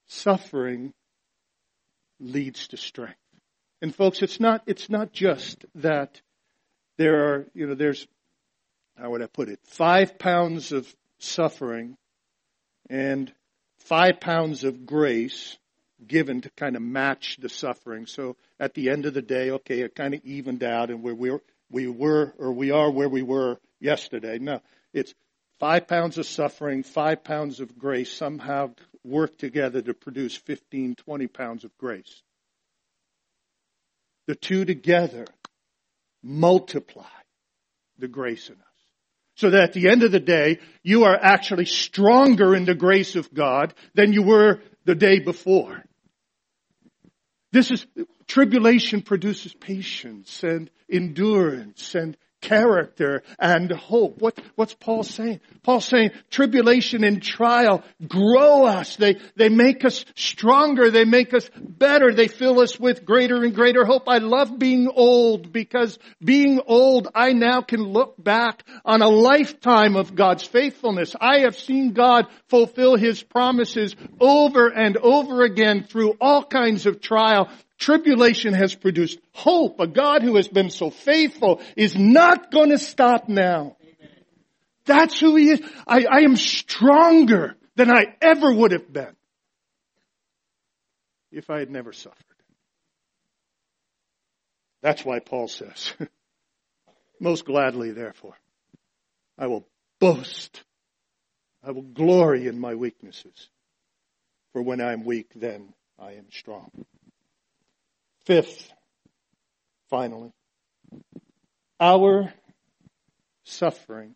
Suffering 0.08 0.96
leads 2.20 2.70
to 2.70 2.78
strength. 2.78 3.20
And 3.82 3.94
folks, 3.94 4.22
it's 4.22 4.40
not, 4.40 4.64
it's 4.66 4.90
not 4.90 5.12
just 5.12 5.66
that 5.76 6.22
there 6.98 7.34
are, 7.34 7.48
you 7.54 7.68
know, 7.68 7.76
there's, 7.76 8.08
how 8.98 9.12
would 9.12 9.22
I 9.22 9.28
put 9.28 9.50
it, 9.50 9.60
five 9.66 10.18
pounds 10.18 10.72
of 10.72 10.94
suffering 11.20 11.98
and 12.90 13.32
five 13.80 14.20
pounds 14.20 14.64
of 14.64 14.86
grace 14.86 15.58
given 16.06 16.42
to 16.42 16.50
kind 16.52 16.76
of 16.76 16.82
match 16.82 17.38
the 17.40 17.50
suffering. 17.50 18.06
So 18.06 18.36
at 18.60 18.74
the 18.74 18.90
end 18.90 19.06
of 19.06 19.14
the 19.14 19.22
day, 19.22 19.52
okay, 19.52 19.82
it 19.82 19.96
kind 19.96 20.14
of 20.14 20.24
evened 20.24 20.64
out 20.64 20.90
and 20.90 21.02
where 21.04 21.16
we 21.16 21.32
were, 21.32 21.44
we 21.70 21.88
were 21.88 22.34
or 22.38 22.52
we 22.52 22.72
are 22.72 22.90
where 22.90 23.10
we 23.10 23.24
were 23.24 23.60
yesterday. 23.80 24.40
No, 24.40 24.62
it's 24.94 25.14
five 25.60 25.88
pounds 25.88 26.18
of 26.18 26.26
suffering, 26.26 26.84
five 26.84 27.24
pounds 27.24 27.60
of 27.60 27.78
grace 27.78 28.12
somehow 28.12 28.72
work 29.04 29.38
together 29.38 29.82
to 29.82 29.94
produce 29.94 30.36
15, 30.36 30.96
20 30.96 31.28
pounds 31.28 31.64
of 31.64 31.78
grace. 31.78 32.22
The 34.28 34.36
two 34.36 34.66
together 34.66 35.26
multiply 36.24 37.06
the 38.00 38.08
grace 38.08 38.50
in 38.50 38.56
us. 38.56 38.62
So 39.36 39.50
that 39.50 39.64
at 39.64 39.74
the 39.74 39.90
end 39.90 40.04
of 40.04 40.12
the 40.12 40.20
day, 40.20 40.60
you 40.82 41.04
are 41.04 41.16
actually 41.16 41.66
stronger 41.66 42.56
in 42.56 42.66
the 42.66 42.76
grace 42.76 43.16
of 43.16 43.34
God 43.34 43.74
than 43.94 44.14
you 44.14 44.24
were 44.24 44.62
the 44.86 44.96
day 44.96 45.20
before. 45.20 45.84
This 47.52 47.70
is, 47.72 47.86
tribulation 48.28 49.02
produces 49.02 49.54
patience 49.54 50.44
and 50.44 50.70
endurance 50.90 51.96
and 51.96 52.18
character 52.42 53.24
and 53.40 53.72
hope. 53.72 54.22
What, 54.22 54.40
what's 54.56 54.74
Paul 54.74 55.04
saying? 55.04 55.40
Paul's 55.64 55.86
saying 55.86 56.12
tribulation 56.30 57.04
and 57.04 57.22
trial 57.22 57.84
grow 58.08 58.66
us. 58.66 58.96
They, 58.96 59.18
they 59.36 59.50
make 59.50 59.84
us 59.84 60.06
stronger. 60.16 60.92
They 60.92 61.06
make 61.06 61.34
us 61.34 61.50
better. 61.58 62.14
They 62.14 62.28
fill 62.28 62.60
us 62.60 62.80
with 62.80 63.06
greater 63.06 63.44
and 63.44 63.54
greater 63.54 63.86
hope. 63.86 64.04
I 64.08 64.20
love 64.20 64.60
being 64.60 64.90
old 64.94 65.52
because 65.52 65.98
being 66.24 66.62
old, 66.68 67.08
I 67.16 67.34
now 67.34 67.62
can 67.62 67.82
look 67.82 68.16
back 68.22 68.64
on 68.84 69.02
a 69.02 69.10
lifetime 69.10 69.96
of 69.96 70.16
God's 70.16 70.44
faithfulness. 70.44 71.16
I 71.20 71.40
have 71.40 71.58
seen 71.58 71.94
God 71.94 72.28
fulfill 72.48 72.96
His 72.96 73.24
promises 73.24 73.96
over 74.20 74.68
and 74.68 74.98
over 74.98 75.44
again 75.44 75.84
through 75.84 76.16
all 76.22 76.44
kinds 76.44 76.86
of 76.86 77.02
trial. 77.02 77.50
Tribulation 77.78 78.54
has 78.54 78.74
produced 78.74 79.20
hope. 79.34 79.80
A 79.80 79.88
God 79.88 80.24
who 80.24 80.38
has 80.38 80.48
been 80.48 80.70
so 80.70 80.90
faithful 80.90 81.62
is 81.76 81.96
not 81.96 82.52
going 82.52 82.70
to 82.70 82.78
stop 82.78 83.28
now. 83.28 83.76
That's 84.86 85.20
who 85.20 85.36
he 85.36 85.50
is. 85.50 85.62
I, 85.86 86.06
I 86.06 86.20
am 86.22 86.36
stronger 86.36 87.56
than 87.76 87.92
I 87.92 88.16
ever 88.22 88.54
would 88.54 88.72
have 88.72 88.92
been 88.92 89.16
if 91.32 91.50
I 91.50 91.60
had 91.60 91.70
never 91.70 91.92
suffered. 91.92 92.20
That's 94.82 95.04
why 95.04 95.20
Paul 95.20 95.48
says, 95.48 95.94
most 97.20 97.46
gladly 97.46 97.92
therefore, 97.92 98.38
I 99.38 99.48
will 99.48 99.68
boast. 100.00 100.64
I 101.64 101.72
will 101.72 101.82
glory 101.82 102.48
in 102.48 102.60
my 102.60 102.76
weaknesses. 102.76 103.50
For 104.54 104.62
when 104.62 104.80
I 104.80 104.94
am 104.94 105.04
weak, 105.04 105.32
then 105.36 105.74
I 106.00 106.14
am 106.14 106.28
strong. 106.32 106.70
Fifth, 108.26 108.74
finally, 109.90 110.32
our 111.80 112.34
suffering, 113.44 114.16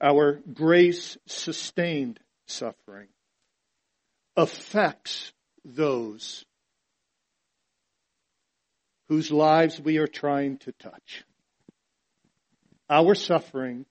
our 0.00 0.40
grace 0.52 1.16
sustained 1.26 2.18
suffering, 2.46 3.06
affects 4.36 5.32
those 5.64 6.44
whose 9.08 9.30
lives 9.30 9.80
we 9.80 9.98
are 9.98 10.08
trying 10.08 10.58
to 10.58 10.72
touch. 10.72 11.24
Our 12.88 13.14
suffering, 13.14 13.86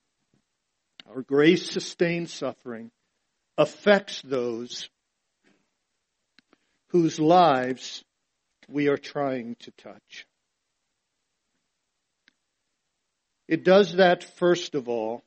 our 1.09 1.21
grace 1.21 1.71
sustained 1.71 2.29
suffering, 2.29 2.91
affects 3.57 4.21
those 4.21 4.89
whose 6.89 7.19
lives 7.21 8.03
we 8.71 8.87
are 8.87 8.97
trying 8.97 9.55
to 9.61 9.71
touch. 9.71 10.25
It 13.47 13.63
does 13.63 13.95
that 13.95 14.23
first 14.23 14.75
of 14.75 14.87
all, 14.87 15.23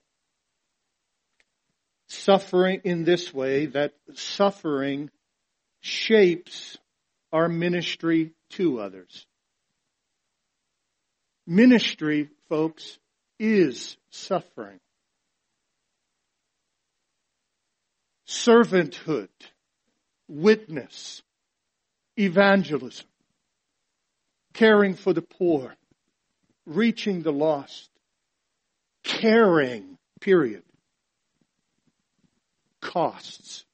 suffering 2.07 2.83
in 2.85 3.05
this 3.05 3.33
way, 3.35 3.67
that 3.67 3.95
suffering 4.15 5.11
shapes 5.81 6.79
our 7.33 7.49
ministry 7.49 8.33
to 8.51 8.81
others. 8.81 9.27
Ministry, 11.47 12.29
folks, 12.49 12.99
is 13.39 13.97
suffering. 14.11 14.79
Servanthood, 18.29 19.29
witness, 20.29 21.23
evangelism, 22.17 23.07
caring 24.53 24.95
for 24.95 25.13
the 25.13 25.23
poor, 25.23 25.75
reaching 26.67 27.23
the 27.23 27.33
lost, 27.33 27.91
caring, 29.03 29.99
period, 30.21 30.63
costs. 32.81 33.65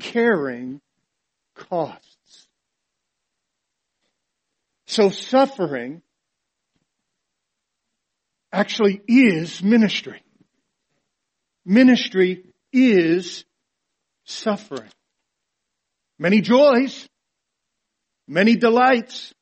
Caring 0.00 0.80
costs. 1.54 2.48
So 4.86 5.10
suffering 5.10 6.02
actually 8.52 9.00
is 9.06 9.62
ministry. 9.62 10.22
Ministry 11.64 12.44
is 12.72 13.44
suffering. 14.24 14.90
Many 16.18 16.40
joys, 16.40 17.08
many 18.32 18.56
delights, 18.56 19.32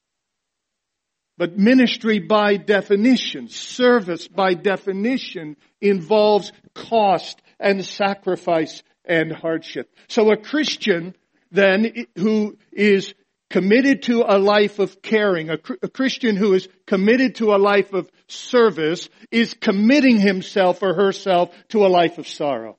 but 1.38 1.56
ministry 1.56 2.18
by 2.18 2.56
definition, 2.56 3.48
service 3.48 4.28
by 4.28 4.54
definition 4.54 5.56
involves 5.80 6.52
cost 6.74 7.40
and 7.58 7.84
sacrifice 7.84 8.82
and 9.04 9.32
hardship. 9.32 9.94
So 10.08 10.30
a 10.30 10.36
Christian 10.36 11.14
then 11.50 12.06
who 12.16 12.58
is 12.72 13.14
committed 13.48 14.02
to 14.02 14.24
a 14.26 14.38
life 14.38 14.78
of 14.78 15.02
caring, 15.02 15.50
a, 15.50 15.58
a, 15.82 15.88
Christian 15.88 16.36
who 16.36 16.54
is 16.54 16.68
committed 16.86 17.36
to 17.36 17.54
a 17.54 17.58
life 17.58 17.92
of 17.92 18.08
service 18.28 19.08
is 19.30 19.54
committing 19.54 20.20
himself 20.20 20.82
or 20.82 20.94
herself 20.94 21.50
to 21.68 21.84
a 21.84 21.88
life 21.88 22.18
of 22.18 22.28
sorrow. 22.28 22.78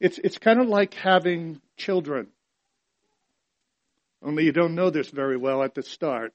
It's, 0.00 0.18
it's 0.18 0.38
kind 0.38 0.60
of 0.60 0.68
like 0.68 0.94
having 0.94 1.60
children. 1.76 2.28
Only 4.22 4.44
you 4.44 4.52
don't 4.52 4.74
know 4.74 4.90
this 4.90 5.10
very 5.10 5.36
well 5.36 5.62
at 5.62 5.74
the 5.74 5.82
start. 5.82 6.32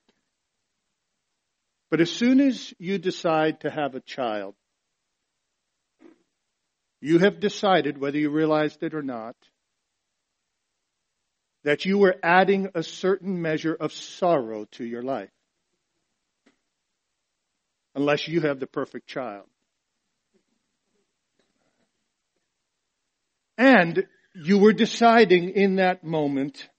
But 1.89 2.01
as 2.01 2.11
soon 2.11 2.41
as 2.41 2.73
you 2.77 2.97
decide 2.97 3.61
to 3.61 3.69
have 3.69 3.95
a 3.95 4.01
child, 4.01 4.55
you 6.99 7.19
have 7.19 7.39
decided, 7.39 7.97
whether 7.97 8.17
you 8.17 8.29
realized 8.29 8.83
it 8.83 8.93
or 8.93 9.03
not, 9.03 9.35
that 11.63 11.85
you 11.85 11.97
were 11.97 12.15
adding 12.23 12.69
a 12.75 12.83
certain 12.83 13.41
measure 13.41 13.73
of 13.73 13.93
sorrow 13.93 14.65
to 14.71 14.83
your 14.83 15.03
life. 15.03 15.29
Unless 17.95 18.27
you 18.27 18.41
have 18.41 18.59
the 18.59 18.67
perfect 18.67 19.07
child. 19.07 19.45
And 23.57 24.05
you 24.35 24.59
were 24.59 24.73
deciding 24.73 25.51
in 25.51 25.77
that 25.77 26.03
moment 26.03 26.69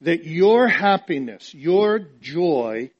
that 0.00 0.24
your 0.24 0.68
happiness, 0.68 1.52
your 1.54 1.98
joy, 2.20 2.90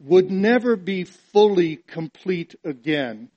would 0.00 0.30
never 0.30 0.76
be 0.76 1.04
fully 1.04 1.76
complete 1.76 2.54
again 2.64 3.30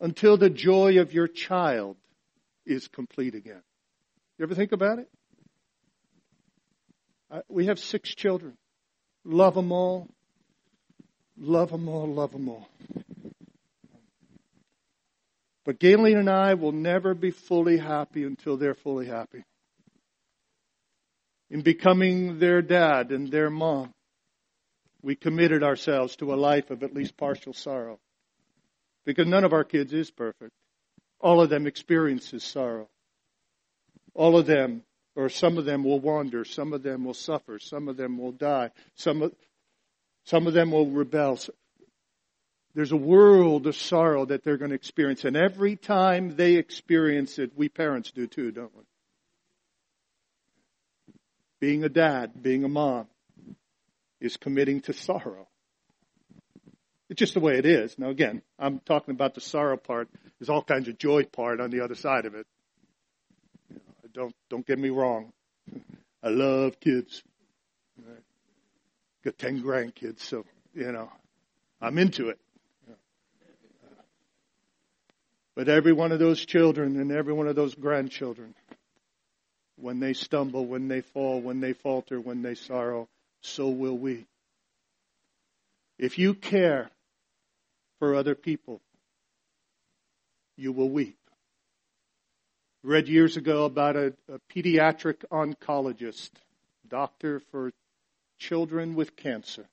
until 0.00 0.36
the 0.36 0.50
joy 0.50 0.98
of 0.98 1.12
your 1.12 1.28
child 1.28 1.96
is 2.64 2.88
complete 2.88 3.34
again. 3.34 3.62
You 4.38 4.44
ever 4.44 4.54
think 4.54 4.72
about 4.72 4.98
it? 4.98 5.08
we 7.48 7.66
have 7.66 7.78
six 7.78 8.14
children. 8.14 8.56
Love 9.24 9.54
them 9.54 9.72
all. 9.72 10.08
Love 11.38 11.70
them 11.70 11.88
all, 11.88 12.06
love 12.06 12.32
them 12.32 12.48
all. 12.48 12.68
But 15.64 15.80
Gayleen 15.80 16.18
and 16.18 16.30
I 16.30 16.54
will 16.54 16.72
never 16.72 17.12
be 17.12 17.30
fully 17.30 17.76
happy 17.76 18.24
until 18.24 18.56
they're 18.56 18.74
fully 18.74 19.06
happy. 19.06 19.44
In 21.50 21.60
becoming 21.60 22.38
their 22.38 22.60
dad 22.62 23.12
and 23.12 23.30
their 23.30 23.50
mom, 23.50 23.92
we 25.02 25.14
committed 25.14 25.62
ourselves 25.62 26.16
to 26.16 26.34
a 26.34 26.36
life 26.36 26.70
of 26.70 26.82
at 26.82 26.94
least 26.94 27.16
partial 27.16 27.52
sorrow. 27.52 28.00
Because 29.04 29.28
none 29.28 29.44
of 29.44 29.52
our 29.52 29.62
kids 29.62 29.92
is 29.92 30.10
perfect. 30.10 30.52
All 31.20 31.40
of 31.40 31.48
them 31.48 31.66
experiences 31.66 32.42
sorrow. 32.42 32.88
All 34.14 34.36
of 34.36 34.46
them, 34.46 34.82
or 35.14 35.28
some 35.28 35.58
of 35.58 35.64
them 35.64 35.84
will 35.84 36.00
wander, 36.00 36.44
some 36.44 36.72
of 36.72 36.82
them 36.82 37.04
will 37.04 37.14
suffer, 37.14 37.58
some 37.60 37.86
of 37.86 37.96
them 37.96 38.18
will 38.18 38.32
die, 38.32 38.70
some 38.96 39.22
of, 39.22 39.32
some 40.24 40.46
of 40.46 40.54
them 40.54 40.72
will 40.72 40.90
rebel. 40.90 41.38
There's 42.74 42.92
a 42.92 42.96
world 42.96 43.66
of 43.66 43.76
sorrow 43.76 44.24
that 44.26 44.42
they're 44.42 44.56
going 44.56 44.70
to 44.70 44.74
experience. 44.74 45.24
And 45.24 45.36
every 45.36 45.76
time 45.76 46.34
they 46.34 46.56
experience 46.56 47.38
it, 47.38 47.52
we 47.56 47.68
parents 47.68 48.10
do 48.10 48.26
too, 48.26 48.50
don't 48.50 48.74
we? 48.76 48.82
Being 51.60 51.84
a 51.84 51.88
dad, 51.88 52.42
being 52.42 52.64
a 52.64 52.68
mom, 52.68 53.06
is 54.20 54.36
committing 54.36 54.80
to 54.82 54.92
sorrow. 54.92 55.48
It's 57.08 57.18
just 57.18 57.34
the 57.34 57.40
way 57.40 57.58
it 57.58 57.66
is. 57.66 57.98
Now 57.98 58.10
again, 58.10 58.42
I'm 58.58 58.80
talking 58.80 59.14
about 59.14 59.34
the 59.34 59.40
sorrow 59.40 59.76
part. 59.76 60.08
There's 60.38 60.48
all 60.48 60.62
kinds 60.62 60.88
of 60.88 60.98
joy 60.98 61.24
part 61.24 61.60
on 61.60 61.70
the 61.70 61.80
other 61.82 61.94
side 61.94 62.26
of 62.26 62.34
it. 62.34 62.46
Don't 64.12 64.34
don't 64.48 64.66
get 64.66 64.78
me 64.78 64.90
wrong. 64.90 65.32
I 66.22 66.28
love 66.28 66.80
kids. 66.80 67.22
Got 69.24 69.38
ten 69.38 69.62
grandkids, 69.62 70.20
so 70.20 70.44
you 70.74 70.90
know, 70.90 71.10
I'm 71.80 71.98
into 71.98 72.28
it. 72.28 72.38
But 75.54 75.70
every 75.70 75.94
one 75.94 76.12
of 76.12 76.18
those 76.18 76.44
children 76.44 77.00
and 77.00 77.10
every 77.10 77.32
one 77.32 77.48
of 77.48 77.56
those 77.56 77.74
grandchildren, 77.74 78.54
when 79.76 80.00
they 80.00 80.12
stumble, 80.12 80.66
when 80.66 80.88
they 80.88 81.00
fall, 81.00 81.40
when 81.40 81.60
they 81.60 81.72
falter, 81.72 82.20
when 82.20 82.42
they 82.42 82.54
sorrow, 82.54 83.08
so 83.42 83.68
will 83.68 83.96
we. 83.96 84.26
If 85.98 86.18
you 86.18 86.34
care 86.34 86.90
for 87.98 88.14
other 88.14 88.34
people, 88.34 88.80
you 90.56 90.72
will 90.72 90.88
weep. 90.88 91.18
Read 92.82 93.08
years 93.08 93.36
ago 93.36 93.64
about 93.64 93.96
a, 93.96 94.14
a 94.28 94.38
pediatric 94.54 95.24
oncologist, 95.30 96.30
doctor 96.86 97.40
for 97.50 97.72
children 98.38 98.94
with 98.94 99.16
cancer, 99.16 99.66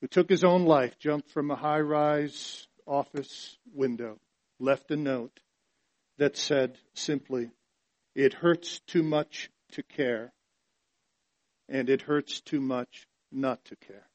who 0.00 0.06
took 0.06 0.28
his 0.28 0.44
own 0.44 0.64
life, 0.64 0.98
jumped 0.98 1.30
from 1.30 1.50
a 1.50 1.56
high 1.56 1.80
rise 1.80 2.66
office 2.86 3.56
window 3.74 4.18
left 4.58 4.90
a 4.90 4.96
note 4.96 5.40
that 6.18 6.36
said 6.36 6.78
simply, 6.94 7.50
It 8.16 8.32
hurts 8.32 8.80
too 8.86 9.02
much 9.02 9.50
to 9.72 9.82
care, 9.82 10.32
and 11.68 11.90
it 11.90 12.00
hurts 12.00 12.40
too 12.40 12.62
much 12.62 13.06
not 13.30 13.62
to 13.66 13.76
care. 13.76 14.08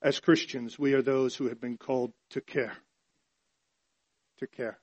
As 0.00 0.18
Christians, 0.18 0.78
we 0.78 0.94
are 0.94 1.02
those 1.02 1.36
who 1.36 1.50
have 1.50 1.60
been 1.60 1.76
called 1.76 2.14
to 2.30 2.40
care. 2.40 2.74
To 4.38 4.46
care. 4.46 4.78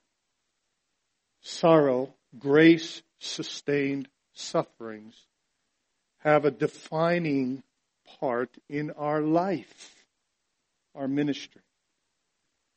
Sorrow, 1.40 2.14
grace 2.38 3.02
sustained 3.18 4.06
sufferings 4.32 5.26
have 6.18 6.44
a 6.44 6.52
defining 6.52 7.64
part 8.20 8.56
in 8.68 8.92
our 8.92 9.20
life 9.20 10.04
our 10.94 11.08
ministry. 11.08 11.62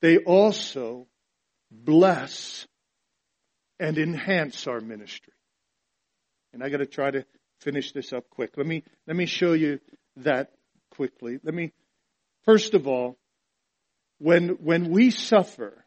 They 0.01 0.17
also 0.17 1.05
bless 1.69 2.65
and 3.79 3.97
enhance 3.97 4.67
our 4.67 4.79
ministry. 4.79 5.33
And 6.53 6.63
I 6.63 6.69
got 6.69 6.77
to 6.77 6.85
try 6.85 7.11
to 7.11 7.25
finish 7.61 7.91
this 7.91 8.13
up 8.13 8.29
quick. 8.29 8.51
Let 8.57 8.67
me 8.67 8.83
let 9.05 9.15
me 9.15 9.25
show 9.25 9.53
you 9.53 9.79
that 10.17 10.51
quickly. 10.91 11.39
Let 11.43 11.53
me 11.53 11.71
first 12.45 12.73
of 12.73 12.87
all 12.87 13.17
when 14.19 14.49
when 14.63 14.89
we 14.89 15.11
suffer 15.11 15.85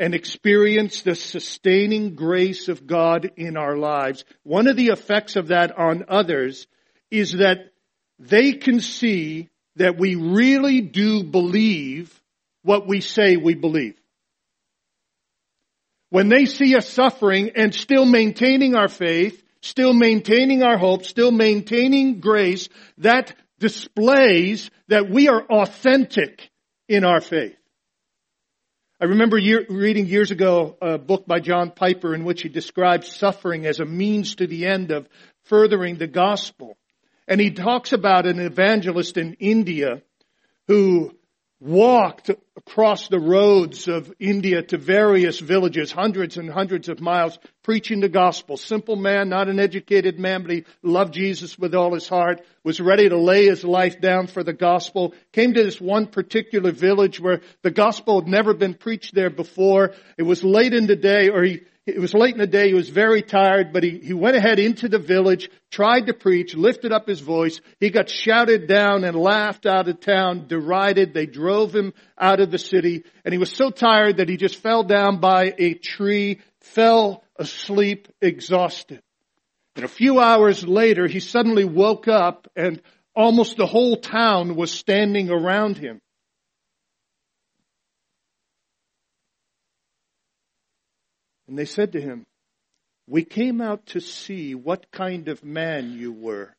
and 0.00 0.14
experience 0.14 1.02
the 1.02 1.14
sustaining 1.14 2.14
grace 2.14 2.68
of 2.68 2.86
God 2.86 3.32
in 3.36 3.56
our 3.56 3.76
lives, 3.76 4.24
one 4.44 4.68
of 4.68 4.76
the 4.76 4.88
effects 4.88 5.36
of 5.36 5.48
that 5.48 5.76
on 5.76 6.04
others 6.08 6.66
is 7.10 7.32
that 7.32 7.72
they 8.18 8.52
can 8.52 8.80
see 8.80 9.48
that 9.76 9.98
we 9.98 10.14
really 10.14 10.80
do 10.80 11.24
believe 11.24 12.20
what 12.62 12.86
we 12.86 13.00
say 13.00 13.36
we 13.36 13.54
believe. 13.54 13.97
When 16.10 16.28
they 16.28 16.46
see 16.46 16.74
us 16.74 16.88
suffering 16.88 17.50
and 17.54 17.74
still 17.74 18.06
maintaining 18.06 18.74
our 18.74 18.88
faith, 18.88 19.42
still 19.60 19.92
maintaining 19.92 20.62
our 20.62 20.78
hope, 20.78 21.04
still 21.04 21.30
maintaining 21.30 22.20
grace, 22.20 22.68
that 22.98 23.34
displays 23.58 24.70
that 24.88 25.10
we 25.10 25.28
are 25.28 25.42
authentic 25.42 26.50
in 26.88 27.04
our 27.04 27.20
faith. 27.20 27.56
I 29.00 29.04
remember 29.04 29.38
year, 29.38 29.64
reading 29.68 30.06
years 30.06 30.30
ago 30.30 30.76
a 30.80 30.98
book 30.98 31.26
by 31.26 31.38
John 31.38 31.70
Piper 31.70 32.14
in 32.14 32.24
which 32.24 32.42
he 32.42 32.48
described 32.48 33.04
suffering 33.04 33.66
as 33.66 33.78
a 33.78 33.84
means 33.84 34.36
to 34.36 34.46
the 34.46 34.66
end 34.66 34.90
of 34.90 35.08
furthering 35.44 35.98
the 35.98 36.08
gospel. 36.08 36.76
And 37.28 37.40
he 37.40 37.50
talks 37.50 37.92
about 37.92 38.26
an 38.26 38.40
evangelist 38.40 39.16
in 39.16 39.34
India 39.34 40.02
who 40.66 41.17
walked 41.60 42.30
across 42.56 43.08
the 43.08 43.18
roads 43.18 43.88
of 43.88 44.12
India 44.20 44.62
to 44.62 44.78
various 44.78 45.40
villages, 45.40 45.90
hundreds 45.90 46.36
and 46.36 46.48
hundreds 46.48 46.88
of 46.88 47.00
miles, 47.00 47.38
preaching 47.64 48.00
the 48.00 48.08
gospel. 48.08 48.56
Simple 48.56 48.94
man, 48.94 49.28
not 49.28 49.48
an 49.48 49.58
educated 49.58 50.18
man, 50.18 50.42
but 50.42 50.52
he 50.52 50.64
loved 50.82 51.14
Jesus 51.14 51.58
with 51.58 51.74
all 51.74 51.94
his 51.94 52.08
heart, 52.08 52.42
was 52.62 52.80
ready 52.80 53.08
to 53.08 53.18
lay 53.18 53.46
his 53.46 53.64
life 53.64 54.00
down 54.00 54.28
for 54.28 54.44
the 54.44 54.52
gospel, 54.52 55.14
came 55.32 55.52
to 55.54 55.64
this 55.64 55.80
one 55.80 56.06
particular 56.06 56.70
village 56.70 57.18
where 57.18 57.40
the 57.62 57.70
gospel 57.70 58.20
had 58.20 58.28
never 58.28 58.54
been 58.54 58.74
preached 58.74 59.14
there 59.14 59.30
before. 59.30 59.94
It 60.16 60.22
was 60.22 60.44
late 60.44 60.74
in 60.74 60.86
the 60.86 60.96
day, 60.96 61.28
or 61.28 61.42
he, 61.42 61.62
it 61.88 62.00
was 62.00 62.14
late 62.14 62.34
in 62.34 62.40
the 62.40 62.46
day. 62.46 62.68
He 62.68 62.74
was 62.74 62.90
very 62.90 63.22
tired, 63.22 63.72
but 63.72 63.82
he, 63.82 63.98
he 63.98 64.12
went 64.12 64.36
ahead 64.36 64.58
into 64.58 64.88
the 64.88 64.98
village, 64.98 65.50
tried 65.70 66.06
to 66.06 66.14
preach, 66.14 66.54
lifted 66.54 66.92
up 66.92 67.08
his 67.08 67.20
voice. 67.20 67.60
He 67.80 67.90
got 67.90 68.10
shouted 68.10 68.68
down 68.68 69.04
and 69.04 69.16
laughed 69.16 69.66
out 69.66 69.88
of 69.88 70.00
town, 70.00 70.46
derided. 70.46 71.14
They 71.14 71.26
drove 71.26 71.74
him 71.74 71.94
out 72.18 72.40
of 72.40 72.50
the 72.50 72.58
city. 72.58 73.04
And 73.24 73.32
he 73.32 73.38
was 73.38 73.50
so 73.50 73.70
tired 73.70 74.18
that 74.18 74.28
he 74.28 74.36
just 74.36 74.56
fell 74.56 74.82
down 74.84 75.20
by 75.20 75.54
a 75.58 75.74
tree, 75.74 76.40
fell 76.60 77.24
asleep, 77.36 78.08
exhausted. 78.20 79.02
And 79.74 79.84
a 79.84 79.88
few 79.88 80.20
hours 80.20 80.66
later, 80.66 81.06
he 81.06 81.20
suddenly 81.20 81.64
woke 81.64 82.08
up 82.08 82.48
and 82.56 82.82
almost 83.14 83.56
the 83.56 83.66
whole 83.66 83.96
town 83.96 84.56
was 84.56 84.70
standing 84.70 85.30
around 85.30 85.78
him. 85.78 86.00
And 91.48 91.58
they 91.58 91.64
said 91.64 91.92
to 91.92 92.00
him, 92.00 92.26
We 93.06 93.24
came 93.24 93.60
out 93.60 93.86
to 93.86 94.00
see 94.00 94.54
what 94.54 94.92
kind 94.92 95.28
of 95.28 95.42
man 95.42 95.92
you 95.92 96.12
were. 96.12 96.54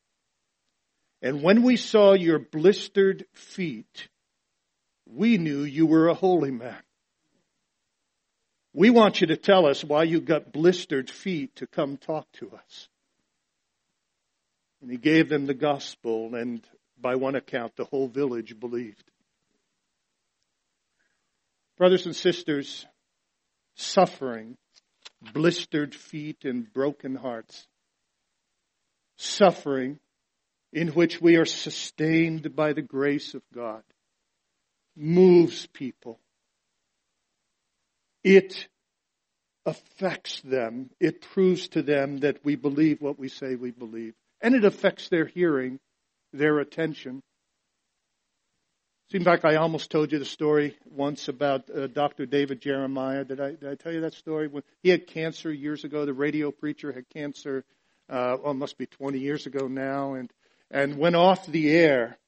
And 1.21 1.43
when 1.43 1.63
we 1.63 1.77
saw 1.77 2.13
your 2.13 2.39
blistered 2.39 3.25
feet, 3.33 4.09
we 5.05 5.37
knew 5.37 5.61
you 5.61 5.85
were 5.85 6.07
a 6.07 6.13
holy 6.13 6.51
man. 6.51 6.81
We 8.73 8.89
want 8.89 9.21
you 9.21 9.27
to 9.27 9.37
tell 9.37 9.65
us 9.65 9.83
why 9.83 10.03
you 10.03 10.21
got 10.21 10.51
blistered 10.51 11.09
feet 11.09 11.55
to 11.57 11.67
come 11.67 11.97
talk 11.97 12.27
to 12.33 12.51
us. 12.51 12.87
And 14.81 14.89
he 14.89 14.97
gave 14.97 15.27
them 15.27 15.45
the 15.45 15.53
gospel, 15.53 16.35
and 16.35 16.61
by 16.99 17.15
one 17.15 17.35
account, 17.35 17.75
the 17.75 17.85
whole 17.85 18.07
village 18.07 18.57
believed. 18.59 19.03
Brothers 21.77 22.05
and 22.05 22.15
sisters, 22.15 22.85
suffering 23.75 24.57
blistered 25.21 25.95
feet 25.95 26.45
and 26.45 26.71
broken 26.73 27.15
hearts. 27.15 27.67
Suffering 29.17 29.99
in 30.71 30.89
which 30.89 31.19
we 31.21 31.35
are 31.35 31.45
sustained 31.45 32.55
by 32.55 32.73
the 32.73 32.81
grace 32.81 33.33
of 33.33 33.41
God 33.53 33.83
moves 34.95 35.65
people. 35.67 36.19
It 38.23 38.67
affects 39.65 40.41
them. 40.41 40.89
It 40.99 41.21
proves 41.21 41.69
to 41.69 41.81
them 41.81 42.19
that 42.19 42.43
we 42.43 42.55
believe 42.55 43.01
what 43.01 43.19
we 43.19 43.29
say 43.29 43.55
we 43.55 43.71
believe. 43.71 44.13
And 44.41 44.55
it 44.55 44.65
affects 44.65 45.09
their 45.09 45.25
hearing, 45.25 45.79
their 46.33 46.59
attention. 46.59 47.21
Seems 49.11 49.25
like 49.25 49.43
I 49.43 49.55
almost 49.55 49.89
told 49.89 50.11
you 50.11 50.19
the 50.19 50.25
story 50.25 50.77
once 50.85 51.29
about 51.29 51.67
uh, 51.71 51.87
Dr. 51.87 52.27
David 52.27 52.61
Jeremiah. 52.61 53.23
Did 53.23 53.41
I, 53.41 53.55
did 53.55 53.67
I 53.67 53.73
tell 53.73 53.91
you 53.91 54.01
that 54.01 54.13
story? 54.13 54.47
When 54.47 54.61
he 54.83 54.89
had 54.89 55.07
cancer 55.07 55.51
years 55.51 55.83
ago. 55.83 56.05
The 56.05 56.13
radio 56.13 56.51
preacher 56.51 56.91
had 56.91 57.09
cancer. 57.09 57.65
Uh, 58.07 58.37
well, 58.43 58.53
must 58.53 58.77
be 58.77 58.85
20 58.85 59.17
years 59.17 59.47
ago 59.47 59.67
now, 59.67 60.13
and 60.13 60.31
and 60.69 60.99
went 60.99 61.15
off 61.15 61.47
the 61.47 61.71
air 61.71 62.19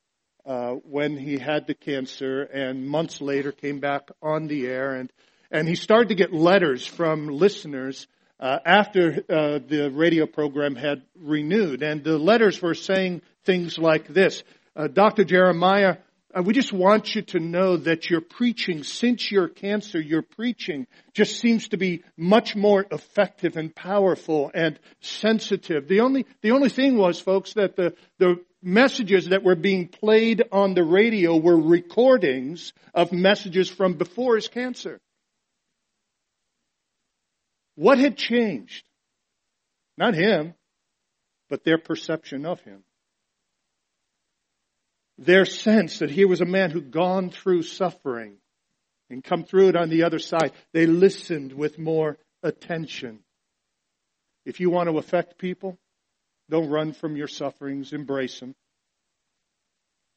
uh, 0.43 0.71
when 0.71 1.17
he 1.17 1.37
had 1.37 1.67
the 1.67 1.75
cancer, 1.75 2.41
and 2.41 2.87
months 2.87 3.21
later 3.21 3.51
came 3.51 3.79
back 3.79 4.09
on 4.19 4.47
the 4.47 4.65
air, 4.65 4.95
and 4.95 5.13
and 5.51 5.67
he 5.67 5.75
started 5.75 6.09
to 6.09 6.15
get 6.15 6.33
letters 6.33 6.83
from 6.83 7.27
listeners 7.27 8.07
uh, 8.39 8.57
after 8.65 9.23
uh, 9.29 9.59
the 9.67 9.91
radio 9.93 10.25
program 10.25 10.75
had 10.75 11.03
renewed, 11.15 11.83
and 11.83 12.03
the 12.03 12.17
letters 12.17 12.59
were 12.59 12.73
saying 12.73 13.21
things 13.45 13.77
like 13.77 14.07
this: 14.07 14.43
uh, 14.75 14.87
Dr. 14.87 15.25
Jeremiah 15.25 15.97
Uh, 16.33 16.41
we 16.43 16.53
just 16.53 16.71
want 16.71 17.15
you 17.15 17.21
to 17.21 17.39
know 17.39 17.77
that 17.77 18.09
your 18.09 18.21
preaching, 18.21 18.83
since 18.83 19.31
your 19.31 19.47
cancer, 19.47 19.99
your 19.99 20.21
preaching 20.21 20.87
just 21.13 21.39
seems 21.39 21.69
to 21.69 21.77
be 21.77 22.03
much 22.15 22.55
more 22.55 22.85
effective 22.91 23.57
and 23.57 23.75
powerful 23.75 24.51
and 24.53 24.79
sensitive. 25.01 25.87
The 25.87 26.01
only, 26.01 26.25
the 26.41 26.51
only 26.51 26.69
thing 26.69 26.97
was, 26.97 27.19
folks, 27.19 27.53
that 27.53 27.75
the, 27.75 27.95
the 28.17 28.37
messages 28.61 29.29
that 29.29 29.43
were 29.43 29.55
being 29.55 29.87
played 29.87 30.43
on 30.51 30.73
the 30.73 30.83
radio 30.83 31.35
were 31.35 31.59
recordings 31.59 32.71
of 32.93 33.11
messages 33.11 33.69
from 33.69 33.95
before 33.95 34.35
his 34.35 34.47
cancer. 34.47 34.99
What 37.75 37.97
had 37.97 38.15
changed? 38.15 38.83
Not 39.97 40.13
him, 40.13 40.53
but 41.49 41.63
their 41.63 41.77
perception 41.77 42.45
of 42.45 42.61
him 42.61 42.83
their 45.25 45.45
sense 45.45 45.99
that 45.99 46.09
he 46.09 46.25
was 46.25 46.41
a 46.41 46.45
man 46.45 46.71
who'd 46.71 46.91
gone 46.91 47.29
through 47.29 47.61
suffering 47.61 48.37
and 49.09 49.23
come 49.23 49.43
through 49.43 49.69
it 49.69 49.75
on 49.75 49.89
the 49.89 50.03
other 50.03 50.19
side. 50.19 50.51
They 50.73 50.87
listened 50.87 51.53
with 51.53 51.77
more 51.77 52.17
attention. 52.41 53.19
If 54.45 54.59
you 54.59 54.71
want 54.71 54.89
to 54.89 54.97
affect 54.97 55.37
people, 55.37 55.77
don't 56.49 56.69
run 56.69 56.93
from 56.93 57.15
your 57.15 57.27
sufferings. 57.27 57.93
Embrace 57.93 58.39
them. 58.39 58.55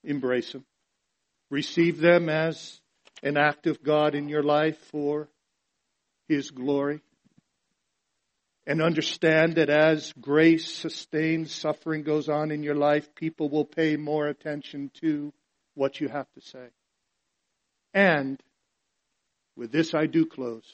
Embrace 0.02 0.52
them. 0.52 0.64
Receive 1.50 1.98
them 2.00 2.28
as 2.28 2.80
an 3.22 3.36
act 3.36 3.66
of 3.66 3.82
God 3.82 4.14
in 4.14 4.28
your 4.28 4.42
life 4.42 4.78
for 4.90 5.28
His 6.28 6.50
glory 6.50 7.00
and 8.66 8.80
understand 8.80 9.56
that 9.56 9.68
as 9.68 10.12
grace 10.20 10.70
sustained 10.70 11.50
suffering 11.50 12.02
goes 12.02 12.28
on 12.28 12.50
in 12.50 12.62
your 12.62 12.74
life, 12.74 13.14
people 13.14 13.50
will 13.50 13.66
pay 13.66 13.96
more 13.96 14.26
attention 14.26 14.90
to 15.00 15.32
what 15.74 16.00
you 16.00 16.08
have 16.08 16.30
to 16.32 16.40
say. 16.40 16.68
And 17.92 18.42
with 19.56 19.70
this 19.70 19.94
I 19.94 20.06
do 20.06 20.24
close. 20.24 20.64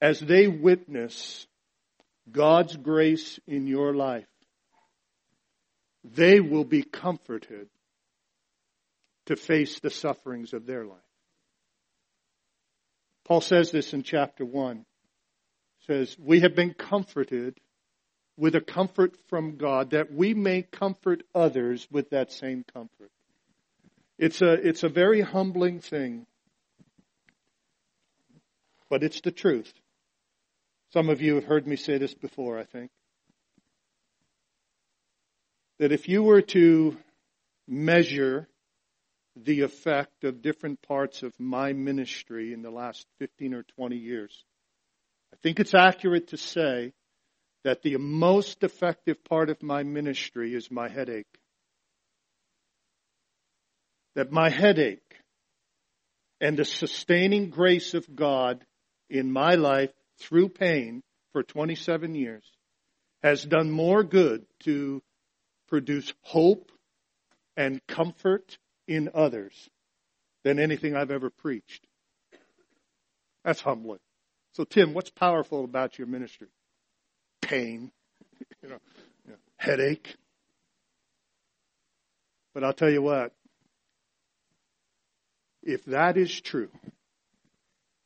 As 0.00 0.18
they 0.18 0.48
witness 0.48 1.46
God's 2.30 2.76
grace 2.76 3.38
in 3.46 3.66
your 3.66 3.94
life, 3.94 4.26
they 6.04 6.40
will 6.40 6.64
be 6.64 6.82
comforted 6.82 7.68
to 9.26 9.36
face 9.36 9.78
the 9.80 9.90
sufferings 9.90 10.54
of 10.54 10.64
their 10.64 10.86
life. 10.86 10.98
Paul 13.24 13.42
says 13.42 13.70
this 13.70 13.92
in 13.92 14.02
chapter 14.02 14.44
1 14.44 14.86
says, 15.90 16.16
We 16.20 16.40
have 16.40 16.54
been 16.54 16.72
comforted 16.72 17.58
with 18.36 18.54
a 18.54 18.60
comfort 18.60 19.16
from 19.28 19.56
God 19.56 19.90
that 19.90 20.12
we 20.12 20.34
may 20.34 20.62
comfort 20.62 21.24
others 21.34 21.88
with 21.90 22.10
that 22.10 22.30
same 22.30 22.64
comfort. 22.72 23.10
It's 24.16 24.40
a, 24.40 24.52
it's 24.52 24.84
a 24.84 24.88
very 24.88 25.20
humbling 25.20 25.80
thing, 25.80 26.26
but 28.88 29.02
it's 29.02 29.20
the 29.20 29.32
truth. 29.32 29.72
Some 30.92 31.08
of 31.08 31.20
you 31.20 31.34
have 31.34 31.44
heard 31.44 31.66
me 31.66 31.74
say 31.74 31.98
this 31.98 32.14
before, 32.14 32.56
I 32.56 32.64
think. 32.64 32.92
That 35.80 35.90
if 35.90 36.08
you 36.08 36.22
were 36.22 36.42
to 36.42 36.96
measure 37.66 38.48
the 39.34 39.62
effect 39.62 40.22
of 40.22 40.40
different 40.40 40.82
parts 40.82 41.24
of 41.24 41.32
my 41.40 41.72
ministry 41.72 42.52
in 42.52 42.62
the 42.62 42.70
last 42.70 43.06
15 43.18 43.54
or 43.54 43.64
20 43.64 43.96
years, 43.96 44.44
think 45.42 45.60
it's 45.60 45.74
accurate 45.74 46.28
to 46.28 46.36
say 46.36 46.92
that 47.64 47.82
the 47.82 47.96
most 47.96 48.62
effective 48.62 49.22
part 49.24 49.50
of 49.50 49.62
my 49.62 49.82
ministry 49.82 50.54
is 50.54 50.70
my 50.70 50.88
headache. 50.88 51.26
That 54.14 54.32
my 54.32 54.50
headache 54.50 55.16
and 56.40 56.58
the 56.58 56.64
sustaining 56.64 57.50
grace 57.50 57.94
of 57.94 58.14
God 58.14 58.64
in 59.08 59.30
my 59.30 59.54
life 59.54 59.92
through 60.18 60.48
pain 60.48 61.02
for 61.32 61.42
27 61.42 62.14
years 62.14 62.44
has 63.22 63.44
done 63.44 63.70
more 63.70 64.02
good 64.02 64.44
to 64.60 65.02
produce 65.68 66.12
hope 66.22 66.72
and 67.56 67.80
comfort 67.86 68.58
in 68.88 69.10
others 69.14 69.68
than 70.44 70.58
anything 70.58 70.96
I've 70.96 71.10
ever 71.10 71.30
preached. 71.30 71.86
That's 73.44 73.60
humbling. 73.60 74.00
So, 74.52 74.64
Tim, 74.64 74.94
what's 74.94 75.10
powerful 75.10 75.64
about 75.64 75.98
your 75.98 76.06
ministry? 76.06 76.48
Pain, 77.40 77.92
you 78.62 78.68
know, 78.68 78.78
you 79.24 79.32
know, 79.32 79.38
headache. 79.56 80.16
But 82.52 82.64
I'll 82.64 82.72
tell 82.72 82.90
you 82.90 83.02
what, 83.02 83.32
If 85.62 85.84
that 85.86 86.16
is 86.16 86.40
true, 86.40 86.70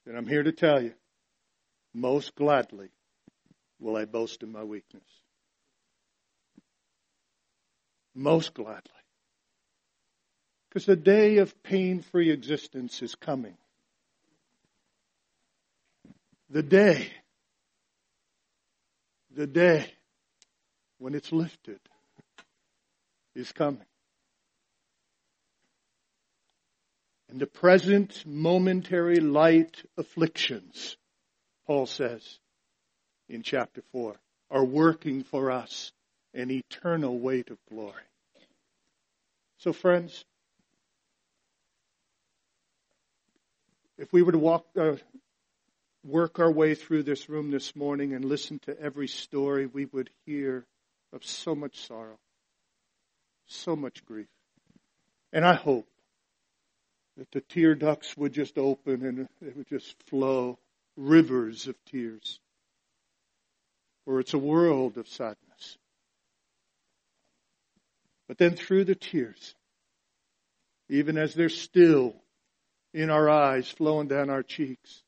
then 0.05 0.17
I'm 0.17 0.27
here 0.27 0.43
to 0.43 0.53
tell 0.53 0.83
you, 0.83 0.93
most 1.93 2.35
gladly 2.35 2.89
will 3.79 3.97
I 3.97 4.05
boast 4.07 4.43
in 4.43 4.51
my 4.51 4.65
weakness. 4.65 5.05
Most 8.15 8.55
gladly. 8.55 8.91
Because 10.69 10.87
the 10.87 10.97
day 10.97 11.39
of 11.39 11.63
pain 11.63 12.03
free 12.03 12.31
existence 12.31 13.01
is 13.03 13.15
coming. 13.15 13.57
The 16.55 16.63
day, 16.63 17.11
the 19.35 19.49
day 19.49 19.93
when 20.99 21.17
it's 21.17 21.33
lifted 21.33 21.81
is 23.35 23.51
coming. 23.51 23.85
And 27.29 27.41
the 27.41 27.49
present 27.49 28.23
momentary 28.25 29.19
light 29.19 29.83
afflictions, 29.99 30.97
Paul 31.67 31.87
says 31.87 32.39
in 33.29 33.43
chapter 33.43 33.83
4, 33.91 34.15
are 34.53 34.65
working 34.65 35.25
for 35.25 35.51
us 35.51 35.91
an 36.35 36.53
eternal 36.53 37.19
weight 37.19 37.51
of 37.51 37.59
glory. 37.69 37.95
So 39.59 39.73
friends, 39.73 40.25
if 43.99 44.13
we 44.13 44.23
were 44.23 44.31
to 44.31 44.39
walk, 44.39 44.67
uh, 44.79 44.95
work 46.05 46.39
our 46.39 46.51
way 46.51 46.75
through 46.75 47.03
this 47.03 47.29
room 47.29 47.51
this 47.51 47.75
morning 47.75 48.13
and 48.13 48.25
listen 48.25 48.59
to 48.61 48.79
every 48.79 49.09
story, 49.09 49.67
we 49.67 49.87
would 49.87 50.11
hear 50.27 50.67
of 51.13 51.25
so 51.25 51.55
much 51.55 51.87
sorrow, 51.87 52.19
so 53.47 53.75
much 53.75 54.05
grief. 54.05 54.29
And 55.33 55.45
I 55.45 55.55
hope 55.55 55.89
that 57.17 57.31
the 57.33 57.41
tear 57.41 57.75
ducts 57.75 58.17
would 58.17 58.33
just 58.33 58.59
open 58.59 59.05
and 59.07 59.29
it 59.41 59.57
would 59.57 59.69
just 59.69 59.95
flow 60.09 60.59
rivers 60.97 61.69
of 61.69 61.77
tears. 61.87 62.39
For 64.05 64.21
it's 64.21 64.35
a 64.35 64.39
world 64.39 64.99
of 64.99 65.09
sadness. 65.09 65.79
But 68.29 68.39
then 68.39 68.57
through 68.57 68.85
the 68.85 68.95
tears, 68.95 69.55
even 70.89 71.17
as 71.17 71.35
they're 71.35 71.49
still 71.49 72.15
in 72.93 73.11
our 73.11 73.31
eyes, 73.31 73.69
flowing 73.69 74.09
down 74.09 74.29
our 74.29 74.43
cheeks, 74.43 75.04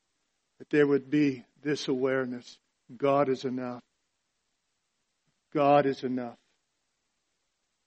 that 0.58 0.70
there 0.70 0.86
would 0.86 1.10
be 1.10 1.44
this 1.62 1.88
awareness 1.88 2.58
God 2.96 3.28
is 3.28 3.44
enough. 3.44 3.82
God 5.52 5.86
is 5.86 6.04
enough. 6.04 6.38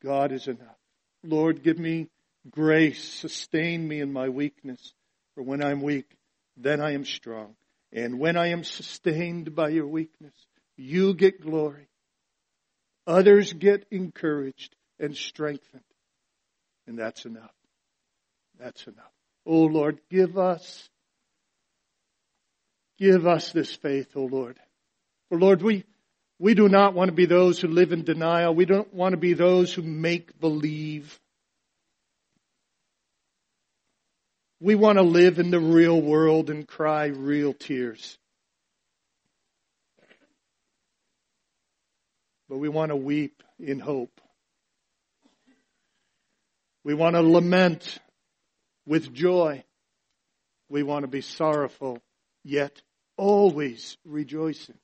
God 0.04 0.32
is 0.32 0.48
enough. 0.48 0.78
Lord, 1.24 1.64
give 1.64 1.78
me 1.78 2.08
grace, 2.50 3.04
sustain 3.04 3.88
me 3.88 4.02
in 4.02 4.12
my 4.12 4.30
weakness. 4.30 4.94
For 5.36 5.44
when 5.44 5.64
I'm 5.64 5.82
weak, 5.82 6.18
then 6.58 6.82
I 6.82 6.94
am 6.94 7.06
strong. 7.06 7.56
And 7.92 8.20
when 8.20 8.38
I 8.38 8.48
am 8.48 8.64
sustained 8.64 9.56
by 9.56 9.70
your 9.70 9.88
weakness, 9.88 10.34
you 10.78 11.14
get 11.14 11.42
glory. 11.42 11.88
Others 13.08 13.54
get 13.54 13.86
encouraged 13.92 14.76
and 15.00 15.16
strengthened. 15.16 15.84
And 16.88 16.98
that's 16.98 17.26
enough. 17.26 17.54
That's 18.60 18.86
enough. 18.88 19.12
Oh 19.46 19.64
Lord, 19.64 20.00
give 20.10 20.38
us, 20.38 20.90
give 23.00 23.26
us 23.26 23.52
this 23.52 23.74
faith, 23.76 24.10
O 24.16 24.26
Lord. 24.26 24.60
For 25.30 25.40
Lord, 25.40 25.62
we, 25.62 25.86
we 26.38 26.54
do 26.54 26.68
not 26.68 26.94
want 26.94 27.10
to 27.10 27.16
be 27.16 27.26
those 27.26 27.60
who 27.60 27.68
live 27.68 27.92
in 27.92 28.04
denial. 28.04 28.54
We 28.54 28.66
don't 28.66 28.94
want 28.94 29.14
to 29.14 29.18
be 29.18 29.34
those 29.34 29.74
who 29.74 29.82
make 29.82 30.40
believe. 30.40 31.20
We 34.60 34.76
want 34.76 34.98
to 34.98 35.04
live 35.04 35.40
in 35.40 35.52
the 35.52 35.60
real 35.60 36.00
world 36.02 36.50
and 36.50 36.68
cry 36.68 37.06
real 37.06 37.54
tears. 37.54 38.18
But 42.50 42.58
we 42.58 42.68
want 42.68 42.90
to 42.90 42.96
weep 42.96 43.44
in 43.60 43.80
hope. 43.80 44.20
We 46.84 46.94
want 46.94 47.16
to 47.16 47.22
lament 47.22 48.00
with 48.88 49.14
joy. 49.14 49.64
We 50.68 50.84
want 50.84 51.04
to 51.04 51.08
be 51.08 51.22
sorrowful, 51.22 52.00
yet 52.44 52.82
always 53.20 53.98
rejoicing. 54.06 54.78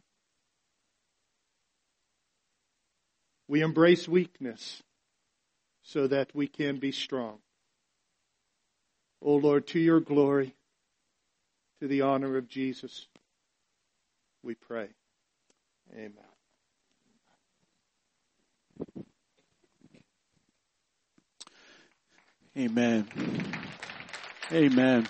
We 3.47 3.61
embrace 3.61 4.07
weakness 4.07 4.83
so 5.83 6.07
that 6.07 6.35
we 6.35 6.47
can 6.47 6.77
be 6.77 6.91
strong. 6.91 7.37
O 9.21 9.31
oh 9.31 9.35
Lord, 9.37 9.67
to 9.67 9.79
your 9.79 10.01
glory, 10.01 10.53
to 11.79 11.87
the 11.87 12.01
honor 12.01 12.37
of 12.37 12.49
Jesus, 12.49 13.07
we 14.43 14.55
pray. 14.55 14.89
Amen. 15.93 16.13
Amen. 22.57 23.07
Amen. 24.51 25.07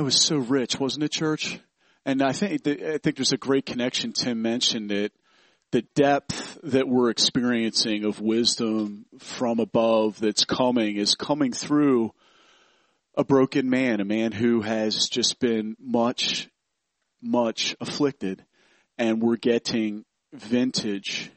That 0.00 0.04
was 0.04 0.22
so 0.22 0.38
rich, 0.38 0.80
wasn't 0.80 1.04
it, 1.04 1.12
church? 1.12 1.60
And 2.06 2.22
I 2.22 2.32
think 2.32 2.66
I 2.66 2.96
think 2.96 3.16
there's 3.16 3.32
a 3.32 3.36
great 3.36 3.66
connection. 3.66 4.14
Tim 4.14 4.40
mentioned 4.40 4.90
it 4.90 5.12
the 5.72 5.82
depth 5.94 6.58
that 6.62 6.88
we're 6.88 7.10
experiencing 7.10 8.06
of 8.06 8.18
wisdom 8.18 9.04
from 9.18 9.60
above 9.60 10.18
that's 10.18 10.46
coming 10.46 10.96
is 10.96 11.14
coming 11.14 11.52
through 11.52 12.14
a 13.14 13.24
broken 13.24 13.68
man, 13.68 14.00
a 14.00 14.06
man 14.06 14.32
who 14.32 14.62
has 14.62 15.06
just 15.10 15.38
been 15.38 15.76
much, 15.78 16.48
much 17.20 17.76
afflicted. 17.78 18.42
And 18.96 19.20
we're 19.20 19.36
getting 19.36 20.06
vintage 20.32 21.30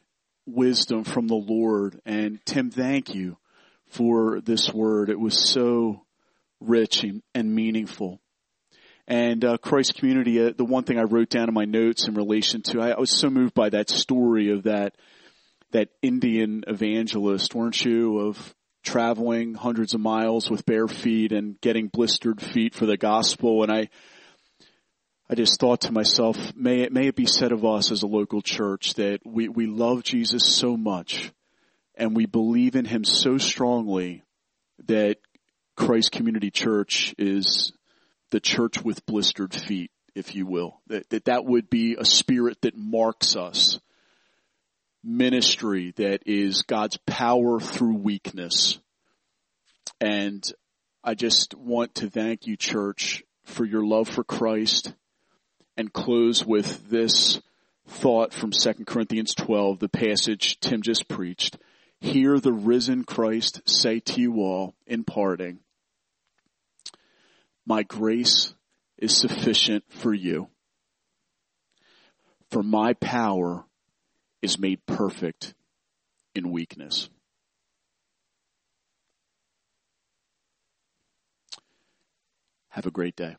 wisdom 0.46 1.04
from 1.04 1.28
the 1.28 1.36
Lord. 1.36 2.00
And 2.06 2.40
Tim, 2.46 2.72
thank 2.72 3.14
you 3.14 3.36
for 3.90 4.40
this 4.40 4.74
word. 4.74 5.10
It 5.10 5.20
was 5.20 5.38
so 5.38 6.06
rich 6.62 7.04
and 7.04 7.56
meaningful. 7.56 8.22
And 9.08 9.44
uh, 9.44 9.58
Christ 9.58 9.96
Community, 9.96 10.46
uh, 10.46 10.54
the 10.56 10.64
one 10.64 10.84
thing 10.84 10.98
I 10.98 11.04
wrote 11.04 11.30
down 11.30 11.50
in 11.50 11.54
my 11.54 11.66
notes 11.66 12.08
in 12.08 12.14
relation 12.14 12.62
to, 12.64 12.82
I, 12.82 12.92
I 12.92 13.00
was 13.00 13.12
so 13.12 13.30
moved 13.30 13.54
by 13.54 13.70
that 13.70 13.90
story 13.90 14.52
of 14.52 14.64
that 14.64 14.96
that 15.72 15.90
Indian 16.02 16.64
evangelist, 16.68 17.56
weren't 17.56 17.84
you, 17.84 18.20
of 18.20 18.56
traveling 18.84 19.56
hundreds 19.56 19.94
of 19.94 20.02
miles 20.02 20.50
with 20.50 20.66
bare 20.66 20.88
feet 20.88 21.32
and 21.32 21.60
getting 21.62 21.88
blistered 21.88 22.42
feet 22.42 22.76
for 22.76 22.86
the 22.86 22.98
gospel. 22.98 23.64
And 23.64 23.72
I, 23.72 23.90
I 25.30 25.36
just 25.36 25.60
thought 25.60 25.82
to 25.82 25.92
myself, 25.92 26.38
may 26.56 26.82
it, 26.82 26.94
may 26.94 27.08
it 27.08 27.16
be 27.16 27.26
said 27.26 27.52
of 27.52 27.66
us 27.66 27.92
as 27.92 28.04
a 28.04 28.08
local 28.08 28.42
church 28.42 28.94
that 28.96 29.22
we, 29.26 29.48
we 29.48 29.66
love 29.66 30.04
Jesus 30.04 30.56
so 30.56 30.78
much 30.78 31.32
and 31.96 32.16
we 32.16 32.26
believe 32.26 32.76
in 32.76 32.86
him 32.86 33.04
so 33.04 33.38
strongly 33.38 34.22
that 34.86 35.18
Christ 35.76 36.12
Community 36.12 36.52
Church 36.52 37.16
is 37.18 37.72
the 38.34 38.40
church 38.40 38.84
with 38.84 39.06
blistered 39.06 39.54
feet, 39.54 39.92
if 40.16 40.34
you 40.34 40.48
will. 40.48 40.82
That, 40.88 41.08
that 41.12 41.26
that 41.26 41.46
would 41.46 41.70
be 41.70 41.96
a 42.00 42.04
spirit 42.04 42.60
that 42.62 42.76
marks 42.76 43.36
us. 43.36 43.80
Ministry 45.04 45.94
that 45.98 46.24
is 46.26 46.64
God's 46.64 46.98
power 47.06 47.60
through 47.60 47.98
weakness. 47.98 48.80
And 50.02 50.44
I 51.04 51.14
just 51.14 51.54
want 51.54 51.94
to 51.96 52.10
thank 52.10 52.48
you, 52.48 52.58
church, 52.58 53.22
for 53.46 53.66
your 53.66 53.86
love 53.86 54.08
for 54.08 54.24
Christ 54.24 54.96
and 55.78 55.94
close 55.94 56.44
with 56.44 56.90
this 56.90 57.40
thought 57.88 58.34
from 58.34 58.50
2 58.50 58.86
Corinthians 58.88 59.36
12, 59.36 59.78
the 59.78 59.90
passage 59.90 60.60
Tim 60.60 60.82
just 60.82 61.08
preached. 61.08 61.58
Hear 62.00 62.40
the 62.40 62.54
risen 62.54 63.04
Christ 63.04 63.62
say 63.68 64.00
to 64.00 64.20
you 64.20 64.38
all 64.38 64.74
in 64.88 65.04
parting, 65.04 65.60
my 67.66 67.84
grace 67.84 68.54
is 68.98 69.16
sufficient 69.16 69.84
for 69.90 70.14
you. 70.14 70.48
For 72.52 72.64
my 72.64 72.94
power 72.94 73.66
is 74.42 74.60
made 74.60 74.86
perfect 74.86 75.54
in 76.36 76.52
weakness. 76.52 77.10
Have 82.70 82.86
a 82.86 82.92
great 82.92 83.16
day. 83.16 83.38